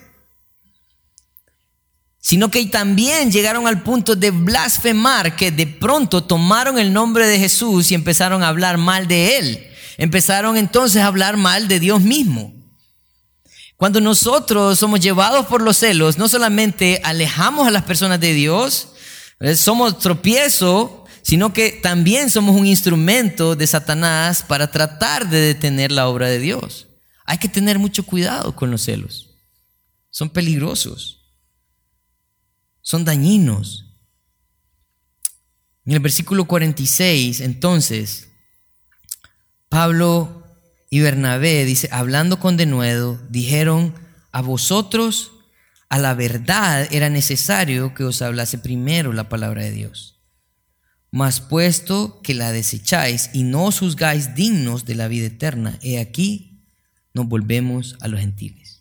Sino 2.21 2.51
que 2.51 2.67
también 2.67 3.33
llegaron 3.33 3.67
al 3.67 3.83
punto 3.83 4.15
de 4.15 4.31
blasfemar, 4.31 5.37
que 5.37 5.51
de 5.51 5.67
pronto 5.67 6.25
tomaron 6.25 6.79
el 6.79 6.93
nombre 6.93 7.27
de 7.27 7.39
Jesús 7.39 7.91
y 7.91 7.95
empezaron 7.95 8.43
a 8.43 8.49
hablar 8.49 8.77
mal 8.77 9.09
de 9.09 9.39
él. 9.39 9.71
Empezaron 9.97 10.59
entonces 10.59 11.01
a 11.01 11.07
hablar 11.07 11.39
mal 11.39 11.67
de 11.67 11.81
Dios 11.81 12.03
mismo. 12.03 12.62
Cuando 13.83 14.01
nosotros 14.01 14.79
somos 14.79 15.01
llevados 15.01 15.47
por 15.47 15.61
los 15.61 15.79
celos, 15.79 16.17
no 16.17 16.29
solamente 16.29 17.01
alejamos 17.03 17.67
a 17.67 17.73
las 17.73 17.83
personas 17.83 18.21
de 18.21 18.33
Dios, 18.33 18.91
somos 19.57 19.99
tropiezo, 19.99 21.05
sino 21.23 21.53
que 21.53 21.73
también 21.83 22.31
somos 22.31 22.55
un 22.55 22.69
instrumento 22.69 23.57
de 23.57 23.67
Satanás 23.67 24.45
para 24.47 24.71
tratar 24.71 25.29
de 25.29 25.41
detener 25.41 25.91
la 25.91 26.07
obra 26.07 26.29
de 26.29 26.39
Dios. 26.39 26.91
Hay 27.25 27.39
que 27.39 27.49
tener 27.49 27.81
mucho 27.81 28.07
cuidado 28.07 28.55
con 28.55 28.71
los 28.71 28.83
celos. 28.83 29.31
Son 30.11 30.31
peligrosos. 30.31 31.35
Son 32.83 33.05
dañinos. 33.05 33.97
En 35.85 35.95
el 35.95 35.99
versículo 35.99 36.45
46, 36.45 37.41
entonces, 37.41 38.29
Pablo 39.69 40.42
y 40.93 41.01
Bernabé, 41.01 41.65
dice, 41.65 41.89
hablando 41.91 42.39
con 42.39 42.59
denuedo, 42.59 43.19
dijeron, 43.31 43.95
a 44.31 44.43
vosotros, 44.43 45.33
a 45.89 45.97
la 45.97 46.13
verdad, 46.13 46.87
era 46.93 47.09
necesario 47.09 47.95
que 47.95 48.05
os 48.05 48.21
hablase 48.21 48.59
primero 48.59 49.15
la 49.15 49.31
palabra 49.31 49.63
de 49.63 49.71
Dios. 49.71 50.21
Mas 51.11 51.41
puesto 51.41 52.21
que 52.21 52.35
la 52.35 52.53
desecháis 52.53 53.31
y 53.33 53.43
no 53.43 53.65
os 53.65 53.79
juzgáis 53.79 54.35
dignos 54.35 54.85
de 54.85 54.95
la 54.95 55.09
vida 55.09 55.29
eterna, 55.29 55.79
he 55.81 55.99
aquí, 55.99 56.63
nos 57.15 57.27
volvemos 57.27 57.97
a 58.03 58.09
los 58.09 58.21
gentiles. 58.21 58.79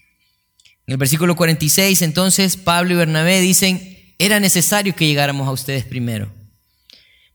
En 0.87 0.91
el 0.91 0.97
versículo 0.97 1.37
46, 1.37 2.01
entonces, 2.01 2.57
Pablo 2.57 2.91
y 2.91 2.97
Bernabé 2.97 3.39
dicen, 3.39 4.15
era 4.19 4.41
necesario 4.41 4.97
que 4.97 5.07
llegáramos 5.07 5.47
a 5.47 5.51
ustedes 5.51 5.85
primero. 5.85 6.40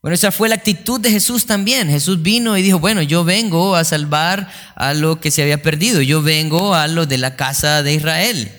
Bueno, 0.06 0.14
esa 0.14 0.30
fue 0.30 0.48
la 0.48 0.54
actitud 0.54 1.00
de 1.00 1.10
Jesús 1.10 1.46
también. 1.46 1.88
Jesús 1.88 2.22
vino 2.22 2.56
y 2.56 2.62
dijo, 2.62 2.78
bueno, 2.78 3.02
yo 3.02 3.24
vengo 3.24 3.74
a 3.74 3.82
salvar 3.82 4.48
a 4.76 4.94
lo 4.94 5.18
que 5.20 5.32
se 5.32 5.42
había 5.42 5.60
perdido, 5.62 6.00
yo 6.00 6.22
vengo 6.22 6.76
a 6.76 6.86
lo 6.86 7.06
de 7.06 7.18
la 7.18 7.34
casa 7.34 7.82
de 7.82 7.94
Israel. 7.94 8.52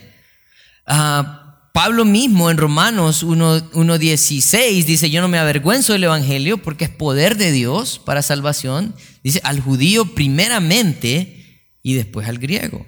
Ah, 0.85 1.69
Pablo 1.73 2.03
mismo 2.03 2.51
en 2.51 2.57
Romanos 2.57 3.25
1.16 3.25 4.83
dice, 4.83 5.09
yo 5.09 5.21
no 5.21 5.29
me 5.29 5.37
avergüenzo 5.37 5.93
del 5.93 6.03
Evangelio 6.03 6.57
porque 6.57 6.83
es 6.83 6.91
poder 6.91 7.37
de 7.37 7.53
Dios 7.53 7.97
para 7.97 8.21
salvación. 8.23 8.93
Dice, 9.23 9.39
al 9.45 9.61
judío 9.61 10.13
primeramente 10.15 11.63
y 11.81 11.93
después 11.93 12.27
al 12.27 12.39
griego, 12.39 12.85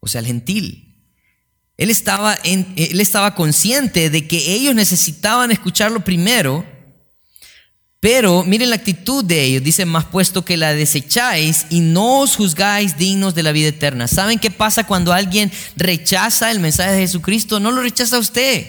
o 0.00 0.08
sea, 0.08 0.18
al 0.18 0.26
gentil. 0.26 1.04
Él 1.76 1.90
estaba, 1.90 2.34
él 2.42 3.00
estaba 3.00 3.36
consciente 3.36 4.10
de 4.10 4.26
que 4.26 4.54
ellos 4.54 4.74
necesitaban 4.74 5.52
escucharlo 5.52 6.00
primero 6.00 6.74
pero 8.00 8.44
miren 8.44 8.70
la 8.70 8.76
actitud 8.76 9.24
de 9.24 9.42
ellos. 9.42 9.62
Dice, 9.62 9.86
más 9.86 10.04
puesto 10.04 10.44
que 10.44 10.56
la 10.56 10.74
desecháis 10.74 11.66
y 11.70 11.80
no 11.80 12.20
os 12.20 12.36
juzgáis 12.36 12.98
dignos 12.98 13.34
de 13.34 13.42
la 13.42 13.52
vida 13.52 13.68
eterna. 13.68 14.06
¿Saben 14.06 14.38
qué 14.38 14.50
pasa 14.50 14.86
cuando 14.86 15.12
alguien 15.12 15.50
rechaza 15.76 16.50
el 16.50 16.60
mensaje 16.60 16.92
de 16.92 17.00
Jesucristo? 17.00 17.58
No 17.58 17.70
lo 17.70 17.80
rechaza 17.80 18.18
usted. 18.18 18.66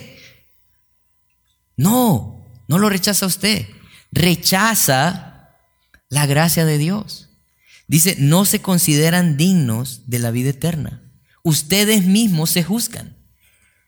No, 1.75 2.45
no 2.67 2.79
lo 2.79 2.89
rechaza 2.89 3.25
usted. 3.25 3.67
Rechaza 4.11 5.53
la 6.09 6.25
gracia 6.25 6.65
de 6.65 6.77
Dios. 6.77 7.29
Dice, 7.87 8.15
no 8.19 8.45
se 8.45 8.61
consideran 8.61 9.37
dignos 9.37 10.03
de 10.07 10.19
la 10.19 10.31
vida 10.31 10.49
eterna. 10.49 11.01
Ustedes 11.43 12.05
mismos 12.05 12.49
se 12.49 12.63
juzgan. 12.63 13.16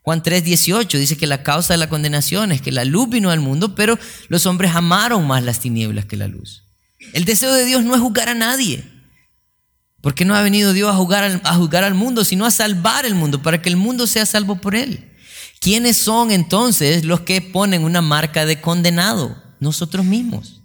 Juan 0.01 0.23
3:18 0.23 0.97
dice 0.97 1.17
que 1.17 1.27
la 1.27 1.43
causa 1.43 1.73
de 1.73 1.77
la 1.77 1.89
condenación 1.89 2.51
es 2.51 2.61
que 2.61 2.71
la 2.71 2.85
luz 2.85 3.09
vino 3.09 3.31
al 3.31 3.39
mundo, 3.39 3.75
pero 3.75 3.99
los 4.27 4.45
hombres 4.45 4.73
amaron 4.73 5.27
más 5.27 5.43
las 5.43 5.59
tinieblas 5.59 6.05
que 6.05 6.17
la 6.17 6.27
luz. 6.27 6.63
El 7.13 7.25
deseo 7.25 7.53
de 7.53 7.65
Dios 7.65 7.83
no 7.83 7.95
es 7.95 8.01
juzgar 8.01 8.29
a 8.29 8.33
nadie, 8.33 8.83
porque 10.01 10.25
no 10.25 10.35
ha 10.35 10.41
venido 10.41 10.73
Dios 10.73 10.89
a 10.89 10.97
juzgar, 10.97 11.23
al, 11.23 11.41
a 11.43 11.55
juzgar 11.55 11.83
al 11.83 11.93
mundo, 11.93 12.23
sino 12.23 12.45
a 12.45 12.51
salvar 12.51 13.05
el 13.05 13.15
mundo, 13.15 13.41
para 13.41 13.61
que 13.61 13.69
el 13.69 13.77
mundo 13.77 14.07
sea 14.07 14.25
salvo 14.25 14.59
por 14.61 14.75
él. 14.75 15.11
¿Quiénes 15.59 15.97
son 15.97 16.31
entonces 16.31 17.03
los 17.03 17.21
que 17.21 17.41
ponen 17.41 17.83
una 17.83 18.01
marca 18.01 18.45
de 18.45 18.61
condenado? 18.61 19.41
Nosotros 19.59 20.05
mismos. 20.05 20.61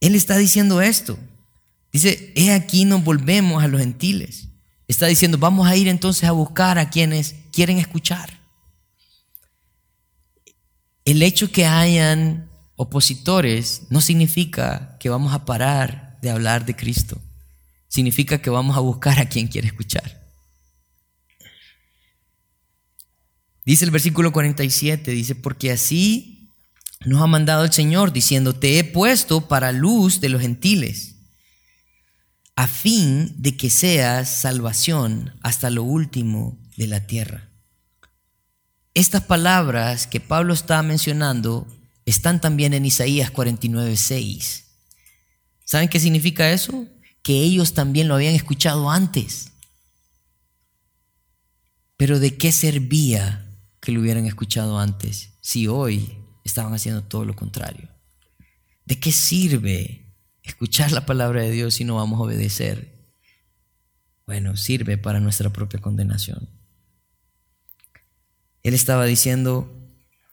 Él 0.00 0.16
está 0.16 0.36
diciendo 0.36 0.82
esto. 0.82 1.16
Dice, 1.92 2.32
he 2.34 2.52
aquí 2.52 2.84
nos 2.84 3.04
volvemos 3.04 3.62
a 3.62 3.68
los 3.68 3.80
gentiles. 3.80 4.48
Está 4.86 5.06
diciendo, 5.06 5.38
vamos 5.38 5.66
a 5.66 5.76
ir 5.76 5.88
entonces 5.88 6.28
a 6.28 6.32
buscar 6.32 6.78
a 6.78 6.90
quienes 6.90 7.34
quieren 7.52 7.78
escuchar. 7.78 8.40
El 11.04 11.22
hecho 11.22 11.50
que 11.50 11.66
hayan 11.66 12.50
opositores 12.76 13.82
no 13.90 14.00
significa 14.00 14.96
que 14.98 15.08
vamos 15.08 15.32
a 15.32 15.44
parar 15.44 16.18
de 16.22 16.30
hablar 16.30 16.64
de 16.66 16.76
Cristo. 16.76 17.20
Significa 17.88 18.40
que 18.40 18.50
vamos 18.50 18.76
a 18.76 18.80
buscar 18.80 19.18
a 19.18 19.28
quien 19.28 19.46
quiere 19.46 19.68
escuchar. 19.68 20.24
Dice 23.64 23.84
el 23.84 23.90
versículo 23.90 24.32
47, 24.32 25.10
dice, 25.10 25.34
porque 25.34 25.70
así 25.70 26.50
nos 27.06 27.22
ha 27.22 27.26
mandado 27.26 27.64
el 27.64 27.72
Señor, 27.72 28.12
diciendo, 28.12 28.54
te 28.54 28.78
he 28.78 28.84
puesto 28.84 29.48
para 29.48 29.72
luz 29.72 30.20
de 30.20 30.28
los 30.28 30.42
gentiles, 30.42 31.13
a 32.56 32.68
fin 32.68 33.34
de 33.38 33.56
que 33.56 33.70
seas 33.70 34.28
salvación 34.28 35.34
hasta 35.42 35.70
lo 35.70 35.82
último 35.82 36.58
de 36.76 36.86
la 36.86 37.06
tierra. 37.06 37.50
Estas 38.94 39.22
palabras 39.22 40.06
que 40.06 40.20
Pablo 40.20 40.54
está 40.54 40.82
mencionando 40.82 41.66
están 42.06 42.40
también 42.40 42.74
en 42.74 42.84
Isaías 42.84 43.30
49, 43.30 43.96
6. 43.96 44.64
¿Saben 45.64 45.88
qué 45.88 45.98
significa 45.98 46.52
eso? 46.52 46.86
Que 47.22 47.40
ellos 47.40 47.74
también 47.74 48.06
lo 48.06 48.14
habían 48.14 48.34
escuchado 48.34 48.90
antes. 48.90 49.50
Pero 51.96 52.20
¿de 52.20 52.36
qué 52.36 52.52
servía 52.52 53.48
que 53.80 53.90
lo 53.90 54.00
hubieran 54.00 54.26
escuchado 54.26 54.78
antes 54.78 55.30
si 55.40 55.66
hoy 55.66 56.18
estaban 56.44 56.72
haciendo 56.72 57.02
todo 57.02 57.24
lo 57.24 57.34
contrario? 57.34 57.88
¿De 58.84 59.00
qué 59.00 59.10
sirve 59.10 60.03
escuchar 60.44 60.92
la 60.92 61.06
palabra 61.06 61.42
de 61.42 61.50
Dios 61.50 61.74
si 61.74 61.84
no 61.84 61.96
vamos 61.96 62.20
a 62.20 62.22
obedecer? 62.22 62.94
Bueno, 64.26 64.56
sirve 64.56 64.96
para 64.96 65.18
nuestra 65.18 65.50
propia 65.50 65.80
condenación. 65.80 66.48
Él 68.62 68.72
estaba 68.72 69.04
diciendo, 69.04 69.68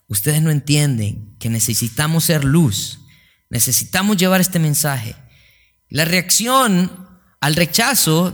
ustedes 0.07 0.41
no 0.41 0.51
entienden 0.51 1.35
que 1.39 1.49
necesitamos 1.49 2.25
ser 2.25 2.43
luz, 2.43 2.99
necesitamos 3.49 4.17
llevar 4.17 4.39
este 4.39 4.59
mensaje. 4.59 5.15
La 5.89 6.05
reacción 6.05 6.89
al 7.41 7.55
rechazo 7.55 8.33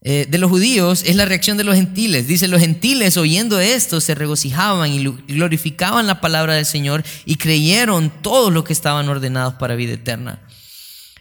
eh, 0.00 0.26
de 0.28 0.38
los 0.38 0.50
judíos 0.50 1.02
es 1.06 1.16
la 1.16 1.24
reacción 1.24 1.56
de 1.56 1.64
los 1.64 1.76
gentiles. 1.76 2.26
Dice, 2.26 2.48
los 2.48 2.60
gentiles 2.60 3.16
oyendo 3.16 3.60
esto 3.60 4.00
se 4.00 4.14
regocijaban 4.14 4.92
y 4.92 5.04
glorificaban 5.04 6.06
la 6.06 6.20
palabra 6.20 6.54
del 6.54 6.66
Señor 6.66 7.04
y 7.24 7.36
creyeron 7.36 8.10
todo 8.22 8.50
lo 8.50 8.64
que 8.64 8.72
estaban 8.72 9.08
ordenados 9.08 9.54
para 9.54 9.76
vida 9.76 9.94
eterna. 9.94 10.40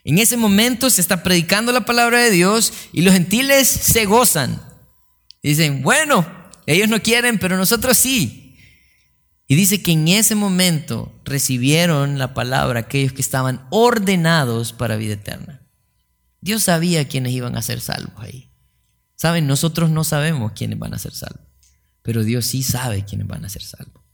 En 0.07 0.19
ese 0.19 0.37
momento 0.37 0.89
se 0.89 1.01
está 1.01 1.21
predicando 1.21 1.73
la 1.73 1.83
palabra 1.83 2.21
de 2.21 2.31
Dios 2.31 2.71
y 2.93 3.01
los 3.01 3.13
gentiles 3.13 3.67
se 3.67 4.05
gozan. 4.05 4.61
Dicen, 5.43 5.83
bueno, 5.83 6.25
ellos 6.65 6.87
no 6.87 7.01
quieren, 7.01 7.37
pero 7.39 7.57
nosotros 7.57 7.97
sí. 7.97 8.55
Y 9.47 9.55
dice 9.55 9.83
que 9.83 9.91
en 9.91 10.07
ese 10.07 10.33
momento 10.33 11.19
recibieron 11.25 12.17
la 12.19 12.33
palabra 12.33 12.79
aquellos 12.79 13.11
que 13.11 13.21
estaban 13.21 13.67
ordenados 13.69 14.71
para 14.71 14.95
vida 14.95 15.15
eterna. 15.15 15.67
Dios 16.39 16.63
sabía 16.63 17.09
quiénes 17.09 17.33
iban 17.33 17.57
a 17.57 17.61
ser 17.61 17.81
salvos 17.81 18.13
ahí. 18.15 18.49
Saben, 19.17 19.45
nosotros 19.45 19.89
no 19.89 20.05
sabemos 20.05 20.53
quiénes 20.53 20.79
van 20.79 20.93
a 20.93 20.99
ser 20.99 21.13
salvos, 21.13 21.45
pero 22.01 22.23
Dios 22.23 22.45
sí 22.45 22.63
sabe 22.63 23.03
quiénes 23.03 23.27
van 23.27 23.43
a 23.43 23.49
ser 23.49 23.61
salvos. 23.61 24.05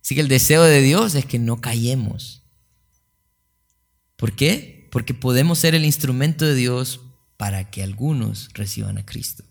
Así 0.00 0.14
que 0.14 0.20
el 0.20 0.28
deseo 0.28 0.62
de 0.62 0.80
Dios 0.82 1.16
es 1.16 1.26
que 1.26 1.40
no 1.40 1.60
callemos. 1.60 2.44
¿Por 4.14 4.36
qué? 4.36 4.81
Porque 4.92 5.14
podemos 5.14 5.58
ser 5.58 5.74
el 5.74 5.84
instrumento 5.84 6.44
de 6.44 6.54
Dios 6.54 7.00
para 7.36 7.68
que 7.70 7.82
algunos 7.82 8.50
reciban 8.52 8.98
a 8.98 9.04
Cristo. 9.04 9.42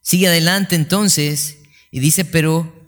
Sigue 0.00 0.28
adelante 0.28 0.76
entonces 0.76 1.58
y 1.90 2.00
dice, 2.00 2.24
pero 2.24 2.78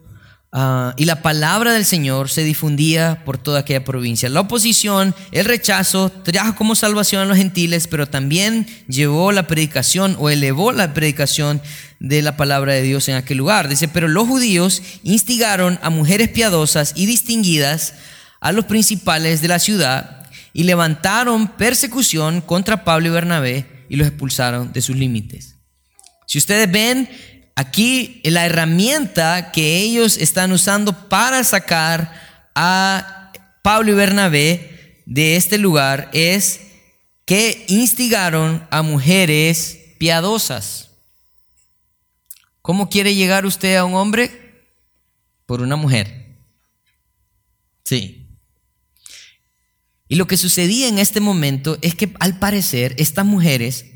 Ah, 0.52 0.94
y 0.96 1.04
la 1.04 1.22
palabra 1.22 1.72
del 1.72 1.84
Señor 1.84 2.28
se 2.28 2.42
difundía 2.42 3.22
por 3.24 3.38
toda 3.38 3.60
aquella 3.60 3.84
provincia. 3.84 4.28
La 4.28 4.40
oposición, 4.40 5.14
el 5.30 5.44
rechazo, 5.44 6.10
trajo 6.10 6.56
como 6.56 6.74
salvación 6.74 7.22
a 7.22 7.24
los 7.24 7.36
gentiles, 7.36 7.86
pero 7.86 8.08
también 8.08 8.66
llevó 8.88 9.30
la 9.30 9.46
predicación 9.46 10.16
o 10.18 10.28
elevó 10.28 10.72
la 10.72 10.92
predicación 10.92 11.62
de 12.00 12.22
la 12.22 12.36
palabra 12.36 12.72
de 12.72 12.82
Dios 12.82 13.08
en 13.08 13.14
aquel 13.14 13.38
lugar. 13.38 13.68
Dice, 13.68 13.86
pero 13.86 14.08
los 14.08 14.26
judíos 14.26 14.82
instigaron 15.04 15.78
a 15.82 15.90
mujeres 15.90 16.30
piadosas 16.30 16.94
y 16.96 17.06
distinguidas, 17.06 17.94
a 18.40 18.52
los 18.52 18.64
principales 18.64 19.42
de 19.42 19.48
la 19.48 19.58
ciudad, 19.58 20.19
y 20.52 20.64
levantaron 20.64 21.48
persecución 21.48 22.40
contra 22.40 22.84
Pablo 22.84 23.08
y 23.08 23.10
Bernabé 23.10 23.86
y 23.88 23.96
los 23.96 24.08
expulsaron 24.08 24.72
de 24.72 24.82
sus 24.82 24.96
límites. 24.96 25.56
Si 26.26 26.38
ustedes 26.38 26.70
ven, 26.70 27.08
Aquí 27.60 28.22
la 28.24 28.46
herramienta 28.46 29.52
que 29.52 29.80
ellos 29.80 30.16
están 30.16 30.50
usando 30.50 31.10
para 31.10 31.44
sacar 31.44 32.50
a 32.54 33.32
Pablo 33.62 33.92
y 33.92 33.94
Bernabé 33.96 35.02
de 35.04 35.36
este 35.36 35.58
lugar 35.58 36.08
es 36.14 36.62
que 37.26 37.66
instigaron 37.68 38.66
a 38.70 38.80
mujeres 38.80 39.78
piadosas. 39.98 40.92
¿Cómo 42.62 42.88
quiere 42.88 43.14
llegar 43.14 43.44
usted 43.44 43.76
a 43.76 43.84
un 43.84 43.94
hombre? 43.94 44.64
Por 45.44 45.60
una 45.60 45.76
mujer. 45.76 46.38
Sí. 47.84 48.19
Y 50.10 50.16
lo 50.16 50.26
que 50.26 50.36
sucedía 50.36 50.88
en 50.88 50.98
este 50.98 51.20
momento 51.20 51.78
es 51.82 51.94
que 51.94 52.12
al 52.18 52.40
parecer 52.40 52.96
estas 52.98 53.24
mujeres 53.24 53.86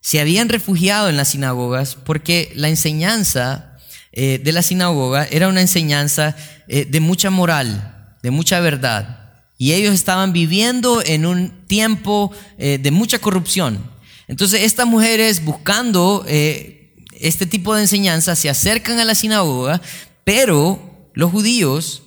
se 0.00 0.20
habían 0.20 0.48
refugiado 0.48 1.08
en 1.08 1.16
las 1.16 1.30
sinagogas 1.30 1.96
porque 1.96 2.52
la 2.54 2.68
enseñanza 2.68 3.76
eh, 4.12 4.40
de 4.42 4.52
la 4.52 4.62
sinagoga 4.62 5.26
era 5.28 5.48
una 5.48 5.60
enseñanza 5.60 6.36
eh, 6.68 6.84
de 6.88 7.00
mucha 7.00 7.30
moral, 7.30 8.16
de 8.22 8.30
mucha 8.30 8.60
verdad. 8.60 9.42
Y 9.58 9.72
ellos 9.72 9.92
estaban 9.92 10.32
viviendo 10.32 11.02
en 11.04 11.26
un 11.26 11.66
tiempo 11.66 12.30
eh, 12.56 12.78
de 12.80 12.92
mucha 12.92 13.18
corrupción. 13.18 13.90
Entonces 14.28 14.62
estas 14.62 14.86
mujeres 14.86 15.44
buscando 15.44 16.24
este 16.28 17.46
tipo 17.46 17.74
de 17.74 17.82
enseñanza 17.82 18.36
se 18.36 18.48
acercan 18.48 19.00
a 19.00 19.04
la 19.04 19.16
sinagoga, 19.16 19.82
pero 20.22 21.10
los 21.12 21.32
judíos 21.32 22.04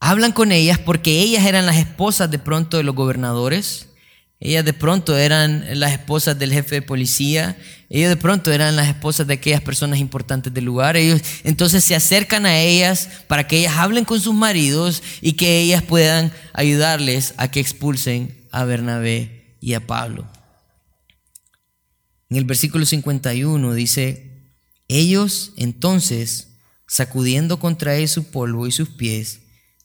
hablan 0.00 0.32
con 0.32 0.50
ellas 0.50 0.78
porque 0.78 1.20
ellas 1.20 1.44
eran 1.44 1.66
las 1.66 1.76
esposas 1.76 2.30
de 2.30 2.38
pronto 2.38 2.78
de 2.78 2.82
los 2.82 2.94
gobernadores 2.94 3.86
ellas 4.42 4.64
de 4.64 4.72
pronto 4.72 5.18
eran 5.18 5.78
las 5.78 5.92
esposas 5.92 6.38
del 6.38 6.50
jefe 6.50 6.76
de 6.76 6.82
policía, 6.82 7.58
ellos 7.90 8.08
de 8.08 8.16
pronto 8.16 8.50
eran 8.50 8.74
las 8.74 8.88
esposas 8.88 9.26
de 9.26 9.34
aquellas 9.34 9.60
personas 9.60 9.98
importantes 9.98 10.52
del 10.54 10.64
lugar. 10.64 10.96
Ellos 10.96 11.20
entonces 11.44 11.84
se 11.84 11.94
acercan 11.94 12.46
a 12.46 12.58
ellas 12.58 13.10
para 13.28 13.46
que 13.46 13.58
ellas 13.58 13.76
hablen 13.76 14.06
con 14.06 14.18
sus 14.18 14.34
maridos 14.34 15.02
y 15.20 15.34
que 15.34 15.60
ellas 15.60 15.82
puedan 15.82 16.32
ayudarles 16.54 17.34
a 17.36 17.50
que 17.50 17.60
expulsen 17.60 18.46
a 18.50 18.64
Bernabé 18.64 19.56
y 19.60 19.74
a 19.74 19.86
Pablo. 19.86 20.26
En 22.30 22.38
el 22.38 22.46
versículo 22.46 22.86
51 22.86 23.74
dice, 23.74 24.54
ellos 24.88 25.52
entonces, 25.58 26.48
sacudiendo 26.86 27.58
contra 27.58 27.96
él 27.96 28.08
su 28.08 28.30
polvo 28.30 28.66
y 28.66 28.72
sus 28.72 28.88
pies, 28.88 29.39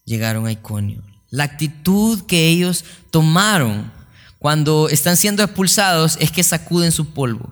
llegaron 0.06 0.46
a 0.46 0.52
Iconio. 0.52 1.02
La 1.30 1.44
actitud 1.44 2.22
que 2.28 2.48
ellos 2.48 2.86
tomaron 3.10 3.92
cuando 4.40 4.90
están 4.90 5.18
siendo 5.18 5.44
expulsados 5.44 6.18
es 6.20 6.32
que 6.32 6.44
sacuden 6.44 6.92
su 6.92 7.14
polvo. 7.14 7.52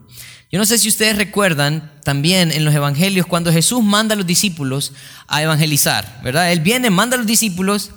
Yo 0.52 0.60
no 0.60 0.66
sé 0.66 0.78
si 0.78 0.88
ustedes 0.88 1.18
recuerdan 1.18 1.92
también 2.04 2.52
en 2.52 2.64
los 2.64 2.76
evangelios 2.76 3.26
cuando 3.26 3.52
Jesús 3.52 3.84
manda 3.84 4.14
a 4.14 4.18
los 4.18 4.28
discípulos 4.28 4.94
a 5.28 5.42
evangelizar, 5.42 6.22
¿verdad? 6.24 6.52
Él 6.52 6.60
viene, 6.60 6.92
manda 6.92 7.16
a 7.16 7.18
los 7.18 7.26
discípulos 7.26 7.90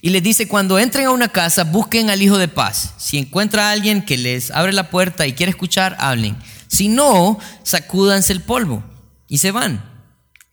y 0.00 0.10
les 0.10 0.22
dice, 0.22 0.46
cuando 0.46 0.78
entren 0.78 1.06
a 1.06 1.10
una 1.10 1.28
casa, 1.28 1.64
busquen 1.64 2.10
al 2.10 2.22
Hijo 2.22 2.38
de 2.38 2.46
Paz. 2.46 2.94
Si 2.98 3.18
encuentra 3.18 3.68
a 3.68 3.72
alguien 3.72 4.04
que 4.04 4.16
les 4.16 4.52
abre 4.52 4.72
la 4.72 4.90
puerta 4.90 5.26
y 5.26 5.32
quiere 5.32 5.50
escuchar, 5.50 5.96
hablen. 5.98 6.36
Si 6.68 6.86
no, 6.86 7.38
sacúdanse 7.64 8.32
el 8.32 8.42
polvo 8.42 8.84
y 9.28 9.38
se 9.38 9.50
van. 9.50 9.93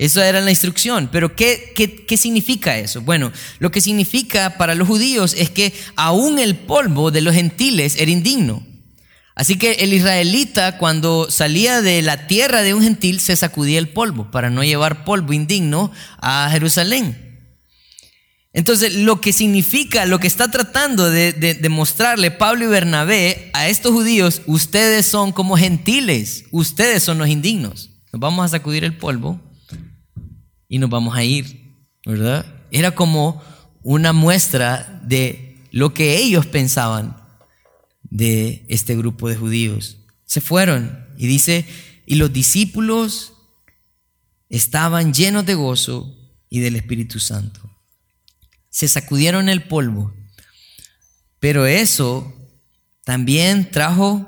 Esa 0.01 0.27
era 0.27 0.41
la 0.41 0.49
instrucción. 0.49 1.09
Pero 1.11 1.35
¿qué, 1.35 1.73
¿qué, 1.75 2.17
significa 2.17 2.75
eso? 2.75 3.01
Bueno, 3.01 3.31
lo 3.59 3.69
que 3.69 3.81
significa 3.81 4.57
para 4.57 4.73
los 4.73 4.87
judíos 4.87 5.35
es 5.37 5.51
que 5.51 5.75
aún 5.95 6.39
el 6.39 6.55
polvo 6.55 7.11
de 7.11 7.21
los 7.21 7.35
gentiles 7.35 7.95
era 7.99 8.09
indigno. 8.09 8.65
Así 9.35 9.59
que 9.59 9.73
el 9.73 9.93
israelita 9.93 10.79
cuando 10.79 11.29
salía 11.29 11.83
de 11.83 12.01
la 12.01 12.25
tierra 12.25 12.63
de 12.63 12.73
un 12.73 12.81
gentil 12.81 13.19
se 13.19 13.35
sacudía 13.35 13.77
el 13.77 13.89
polvo 13.89 14.31
para 14.31 14.49
no 14.49 14.63
llevar 14.63 15.05
polvo 15.05 15.33
indigno 15.33 15.91
a 16.17 16.49
Jerusalén. 16.49 17.39
Entonces, 18.53 18.95
lo 18.95 19.21
que 19.21 19.31
significa, 19.33 20.07
lo 20.07 20.19
que 20.19 20.25
está 20.25 20.49
tratando 20.49 21.11
de, 21.11 21.31
de, 21.31 21.69
mostrarle 21.69 22.31
Pablo 22.31 22.65
y 22.65 22.69
Bernabé 22.69 23.51
a 23.53 23.69
estos 23.69 23.91
judíos, 23.91 24.41
ustedes 24.47 25.05
son 25.05 25.31
como 25.31 25.57
gentiles, 25.57 26.45
ustedes 26.49 27.03
son 27.03 27.19
los 27.19 27.29
indignos. 27.29 27.91
Nos 28.11 28.19
vamos 28.19 28.43
a 28.43 28.49
sacudir 28.49 28.83
el 28.83 28.97
polvo 28.97 29.39
y 30.71 30.79
nos 30.79 30.89
vamos 30.89 31.17
a 31.17 31.23
ir, 31.25 31.75
¿verdad? 32.05 32.45
Era 32.71 32.95
como 32.95 33.43
una 33.83 34.13
muestra 34.13 35.01
de 35.03 35.57
lo 35.69 35.93
que 35.93 36.15
ellos 36.15 36.45
pensaban 36.45 37.17
de 38.03 38.63
este 38.69 38.95
grupo 38.95 39.27
de 39.27 39.35
judíos. 39.35 39.97
Se 40.23 40.39
fueron 40.39 41.07
y 41.17 41.27
dice, 41.27 41.65
y 42.05 42.15
los 42.15 42.31
discípulos 42.31 43.33
estaban 44.47 45.13
llenos 45.13 45.45
de 45.45 45.55
gozo 45.55 46.17
y 46.49 46.61
del 46.61 46.77
Espíritu 46.77 47.19
Santo. 47.19 47.69
Se 48.69 48.87
sacudieron 48.87 49.49
el 49.49 49.63
polvo, 49.63 50.13
pero 51.41 51.65
eso 51.65 52.33
también 53.03 53.71
trajo 53.71 54.25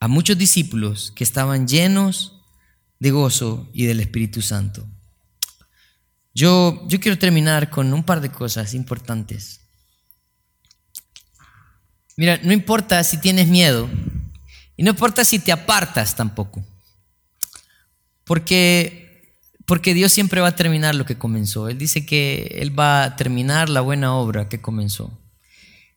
a 0.00 0.06
muchos 0.06 0.36
discípulos 0.36 1.12
que 1.16 1.24
estaban 1.24 1.66
llenos 1.66 2.42
de 2.98 3.10
gozo 3.10 3.70
y 3.72 3.86
del 3.86 4.00
Espíritu 4.00 4.42
Santo. 4.42 4.86
Yo, 6.34 6.86
yo 6.88 7.00
quiero 7.00 7.18
terminar 7.18 7.70
con 7.70 7.92
un 7.92 8.04
par 8.04 8.20
de 8.20 8.30
cosas 8.30 8.74
importantes. 8.74 9.60
Mira, 12.16 12.38
no 12.42 12.52
importa 12.52 13.02
si 13.02 13.18
tienes 13.18 13.48
miedo 13.48 13.88
y 14.76 14.82
no 14.82 14.90
importa 14.90 15.24
si 15.24 15.38
te 15.38 15.52
apartas 15.52 16.16
tampoco. 16.16 16.64
Porque, 18.24 19.36
porque 19.66 19.94
Dios 19.94 20.12
siempre 20.12 20.40
va 20.40 20.48
a 20.48 20.56
terminar 20.56 20.94
lo 20.94 21.04
que 21.04 21.18
comenzó. 21.18 21.68
Él 21.68 21.78
dice 21.78 22.06
que 22.06 22.58
Él 22.60 22.78
va 22.78 23.04
a 23.04 23.16
terminar 23.16 23.68
la 23.68 23.80
buena 23.80 24.14
obra 24.14 24.48
que 24.48 24.60
comenzó. 24.60 25.18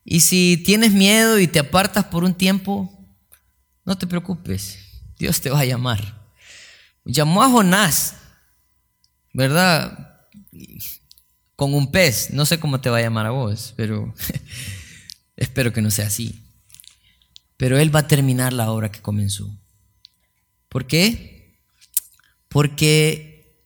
Y 0.04 0.22
si 0.22 0.62
tienes 0.66 0.94
miedo 0.94 1.40
y 1.40 1.48
te 1.48 1.60
apartas 1.60 2.06
por 2.06 2.24
un 2.24 2.34
tiempo, 2.34 2.92
no 3.86 3.98
te 3.98 4.08
preocupes. 4.08 4.80
Dios 5.18 5.42
te 5.42 5.50
va 5.50 5.60
a 5.60 5.66
llamar. 5.66 6.22
Llamó 7.06 7.44
a 7.44 7.50
Jonás, 7.50 8.16
¿verdad? 9.34 10.13
Con 11.56 11.74
un 11.74 11.92
pez. 11.92 12.32
No 12.32 12.46
sé 12.46 12.60
cómo 12.60 12.82
te 12.82 12.90
va 12.90 12.98
a 12.98 13.02
llamar 13.02 13.26
a 13.26 13.32
vos, 13.32 13.74
pero 13.76 14.14
espero 15.36 15.74
que 15.74 15.82
no 15.82 15.92
sea 15.92 16.08
así. 16.08 16.44
Pero 17.58 17.78
Él 17.78 17.96
va 17.96 18.00
a 18.00 18.08
terminar 18.08 18.54
la 18.54 18.72
obra 18.72 18.92
que 18.92 19.02
comenzó. 19.02 19.50
¿Por 20.70 20.88
qué? 20.88 21.60
Porque 22.50 23.60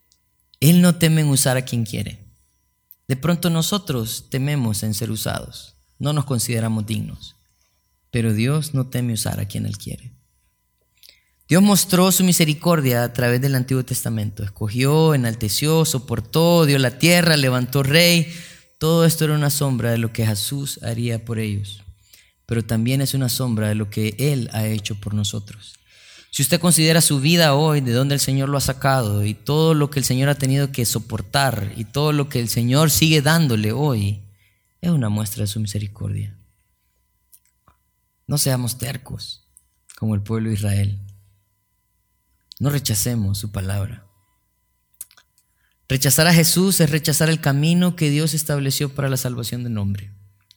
Él 0.59 0.81
no 0.81 0.95
teme 0.95 1.21
en 1.21 1.27
usar 1.27 1.57
a 1.57 1.65
quien 1.65 1.85
quiere. 1.85 2.19
De 3.07 3.15
pronto 3.15 3.49
nosotros 3.49 4.29
tememos 4.29 4.83
en 4.83 4.93
ser 4.93 5.09
usados. 5.11 5.75
No 5.99 6.13
nos 6.13 6.25
consideramos 6.25 6.85
dignos. 6.85 7.35
Pero 8.11 8.33
Dios 8.33 8.73
no 8.73 8.87
teme 8.87 9.13
usar 9.13 9.39
a 9.39 9.47
quien 9.47 9.65
Él 9.65 9.77
quiere. 9.77 10.16
Dios 11.47 11.63
mostró 11.63 12.11
su 12.11 12.25
misericordia 12.25 13.03
a 13.03 13.13
través 13.13 13.39
del 13.39 13.55
Antiguo 13.55 13.85
Testamento. 13.85 14.43
Escogió, 14.43 15.13
enalteció, 15.13 15.85
soportó, 15.85 16.65
dio 16.65 16.77
la 16.77 16.99
tierra, 16.99 17.37
levantó 17.37 17.83
rey. 17.83 18.33
Todo 18.77 19.05
esto 19.05 19.23
era 19.23 19.33
una 19.33 19.49
sombra 19.49 19.91
de 19.91 19.97
lo 19.97 20.11
que 20.11 20.25
Jesús 20.25 20.79
haría 20.83 21.23
por 21.23 21.39
ellos. 21.39 21.83
Pero 22.45 22.65
también 22.65 23.01
es 23.01 23.13
una 23.13 23.29
sombra 23.29 23.69
de 23.69 23.75
lo 23.75 23.89
que 23.89 24.15
Él 24.19 24.49
ha 24.51 24.65
hecho 24.65 24.95
por 24.99 25.13
nosotros. 25.13 25.75
Si 26.31 26.41
usted 26.43 26.59
considera 26.59 26.99
su 26.99 27.21
vida 27.21 27.55
hoy, 27.55 27.79
de 27.79 27.93
dónde 27.93 28.15
el 28.15 28.21
Señor 28.21 28.49
lo 28.49 28.57
ha 28.57 28.61
sacado 28.61 29.23
y 29.25 29.33
todo 29.33 29.73
lo 29.73 29.89
que 29.89 29.99
el 29.99 30.05
Señor 30.05 30.27
ha 30.27 30.35
tenido 30.35 30.73
que 30.73 30.85
soportar 30.85 31.71
y 31.77 31.85
todo 31.85 32.11
lo 32.11 32.27
que 32.27 32.41
el 32.41 32.49
Señor 32.49 32.91
sigue 32.91 33.21
dándole 33.21 33.71
hoy, 33.71 34.21
es 34.81 34.91
una 34.91 35.07
muestra 35.07 35.43
de 35.43 35.47
su 35.47 35.61
misericordia. 35.61 36.37
No 38.27 38.37
seamos 38.37 38.77
tercos 38.77 39.47
como 39.97 40.13
el 40.13 40.21
pueblo 40.21 40.49
de 40.49 40.55
Israel. 40.55 41.06
No 42.59 42.69
rechacemos 42.69 43.37
su 43.37 43.51
palabra. 43.51 44.05
Rechazar 45.89 46.27
a 46.27 46.33
Jesús 46.33 46.79
es 46.81 46.89
rechazar 46.89 47.29
el 47.29 47.39
camino 47.39 47.95
que 47.95 48.09
Dios 48.09 48.33
estableció 48.33 48.93
para 48.93 49.09
la 49.09 49.17
salvación 49.17 49.63
del 49.63 49.77
hombre. 49.77 50.11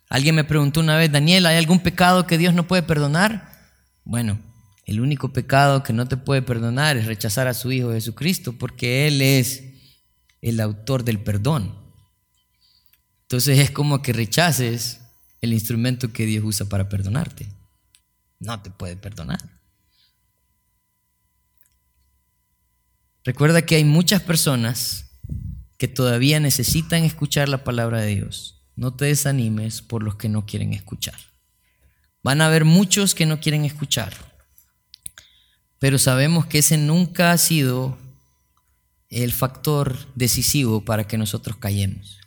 Alguien 0.08 0.34
me 0.34 0.44
preguntó 0.44 0.80
una 0.80 0.96
vez, 0.96 1.12
Daniel, 1.12 1.46
¿hay 1.46 1.56
algún 1.56 1.80
pecado 1.80 2.26
que 2.26 2.36
Dios 2.36 2.52
no 2.52 2.66
puede 2.66 2.82
perdonar? 2.82 3.52
Bueno, 4.02 4.40
el 4.86 5.00
único 5.00 5.32
pecado 5.32 5.84
que 5.84 5.92
no 5.92 6.08
te 6.08 6.16
puede 6.16 6.42
perdonar 6.42 6.96
es 6.96 7.06
rechazar 7.06 7.46
a 7.46 7.54
su 7.54 7.70
Hijo 7.70 7.92
Jesucristo, 7.92 8.54
porque 8.54 9.06
Él 9.06 9.22
es 9.22 9.62
el 10.40 10.58
autor 10.58 11.04
del 11.04 11.20
perdón. 11.20 11.78
Entonces 13.22 13.60
es 13.60 13.70
como 13.70 14.02
que 14.02 14.12
rechaces 14.12 15.00
el 15.40 15.52
instrumento 15.52 16.12
que 16.12 16.26
Dios 16.26 16.44
usa 16.44 16.68
para 16.68 16.88
perdonarte. 16.88 17.46
No 18.40 18.60
te 18.60 18.70
puede 18.70 18.96
perdonar. 18.96 19.59
Recuerda 23.30 23.62
que 23.62 23.76
hay 23.76 23.84
muchas 23.84 24.22
personas 24.22 25.12
que 25.78 25.86
todavía 25.86 26.40
necesitan 26.40 27.04
escuchar 27.04 27.48
la 27.48 27.62
palabra 27.62 28.00
de 28.00 28.16
Dios. 28.16 28.64
No 28.74 28.92
te 28.92 29.04
desanimes 29.04 29.82
por 29.82 30.02
los 30.02 30.16
que 30.16 30.28
no 30.28 30.46
quieren 30.46 30.72
escuchar. 30.72 31.14
Van 32.24 32.40
a 32.40 32.46
haber 32.46 32.64
muchos 32.64 33.14
que 33.14 33.26
no 33.26 33.38
quieren 33.38 33.64
escuchar, 33.64 34.12
pero 35.78 35.96
sabemos 35.96 36.46
que 36.46 36.58
ese 36.58 36.76
nunca 36.76 37.30
ha 37.30 37.38
sido 37.38 37.96
el 39.10 39.30
factor 39.32 39.96
decisivo 40.16 40.84
para 40.84 41.06
que 41.06 41.16
nosotros 41.16 41.56
callemos. 41.56 42.18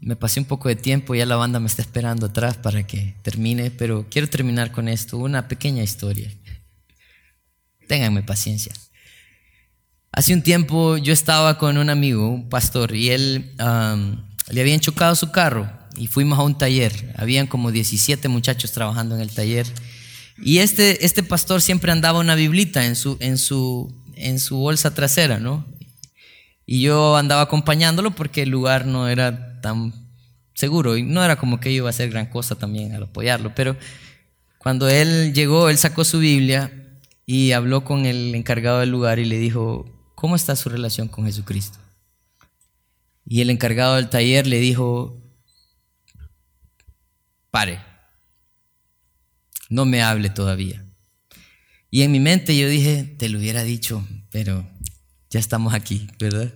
me 0.00 0.16
pasé 0.16 0.38
un 0.38 0.46
poco 0.46 0.68
de 0.68 0.76
tiempo, 0.76 1.14
ya 1.14 1.24
la 1.24 1.36
banda 1.36 1.60
me 1.60 1.66
está 1.66 1.80
esperando 1.80 2.26
atrás 2.26 2.58
para 2.58 2.86
que 2.86 3.16
termine, 3.22 3.70
pero 3.70 4.06
quiero 4.10 4.28
terminar 4.28 4.70
con 4.70 4.86
esto, 4.86 5.16
una 5.16 5.48
pequeña 5.48 5.82
historia. 5.82 6.30
Ténganme 7.86 8.22
paciencia. 8.22 8.72
Hace 10.12 10.34
un 10.34 10.42
tiempo 10.42 10.98
yo 10.98 11.12
estaba 11.12 11.56
con 11.56 11.78
un 11.78 11.88
amigo, 11.88 12.28
un 12.28 12.50
pastor, 12.50 12.94
y 12.94 13.08
él 13.10 13.54
le 14.48 14.60
habían 14.60 14.80
chocado 14.80 15.14
su 15.14 15.32
carro 15.32 15.70
y 15.96 16.06
fuimos 16.06 16.38
a 16.38 16.42
un 16.42 16.56
taller. 16.56 17.14
Habían 17.16 17.46
como 17.46 17.72
17 17.72 18.28
muchachos 18.28 18.72
trabajando 18.72 19.14
en 19.14 19.22
el 19.22 19.30
taller. 19.30 19.66
Y 20.38 20.58
este, 20.58 21.04
este 21.04 21.22
pastor 21.22 21.62
siempre 21.62 21.92
andaba 21.92 22.18
una 22.18 22.34
biblita 22.34 22.84
en 22.84 22.96
su, 22.96 23.16
en, 23.20 23.38
su, 23.38 23.94
en 24.14 24.38
su 24.38 24.56
bolsa 24.56 24.94
trasera, 24.94 25.38
¿no? 25.38 25.64
Y 26.66 26.82
yo 26.82 27.16
andaba 27.16 27.42
acompañándolo 27.42 28.12
porque 28.12 28.42
el 28.42 28.50
lugar 28.50 28.86
no 28.86 29.08
era 29.08 29.60
tan 29.60 29.94
seguro 30.54 30.96
y 30.96 31.02
no 31.02 31.24
era 31.24 31.36
como 31.36 31.58
que 31.58 31.70
yo 31.70 31.78
iba 31.78 31.88
a 31.88 31.90
hacer 31.90 32.10
gran 32.10 32.26
cosa 32.26 32.54
también 32.54 32.94
al 32.94 33.04
apoyarlo. 33.04 33.54
Pero 33.54 33.76
cuando 34.58 34.88
él 34.88 35.32
llegó, 35.32 35.70
él 35.70 35.78
sacó 35.78 36.04
su 36.04 36.18
Biblia 36.18 36.70
y 37.34 37.52
habló 37.52 37.82
con 37.82 38.04
el 38.04 38.34
encargado 38.34 38.80
del 38.80 38.90
lugar 38.90 39.18
y 39.18 39.24
le 39.24 39.38
dijo, 39.38 39.86
¿cómo 40.14 40.36
está 40.36 40.54
su 40.54 40.68
relación 40.68 41.08
con 41.08 41.24
Jesucristo? 41.24 41.78
Y 43.24 43.40
el 43.40 43.48
encargado 43.48 43.94
del 43.94 44.10
taller 44.10 44.46
le 44.46 44.60
dijo, 44.60 45.18
pare, 47.50 47.80
no 49.70 49.86
me 49.86 50.02
hable 50.02 50.28
todavía. 50.28 50.84
Y 51.90 52.02
en 52.02 52.12
mi 52.12 52.20
mente 52.20 52.54
yo 52.54 52.68
dije, 52.68 53.04
te 53.18 53.30
lo 53.30 53.38
hubiera 53.38 53.62
dicho, 53.62 54.06
pero 54.30 54.68
ya 55.30 55.40
estamos 55.40 55.72
aquí, 55.72 56.08
¿verdad? 56.20 56.52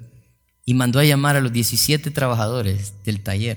Y 0.66 0.74
mandó 0.74 0.98
a 0.98 1.04
llamar 1.04 1.36
a 1.36 1.40
los 1.40 1.54
17 1.54 2.10
trabajadores 2.10 2.92
del 3.02 3.22
taller. 3.22 3.56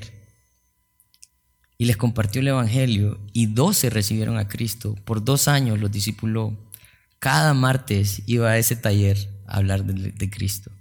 Y 1.77 1.83
les 1.83 1.97
compartió 1.97 2.39
el 2.39 2.47
Evangelio 2.47 3.19
y 3.33 3.47
12 3.47 3.89
recibieron 3.89 4.37
a 4.37 4.47
Cristo. 4.47 4.95
Por 5.03 5.21
dos 5.21 5.49
años 5.49 5.81
los 5.81 5.91
discipuló. 5.91 6.68
Cada 7.19 7.53
martes 7.53 8.23
iba 8.25 8.49
a 8.49 8.57
ese 8.57 8.75
taller 8.75 9.29
a 9.45 9.57
hablar 9.57 9.83
de, 9.83 10.29
Cristo. 10.29 10.71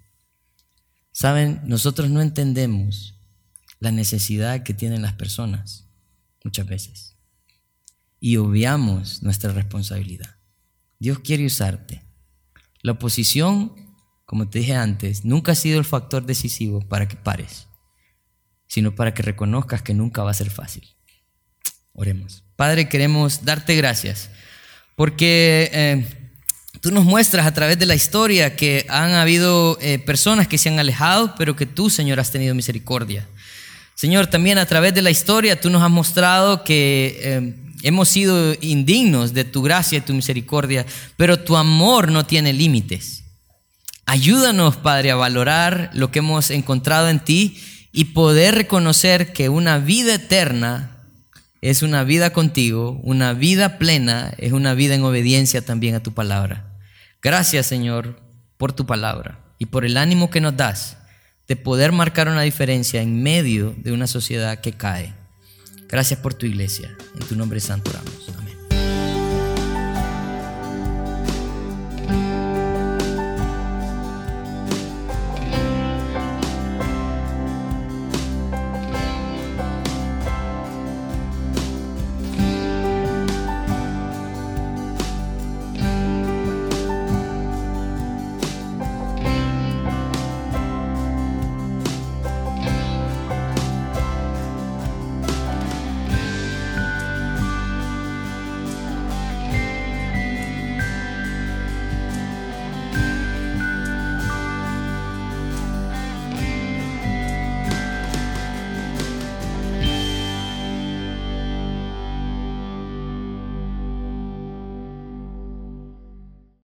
Saben, 1.10 1.60
nosotros 1.64 2.10
no 2.10 2.22
entendemos 2.22 3.18
la 3.80 3.90
necesidad 3.90 4.62
que 4.62 4.74
tienen 4.74 5.02
las 5.02 5.14
personas 5.14 5.88
muchas 6.44 6.66
veces 6.66 7.16
y 8.20 8.36
obviamos 8.36 9.22
nuestra 9.22 9.52
responsabilidad. 9.52 10.36
Dios 10.98 11.18
quiere 11.20 11.46
usarte. 11.46 12.02
La 12.82 12.92
oposición, 12.92 13.72
como 14.24 14.48
te 14.48 14.60
dije 14.60 14.74
antes, 14.74 15.24
nunca 15.24 15.52
ha 15.52 15.56
sido 15.56 15.78
el 15.78 15.84
factor 15.84 16.24
decisivo 16.24 16.80
para 16.80 17.08
que 17.08 17.16
pares, 17.16 17.66
sino 18.66 18.94
para 18.94 19.14
que 19.14 19.22
reconozcas 19.22 19.82
que 19.82 19.94
nunca 19.94 20.22
va 20.22 20.30
a 20.30 20.34
ser 20.34 20.50
fácil. 20.50 20.84
Oremos. 21.92 22.44
Padre, 22.54 22.88
queremos 22.88 23.44
darte 23.44 23.74
gracias 23.74 24.30
porque 24.94 25.70
eh, 25.72 26.27
Tú 26.80 26.92
nos 26.92 27.04
muestras 27.04 27.46
a 27.46 27.54
través 27.54 27.78
de 27.78 27.86
la 27.86 27.94
historia 27.94 28.54
que 28.54 28.86
han 28.88 29.12
habido 29.12 29.78
eh, 29.80 29.98
personas 29.98 30.46
que 30.46 30.58
se 30.58 30.68
han 30.68 30.78
alejado, 30.78 31.34
pero 31.36 31.56
que 31.56 31.66
tú, 31.66 31.90
Señor, 31.90 32.20
has 32.20 32.30
tenido 32.30 32.54
misericordia. 32.54 33.26
Señor, 33.94 34.28
también 34.28 34.58
a 34.58 34.66
través 34.66 34.94
de 34.94 35.02
la 35.02 35.10
historia 35.10 35.60
tú 35.60 35.70
nos 35.70 35.82
has 35.82 35.90
mostrado 35.90 36.62
que 36.62 37.18
eh, 37.20 37.54
hemos 37.82 38.08
sido 38.08 38.54
indignos 38.60 39.34
de 39.34 39.44
tu 39.44 39.62
gracia 39.62 39.98
y 39.98 40.02
tu 40.02 40.14
misericordia, 40.14 40.86
pero 41.16 41.40
tu 41.40 41.56
amor 41.56 42.12
no 42.12 42.24
tiene 42.24 42.52
límites. 42.52 43.24
Ayúdanos, 44.06 44.76
Padre, 44.76 45.10
a 45.10 45.16
valorar 45.16 45.90
lo 45.94 46.12
que 46.12 46.20
hemos 46.20 46.50
encontrado 46.50 47.08
en 47.08 47.18
ti 47.20 47.60
y 47.92 48.06
poder 48.06 48.54
reconocer 48.54 49.32
que 49.32 49.48
una 49.48 49.78
vida 49.78 50.14
eterna 50.14 50.97
es 51.60 51.82
una 51.82 52.04
vida 52.04 52.32
contigo, 52.32 53.00
una 53.02 53.32
vida 53.32 53.78
plena 53.78 54.32
es 54.38 54.52
una 54.52 54.74
vida 54.74 54.94
en 54.94 55.02
obediencia 55.02 55.62
también 55.62 55.94
a 55.94 56.02
tu 56.02 56.12
palabra. 56.12 56.72
Gracias, 57.20 57.66
Señor, 57.66 58.20
por 58.56 58.72
tu 58.72 58.86
palabra 58.86 59.40
y 59.58 59.66
por 59.66 59.84
el 59.84 59.96
ánimo 59.96 60.30
que 60.30 60.40
nos 60.40 60.56
das 60.56 60.98
de 61.48 61.56
poder 61.56 61.92
marcar 61.92 62.28
una 62.28 62.42
diferencia 62.42 63.02
en 63.02 63.22
medio 63.22 63.74
de 63.78 63.92
una 63.92 64.06
sociedad 64.06 64.60
que 64.60 64.72
cae. 64.72 65.14
Gracias 65.88 66.20
por 66.20 66.34
tu 66.34 66.46
iglesia. 66.46 66.94
En 67.14 67.26
tu 67.26 67.34
nombre 67.34 67.58
santo 67.58 67.90
oramos. 67.90 68.47